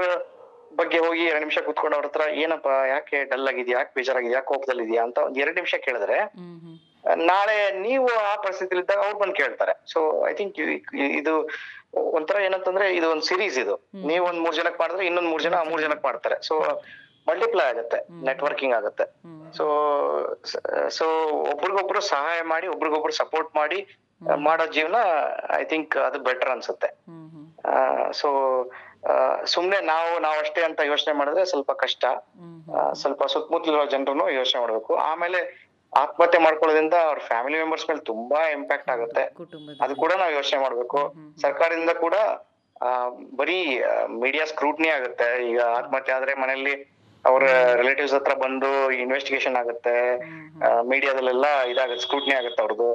ಬಗ್ಗೆ 0.80 1.00
ಹೋಗಿ 1.06 1.24
ಎರಡು 1.32 1.44
ನಿಮಿಷ 1.46 1.60
ಕುತ್ಕೊಂಡು 1.68 1.96
ಅವ್ರ 1.98 2.08
ಹತ್ರ 2.10 2.24
ಏನಪ್ಪ 2.44 2.70
ಯಾಕೆ 2.94 3.18
ಡಲ್ 3.32 3.48
ಆಗಿದ್ಯಾ? 3.52 3.76
ಯಾಕೆ 3.80 3.92
ಬೇಜಾರಾಗಿದ್ಯಾ? 3.98 4.38
ಯಾಕೆ 4.40 4.50
ಕೋಪದಲ್ಲಿದ್ಯಾ 4.52 5.02
ಅಂತ 5.08 5.18
ಒಂದ್ 5.28 5.38
ಎರಡು 5.44 5.58
ನಿಮಿಷ 5.60 5.76
ಕೇಳಿದ್ರೆ 5.86 6.18
ನಾಳೆ 7.30 7.56
ನೀವು 7.86 8.08
ಆ 8.30 8.34
ಪರಿಸ್ಥಿತಿಲಿ 8.44 8.82
ಇದ್ದಾಗ 8.84 9.04
ಅವ್ರು 9.06 9.18
ಬಂದು 9.22 9.36
ಕೇಳ್ತಾರೆ. 9.42 9.74
ಸೊ 9.92 10.00
ಐ 10.32 10.34
ಥಿಂಕ್ 10.40 10.58
ಇದು 11.20 11.34
ಒಂಥರ 12.18 12.38
ಏನಂತಂದ್ರೆ 12.48 12.86
ಇದು 12.98 13.08
ಒಂದು 13.14 13.26
ಸಿರೀಸ್ 13.30 13.58
ಇದು. 13.64 13.76
ನೀವು 14.10 14.24
ಒಂದ್ 14.30 14.42
ಮೂರ್ 14.46 14.58
ಜನಕ್ಕೆ 14.60 14.80
ಮಾಡಿದ್ರೆ 14.84 15.06
ಇನ್ನೊಂದ್ 15.10 15.30
ಮೂರ್ 15.32 15.44
ಜನ 15.46 15.56
ಆ 15.62 15.66
ಮೂರ್ 15.72 15.82
ಜನಕ್ಕೆ 15.86 16.06
ಮಾಡ್ತಾರೆ. 16.10 16.38
ಸೊ 16.50 16.56
ಮಲ್ಟಿಪ್ಲೈ 17.30 17.66
ಆಗುತ್ತೆ 17.72 17.98
ನೆಟ್ವರ್ಕಿಂಗ್ 18.28 18.76
ಆಗುತ್ತೆ. 18.78 19.06
ಸೊ 19.58 19.66
ಸೊ 20.98 21.06
ಒಬ್ರಿಗೊಬ್ರು 21.54 22.02
ಸಹಾಯ 22.14 22.40
ಮಾಡಿ 22.54 22.68
ಒಬ್ರಿಗೊಬ್ರು 22.76 23.16
ಸಪೋರ್ಟ್ 23.22 23.52
ಮಾಡಿ 23.62 23.80
ಮಾಡೋ 24.48 24.66
ಜೀವನ 24.78 24.98
ಐ 25.60 25.64
ಥಿಂಕ್ 25.72 25.94
ಅದು 26.08 26.18
ಬೆಟರ್ 26.30 26.52
ಅನ್ಸುತ್ತೆ. 26.56 26.90
ಸೊ 28.22 28.30
ಸುಮ್ನೆ 29.46 29.82
ನಾವು 29.82 30.20
ನಾವಷ್ಟೇ 30.20 30.64
ಅಂತ 30.64 30.80
ಯೋಚನೆ 30.84 31.14
ಮಾಡಿದ್ರೆ 31.14 31.46
ಸ್ವಲ್ಪ 31.46 31.72
ಕಷ್ಟ. 31.72 32.06
ಸ್ವಲ್ಪ 32.94 33.26
ಸುತ್ತಮುತ್ತಲಿರೋ 33.26 33.86
ಜನರನ್ನು 33.86 34.30
ಯೋಚನೆ 34.30 34.62
ಮಾಡ್ಬೇಕು. 34.62 34.96
ಆಮೇಲೆ 34.96 35.72
ಆತ್ಮಹತ್ಯೆ 35.94 36.42
ಮಾಡ್ಕೊಳ್ಳೋದ್ರಿಂದ 36.42 36.94
ಅವ್ರ 36.94 37.20
ಫ್ಯಾಮಿಲಿ 37.20 37.58
ಮೆಂಬರ್ಸ್ 37.58 37.90
ಮೇಲೆ 37.90 38.00
ತುಂಬಾ 38.02 38.50
ಇಂಪ್ಯಾಕ್ಟ್ 38.50 38.90
ಆಗುತ್ತೆ. 38.90 39.24
ಅದು 39.82 39.96
ಕೂಡ 39.96 40.14
ನಾವು 40.14 40.32
ಯೋಚನೆ 40.32 40.62
ಮಾಡ್ಬೇಕು. 40.62 41.16
ಸರ್ಕಾರದಿಂದ 41.42 41.90
ಕೂಡ 42.00 42.14
ಆ, 42.82 43.10
ಬರೀ 43.36 43.80
ಮೀಡಿಯಾ 44.08 44.46
ಸ್ಕ್ರೂಟ್ನಿ 44.46 44.88
ಆಗುತ್ತೆ. 44.90 45.44
ಈಗ 45.46 45.62
ಆತ್ಮಹತ್ಯೆ 45.62 46.16
ಆದ್ರೆ 46.16 46.34
ಮನೆಯಲ್ಲಿ 46.34 46.91
ಅವ್ರ 47.26 47.44
ರಿಲೇಟಿವ್ಸ್ 47.80 48.14
ಹತ್ರ 48.14 48.34
ಬಂದು 48.36 48.70
ಇನ್ವೆಸ್ಟಿಗೇಷನ್ 49.02 49.58
ಆಗುತ್ತೆ 49.58 49.96
ಮೀಡಿಯಾದಲ್ಲೆಲ್ಲ 50.84 51.48
ಇದಾಗುತ್ತೆ 51.72 52.04
ಸ್ಕ್ರೂಟ್ನಿ 52.06 52.34
ಆಗುತ್ತೆ 52.36 52.62
ಅವ್ರದ್ದು 52.62 52.90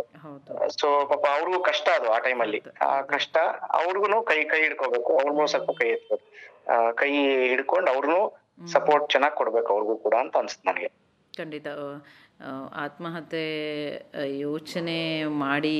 ಸೊ 0.77 0.89
ಪಾಪ 1.05 1.25
ಅವ್ರಿಗೂ 1.37 1.59
ಕಷ್ಟ 1.63 1.89
ಅದು 1.99 2.09
ಆ 2.13 2.19
ಟೈಮಲ್ಲಿ 2.19 2.61
ಆ 2.87 2.95
ಕಷ್ಟ 3.13 3.37
ಅವ್ರಿಗೂ 3.81 4.21
ಕೈ 4.31 4.39
ಕೈ 4.45 4.61
ಹಿಡ್ಕೋಬೇಕು 4.63 5.13
ಅವ್ರಿಗೂ 5.19 5.47
ಸ್ವಲ್ಪ 5.47 5.71
ಕೈ 5.81 5.89
ಎತ್ಬೇಕು. 5.89 6.25
ಕೈ 6.97 7.11
ಹಿಡ್ಕೊಂಡು 7.49 7.89
ಅವ್ರನ್ನು 7.93 8.21
ಸಪೋರ್ಟ್ 8.69 9.07
ಚೆನ್ನಾಗಿ 9.11 9.37
ಕೊಡ್ಬೇಕು 9.37 9.71
ಅವ್ರಿಗೂ 9.75 9.97
ಕೂಡ 9.97 10.15
ಅಂತ 10.25 10.37
ಅನ್ಸುತ್ತೆ 10.37 10.67
ನನಗೆ. 10.71 10.89
ಖಂಡಿತ 11.35 11.69
ಆತ್ಮಹತ್ಯೆ 12.85 13.45
ಯೋಚನೆ 14.45 14.99
ಮಾಡಿ 15.43 15.77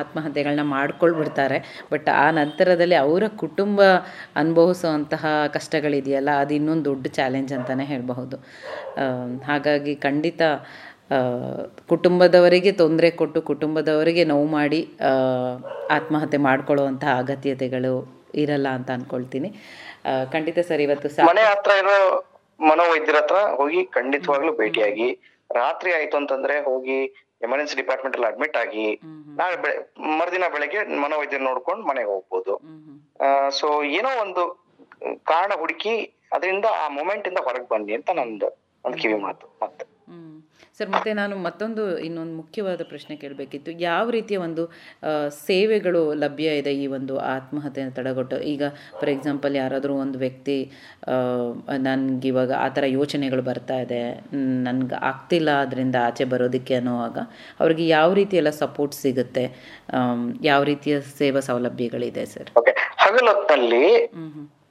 ಆತ್ಮಹತ್ಯೆಗಳನ್ನ 0.00 0.64
ಮಾಡ್ಕೊಳ್ಬಿಡ್ತಾರೆ. 0.76 1.58
ಬಟ್ 1.92 2.08
ಆ 2.22 2.24
ನಂತರದಲ್ಲಿ 2.38 2.96
ಅವರ 3.02 3.24
ಕುಟುಂಬ 3.42 3.82
ಅನುಭವಿಸುವಂತಹ 4.42 5.26
ಕಷ್ಟಗಳಿದೆಯಲ್ಲ, 5.56 6.30
ಅದು 6.42 6.54
ಇನ್ನೊಂದು 6.58 6.86
ದೊಡ್ಡ 6.90 7.06
ಚಾಲೆಂಜ್ 7.18 7.52
ಅಂತಲೇ 7.58 7.86
ಹೇಳಬಹುದು. 7.92 8.38
ಹಾಗಾಗಿ 9.50 9.94
ಖಂಡಿತ 10.06 10.42
ಕುಟುಂಬದವರಿಗೆ 11.92 12.72
ತೊಂದರೆ 12.82 13.08
ಕೊಟ್ಟು 13.20 13.40
ಕುಟುಂಬದವರಿಗೆ 13.50 14.22
ನೋವು 14.32 14.46
ಮಾಡಿ 14.58 14.80
ಆತ್ಮಹತ್ಯೆ 15.96 16.40
ಮಾಡ್ಕೊಳ್ಳುವಂತಹ 16.48 17.12
ಅಗತ್ಯತೆಗಳು 17.22 17.94
ಇರಲ್ಲ 18.42 18.68
ಅಂತ 18.78 18.88
ಅನ್ಕೊಳ್ತೀನಿ. 18.98 19.50
ಖಂಡಿತ 20.34 20.58
ಸರ್, 20.68 20.82
ಇವತ್ತು 20.86 21.26
ಮನೆ 21.30 21.44
ಇರೋ 21.82 21.98
ಮನೋವೈದ್ಯರ 22.60 23.18
ಹತ್ರ 23.22 23.38
ಹೋಗಿ 23.60 23.80
ಖಂಡಿತವಾಗ್ಲೂ 23.96 24.52
ಭೇಟಿಯಾಗಿ 24.58 25.08
ರಾತ್ರಿ 25.52 25.92
ಆಯ್ತು 25.92 26.16
ಅಂತಂದ್ರೆ 26.16 26.60
ಹೋಗಿ 26.60 27.04
ಎಮರ್ಜೆನ್ಸಿ 27.42 27.76
ಡಿಪಾರ್ಟ್ಮೆಂಟ್ 27.76 28.16
ಅಲ್ಲಿ 28.16 28.32
ಅಡ್ಮಿಟ್ 28.32 28.56
ಆಗಿ 28.56 29.00
ನಾಳೆ 29.36 29.56
ಬೆಳೆ 29.56 29.92
ಮರುದಿನ 30.18 30.44
ಬೆಳಗ್ಗೆ 30.52 30.96
ಮನೋವೈದ್ಯ 30.96 31.38
ನೋಡ್ಕೊಂಡು 31.38 31.86
ಮನೆಗೆ 31.86 32.08
ಹೋಗ್ಬೋದು. 32.08 32.60
ಸೊ 33.50 33.82
ಏನೋ 33.82 34.20
ಒಂದು 34.20 34.64
ಕಾರಣ 35.24 35.52
ಹುಡುಕಿ 35.54 36.22
ಅದರಿಂದ 36.32 36.64
ಆ 36.84 36.88
ಮೂಮೆಂಟ್ 36.88 37.28
ಇಂದ 37.28 37.38
ಹೊರಗೆ 37.38 37.68
ಬನ್ನಿ 37.68 37.94
ಅಂತ 37.94 38.10
ನಂದು 38.10 38.64
ಒಂದು 38.84 38.98
ಕಿವಿ 38.98 39.14
ಮಾತು. 39.14 39.58
ಮತ್ತೆ. 39.62 39.93
ಸರ್ 40.78 40.90
ಮತ್ತೆ 40.94 41.10
ನಾನು 41.18 41.34
ಮತ್ತೊಂದು 41.44 41.82
ಇನ್ನೊಂದು 42.06 42.34
ಮುಖ್ಯವಾದ 42.38 42.82
ಪ್ರಶ್ನೆ 42.92 43.14
ಕೇಳಬೇಕಿತ್ತು. 43.16 43.70
ಯಾವ 43.90 44.04
ರೀತಿಯ 44.16 44.38
ಒಂದು 44.46 44.62
ಸೇವೆಗಳು 45.46 46.02
ಲಭ್ಯ 46.22 46.56
ಇದೆ 46.60 46.72
ಈ 46.82 46.86
ಒಂದು 46.98 47.14
ಆತ್ಮಹತ್ಯೆ 47.34 47.84
ತಡೆಗಟ್ಟು? 47.98 48.38
ಈಗ 48.52 48.62
ಫಾರ್ 48.98 49.12
ಎಕ್ಸಾಂಪಲ್ 49.14 49.56
ಯಾರಾದರೂ 49.60 49.94
ಒಂದು 50.04 50.18
ವ್ಯಕ್ತಿ 50.24 50.56
ನನಗೆ 51.88 52.28
ಇವಾಗ 52.32 52.52
ಆ 52.64 52.68
ಥರ 52.76 52.84
ಯೋಚನೆಗಳು 52.98 53.44
ಬರ್ತಾ 53.50 53.76
ಇದೆ 53.84 54.00
ನನಗೆ 54.68 54.98
ಆಗ್ತಿಲ್ಲ 55.10 55.50
ಅದರಿಂದ 55.64 55.96
ಆಚೆ 56.08 56.26
ಬರೋದಕ್ಕೆ 56.34 56.76
ಅನ್ನೋವಾಗ 56.80 57.16
ಅವ್ರಿಗೆ 57.62 57.86
ಯಾವ 57.96 58.10
ರೀತಿ 58.20 58.34
ಎಲ್ಲ 58.42 58.52
ಸಪೋರ್ಟ್ 58.64 58.96
ಸಿಗುತ್ತೆ 59.04 59.44
ಯಾವ 60.50 60.60
ರೀತಿಯ 60.72 60.94
ಸೇವಾ 61.20 61.42
ಸೌಲಭ್ಯಗಳಿದೆ 61.50 62.24
ಸರ್? 62.34 62.50
ಹಗಲೊತ್ತಲ್ಲಿ 63.04 63.84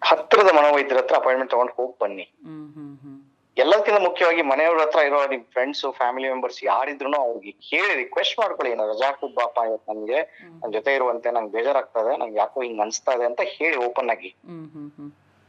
ಹತ್ತಿರದ 0.10 0.50
ಮನೋವೈದ್ಯರ 0.58 1.02
ಹತ್ರ 1.02 1.16
ಅಪಾಯಿಂಟ್ಮೆಂಟ್ 1.22 1.52
ತಗೊಂಡು 1.54 1.74
ಹೋಗಿ 1.78 1.94
ಬನ್ನಿ. 2.02 2.26
ಹ್ಮ್ 2.48 2.66
ಹ್ಮ್ 2.76 2.96
ಹ್ಮ್. 3.04 3.13
ಎಲ್ಲದಕ್ಕಿಂತ 3.62 4.00
ಮುಖ್ಯವಾಗಿ 4.06 4.42
ಮನೆಯವ್ರ 4.52 4.80
ಹತ್ರ 4.84 5.00
ಇರೋ 5.08 5.18
ನಿಮ್ 5.32 5.42
ಫ್ರೆಂಡ್ಸ್ 5.56 5.82
ಫ್ಯಾಮಿಲಿ 5.98 6.28
ಮೆಂಬರ್ಸ್ 6.34 6.60
ಯಾರಿದ್ರು 6.70 7.10
ಅವ್ರಿಗೆ 7.26 7.52
ಕೇಳಿ 7.70 7.94
ರಿಕ್ವೆಸ್ಟ್ 8.02 8.36
ಮಾಡ್ಕೊಳ್ಳಿ. 8.42 8.70
ಏನೋ 8.76 8.86
ರಜಾ 8.92 9.10
ಬಾಪ 9.40 9.56
ಇವತ್ತು 9.70 9.88
ನನ್ಗೆ 9.92 10.20
ನನ್ 10.62 10.72
ಜೊತೆ 10.78 10.92
ಇರುವಂತೆ 10.98 11.32
ನಂಗೆ 11.36 11.52
ಬೇಜಾರಾಗ್ತದೆ 11.58 12.14
ನಂಗೆ 12.22 12.38
ಯಾಕೋ 12.44 12.62
ಹಿಂಗ್ 12.66 12.82
ಅನ್ಸ್ತಾ 12.86 13.14
ಇದೆ 13.18 13.26
ಅಂತ 13.32 13.42
ಹೇಳಿ 13.56 13.78
ಓಪನ್ 13.88 14.12
ಆಗಿ 14.14 14.32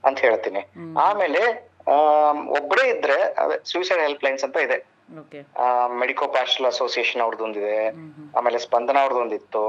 ಅಂತ 0.05 0.19
ಹೇಳ್ತೀನಿ. 0.27 0.63
ಆಮೇಲೆ 1.07 1.43
ಒಬ್ಬರೇ 2.59 2.85
ಇದ್ರೆ 2.95 3.19
ಅದೇ 3.43 3.57
ಸೂಸೈಡ್ 3.71 4.03
ಹೆಲ್ಪ್ 4.07 4.25
ಲೈನ್ಸ್ 4.27 4.45
ಅಂತ 4.49 4.59
ಇದೆ. 4.67 4.79
ಮೆಡಿಕೋ 6.03 6.27
ಪ್ಯಾಸ್ಟಲ್ 6.37 6.69
ಅಸೋಸಿಯೇಷನ್ 6.71 7.23
ಅವ್ರದ್ದೊಂದಿದೆ 7.25 7.79
ಆಮೇಲೆ 8.39 8.59
ಸ್ಪಂದನ 8.67 8.99
ಅವ್ರದ್ದೊಂದಿತ್ತು 9.05 9.65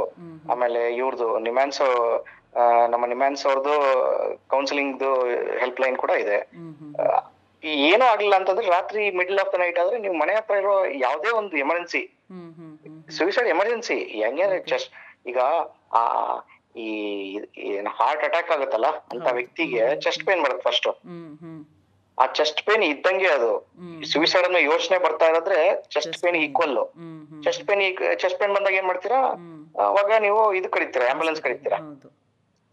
ಆಮೇಲೆ 0.54 0.82
ಇವ್ರದ್ದು 1.00 1.30
ನಿಮ್ಯಾನ್ಸ್ 1.48 1.82
ನಮ್ಮ 2.92 3.06
ನಿಮ್ಯಾನ್ಸ್ 3.14 3.44
ಅವ್ರದ್ದು 3.48 3.76
ಕೌನ್ಸಿಲಿಂಗ್ 4.54 5.04
ಹೆಲ್ಪ್ 5.62 5.82
ಲೈನ್ 5.84 5.98
ಕೂಡ 6.04 6.12
ಇದೆ. 6.24 6.38
ಏನೂ 7.86 8.06
ಆಗ್ಲಿಲ್ಲ 8.06 8.36
ಅಂತಂದ್ರೆ 8.36 8.68
ರಾತ್ರಿ 8.70 9.04
ಮಿಡಲ್ 9.12 9.40
ಆಫ್ 9.40 9.52
ದ 9.54 9.60
ನೈಟ್ 9.60 9.80
ಆದ್ರೆ 9.80 10.00
ನೀವು 10.00 10.14
ಮನೆ 10.14 10.34
ಹತ್ರ 10.36 10.56
ಇರೋ 10.56 10.74
ಯಾವ್ದೇ 11.00 11.30
ಒಂದು 11.32 11.58
ಎಮರ್ಜೆನ್ಸಿ 11.58 12.02
ಸೂಸೈಡ್ 13.10 13.48
ಎಮರ್ಜೆನ್ಸಿ 13.48 13.98
ಹೆಂಗೆ 14.16 14.46
ಜಸ್ಟ್ 14.68 14.92
ಈಗ 15.28 15.40
ಆ 15.94 16.04
ಈ 16.76 16.88
ಏನ್ 17.70 17.88
ಹಾರ್ಟ್ 18.00 18.24
ಅಟ್ಯಾಕ್ 18.24 18.52
ಆಗುತ್ತಲ್ಲ 18.52 18.88
ಅಂತ 19.12 19.28
ವ್ಯಕ್ತಿಗೆ 19.32 19.84
ಚೆಸ್ಟ್ 20.02 20.26
ಪೇನ್ 20.26 20.44
ಬರುತ್ತೆ 20.44 20.64
ಫಸ್ಟ್ 20.70 20.88
ಆ 22.18 22.26
ಚೆಸ್ಟ್ 22.34 22.66
ಪೇನ್ 22.66 22.84
ಇದ್ದಂಗೆ 22.84 23.30
ಅದು. 23.30 23.50
ಸೂಸೈಡ್ 24.04 24.46
ಅನ್ನೋ 24.46 24.60
ಯೋಚನೆ 24.64 24.98
ಬರ್ತಾ 25.00 25.26
ಇರೋದ್ರೆ 25.26 25.58
chest 25.90 26.18
pain 26.22 26.38
equal 26.38 26.78
chest 27.44 27.64
pain 27.68 27.82
chest 28.16 28.40
pain 28.40 28.54
ಬಂದಾಗ 28.56 28.74
ಏನ್ 28.74 28.88
ಮಾಡ್ತೀರಾ? 28.88 29.20
ಅವಾಗ 29.86 30.12
ನೀವು 30.20 30.40
ಇದು 30.54 30.70
ಕರೀತೀರಾ 30.70 31.08
ಆಂಬುಲೆನ್ಸ್ 31.14 31.42
ಕರೀತೀರಾ? 31.42 31.80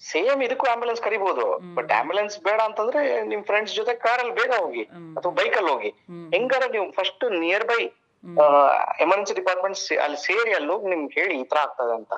ಸೇಮ್ 0.04 0.42
ಇದಕ್ಕೂ 0.42 0.66
ಆಂಬುಲೆನ್ಸ್ 0.66 1.02
ಕರಿಬಹುದು 1.02 1.44
ಬಟ್ 1.74 1.92
ಆಂಬುಲೆನ್ಸ್ 1.92 2.40
ಬೇಡ 2.40 2.60
ಅಂತಂದ್ರೆ 2.60 3.00
ನಿಮ್ 3.22 3.44
ಫ್ರೆಂಡ್ಸ್ 3.44 3.74
ಜೊತೆ 3.74 3.94
ಕಾರಲ್ಲಿ 3.94 4.34
ಬೇಗ 4.34 4.52
ಹೋಗಿ 4.60 4.84
ಅಥವಾ 5.16 5.32
ಬೈಕ್ 5.32 5.56
ಅಲ್ಲಿ 5.56 5.70
ಹೋಗಿ. 5.70 5.90
ಹೆಂಗಾರ 6.30 6.62
ನೀವು 6.70 6.92
first 6.92 7.24
near 7.40 7.64
by 7.64 7.82
emergency 8.24 9.34
department 9.34 9.98
ಅಲ್ಲಿ 10.02 10.16
ಸೇರಿ 10.16 10.52
ಅಲ್ಲಿ 10.54 10.72
ಹೋಗಿ 10.72 10.88
ನಿಮ್ಗೆ 10.88 11.20
ಹೇಳಿ 11.20 11.40
ಈ 11.40 11.44
ತರ 11.44 11.56
ಆಗ್ತದೆ 11.62 11.94
ಅಂತ. 11.94 12.12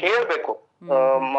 ಹೇಳ್ಬೇಕು. 0.00 0.66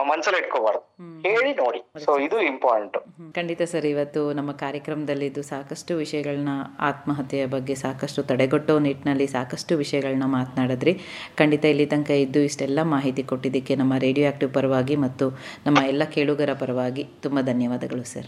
ಮನ್ಸಲ್ಲಿ 0.09 0.39
ಇಟ್ಕೋಬಾರ್ದು. 0.39 0.81
ಹೇಳಿ 1.21 1.53
ನೋಡಿ. 1.53 1.79
ಸೊ 2.05 2.19
ಇದು 2.19 2.41
ಇಂಪಾರ್ಟೆಂಟ್ 2.41 2.97
ಖಂಡಿತ 3.35 3.61
ಸರ್ 3.61 3.85
ಇವತ್ತು 3.85 4.33
ನಮ್ಮ 4.33 4.51
ಕಾರ್ಯಕ್ರಮದಲ್ಲಿ 4.51 5.25
ಇದು 5.25 5.41
ಸಾಕಷ್ಟು 5.41 5.95
ವಿಷಯಗಳನ್ನ 5.95 6.49
ಆತ್ಮಹತ್ಯೆಯ 6.79 7.45
ಬಗ್ಗೆ 7.45 7.75
ಸಾಕಷ್ಟು 7.75 8.23
ತಡೆಗಟ್ಟೋ 8.23 8.79
ನಿಟ್ಟಿನಲ್ಲಿ 8.79 9.27
ಸಾಕಷ್ಟು 9.27 9.77
ವಿಷಯಗಳನ್ನ 9.77 10.23
ಮಾತನಾಡಿದ್ರಿ. 10.25 10.93
ಖಂಡಿತ 11.37 11.65
ಇಲ್ಲಿ 11.65 11.85
ತನಕ 11.85 12.09
ಇದ್ದು 12.09 12.39
ಇಷ್ಟೆಲ್ಲ 12.39 12.79
ಮಾಹಿತಿ 12.83 13.23
ಕೊಟ್ಟಿದ್ದಕ್ಕೆ 13.23 13.75
ನಮ್ಮ 13.75 13.93
ರೇಡಿಯೋ 13.97 14.27
ಆಕ್ಟಿವ್ 14.29 14.53
ಪರವಾಗಿ 14.53 14.95
ಮತ್ತು 14.95 15.29
ನಮ್ಮ 15.65 15.77
ಎಲ್ಲ 15.87 16.03
ಕೇಳುಗರ 16.03 16.49
ಪರವಾಗಿ 16.59 17.05
ತುಂಬಾ 17.23 17.41
ಧನ್ಯವಾದಗಳು 17.41 18.03
ಸರ್. 18.03 18.27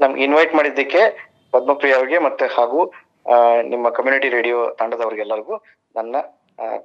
ನಮ್ಗೆ 0.00 0.22
ಇನ್ವೈಟ್ 0.22 0.54
ಮಾಡಿದ್ದಕ್ಕೆ 0.54 1.30
ಪದ್ಮಪ್ರಿಯ 1.52 1.94
ಅವರಿಗೆ 1.94 2.18
ಮತ್ತೆ 2.18 2.46
ಹಾಗೂ 2.56 2.92
ನಿಮ್ಮ 3.72 3.86
ಕಮ್ಯುನಿಟಿ 3.96 4.28
ರೇಡಿಯೋ 4.36 4.58
ತಂಡದವರಿಗೆಲ್ಲರಿಗೂ 4.80 5.56
ನನ್ನ 5.98 6.16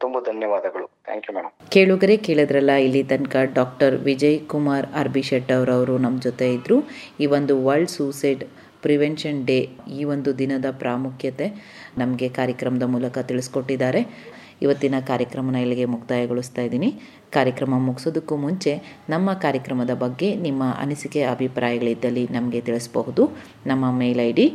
ತುಂಬ 0.02 0.17
ಧನ್ಯವಾದಗಳು. 0.28 0.86
ಥ್ಯಾಂಕ್ 1.08 1.26
ಯು 1.28 1.34
ಮೇಡಮ್ 1.36 1.54
ಕೇಳುಗರೆ 1.74 2.15
ಕೇಳಿದ್ರಲ್ಲ, 2.28 2.74
ಇಲ್ಲಿ 2.86 3.02
ತನಕ 3.12 3.36
ಡಾಕ್ಟರ್ 3.58 3.95
ವಿಜಯ್ 4.10 4.38
ಕುಮಾರ್ 4.52 4.86
ಅರ್ಬಿ 5.02 5.24
ಶೆಟ್ 5.30 5.52
ಅವರವರು 5.56 5.95
ನಮ್ಮ 6.06 6.17
ಜೊತೆ 6.28 6.48
ಇದ್ದರು 6.58 6.78
ಈ 7.24 7.28
ಒಂದು 7.38 7.56
ವರ್ಲ್ಡ್ 7.67 7.93
ಸೂಸೈಡ್ 7.98 8.43
ಪ್ರಿವೆನ್ಷನ್ 8.86 9.41
ಡೇ 9.50 9.60
ಈ 9.98 10.02
ಒಂದು 10.13 10.32
ದಿನದ 10.41 10.67
ಪ್ರಾಮುಖ್ಯತೆ 10.84 11.48
ನಮಗೆ 12.02 12.28
ಕಾರ್ಯಕ್ರಮದ 12.39 12.88
ಮೂಲಕ 12.95 13.17
ತಿಳಿಸ್ಕೊಟ್ಟಿದ್ದಾರೆ. 13.32 14.02
ಇವತ್ತಿನ 14.63 14.95
ಕಾರ್ಯಕ್ರಮನ 15.12 15.58
ಇಲ್ಲಿಗೆ 15.65 15.86
ಮುಕ್ತಾಯಗೊಳಿಸ್ತಾ 15.93 16.62
ಇದ್ದೀನಿ. 16.67 16.89
ಕಾರ್ಯಕ್ರಮ 17.38 17.80
ಮುಗಿಸೋದಕ್ಕೂ 17.88 18.36
ಮುಂಚೆ 18.45 18.74
ನಮ್ಮ 19.13 19.30
ಕಾರ್ಯಕ್ರಮದ 19.45 19.93
ಬಗ್ಗೆ 20.04 20.30
ನಿಮ್ಮ 20.48 20.63
ಅನಿಸಿಕೆ, 20.84 21.21
ಅಭಿಪ್ರಾಯಗಳಿದ್ದಲ್ಲಿ 21.36 22.26
ನಮಗೆ 22.38 22.62
ತಿಳಿಸಬಹುದು. 22.69 23.24
ನಮ್ಮ 23.71 23.86
mail 24.02 24.21
I 24.30 24.32
D 24.39 24.48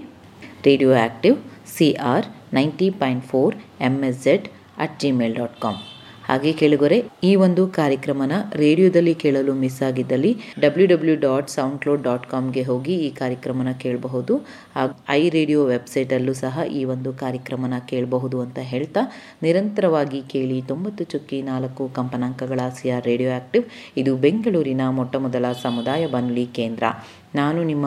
radio 0.68 0.92
active 1.04 1.36
C 1.76 1.94
R 1.94 2.26
ninety 2.52 2.90
ಹಾಗೆ 6.30 6.50
ಕೇಳುಗರೆ, 6.58 6.96
ಈ 7.28 7.30
ಒಂದು 7.44 7.62
ಕಾರ್ಯಕ್ರಮನ 7.78 8.34
ರೇಡಿಯೋದಲ್ಲಿ 8.60 9.14
ಕೇಳಲು 9.22 9.52
ಮಿಸ್ 9.62 9.78
ಆಗಿದ್ದಲ್ಲಿ 9.86 10.30
W 10.64 10.86
W 10.92 11.14
dot 11.24 11.48
SoundCloud 11.82 12.04
dot 12.06 12.26
ಕಾಮ್ಗೆ 12.32 12.62
ಹೋಗಿ 12.68 12.94
ಈ 13.06 13.08
ಕಾರ್ಯಕ್ರಮನ 13.20 13.70
ಕೇಳಬಹುದು. 13.82 14.34
ಹಾಗೂ 14.76 14.94
ಐ 15.16 15.22
ರೇಡಿಯೋ 15.36 15.60
ವೆಬ್ಸೈಟಲ್ಲೂ 15.72 16.34
ಸಹ 16.42 16.64
ಈ 16.78 16.82
ಒಂದು 16.94 17.12
ಕಾರ್ಯಕ್ರಮನ 17.24 17.74
ಕೇಳಬಹುದು 17.90 18.38
ಅಂತ 18.44 18.58
ಹೇಳ್ತಾ 18.72 19.02
ನಿರಂತರವಾಗಿ 19.42 20.22
ಕೇಳಿ 20.34 20.60
ತೊಂಬತ್ತು 20.70 21.04
ಚುಕ್ಕಿ 21.14 21.40
ನಾಲ್ಕು 21.50 21.86
ಕಂಪನಾಂಕಗಳ 21.98 22.60
ಸಿಯ 22.80 23.00
ರೇಡಿಯೋ 23.10 23.32
ಆಕ್ಟಿವ್. 23.40 23.66
ಇದು 23.96 24.14
ಬೆಂಗಳೂರಿನ 24.26 24.82
ಮೊಟ್ಟಮೊದಲ 25.00 25.52
ಸಮುದಾಯ 25.66 26.06
ಬಾನುಲಿ 26.16 26.48
ಕೇಂದ್ರ. 26.60 26.84
ನಾನು 27.42 27.60
ನಿಮ್ಮ 27.72 27.86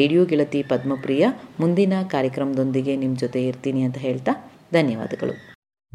ರೇಡಿಯೋ 0.00 0.24
ಗೆಳತಿ 0.32 0.62
ಪದ್ಮಪ್ರಿಯ. 0.74 1.26
ಮುಂದಿನ 1.60 2.02
ಕಾರ್ಯಕ್ರಮದೊಂದಿಗೆ 2.16 2.94
ನಿಮ್ಮ 3.04 3.16
ಜೊತೆ 3.26 3.42
ಇರ್ತೀನಿ 3.52 3.82
ಅಂತ 3.88 4.00
ಹೇಳ್ತಾ 4.08 4.34
ಧನ್ಯವಾದಗಳು. 4.78 5.51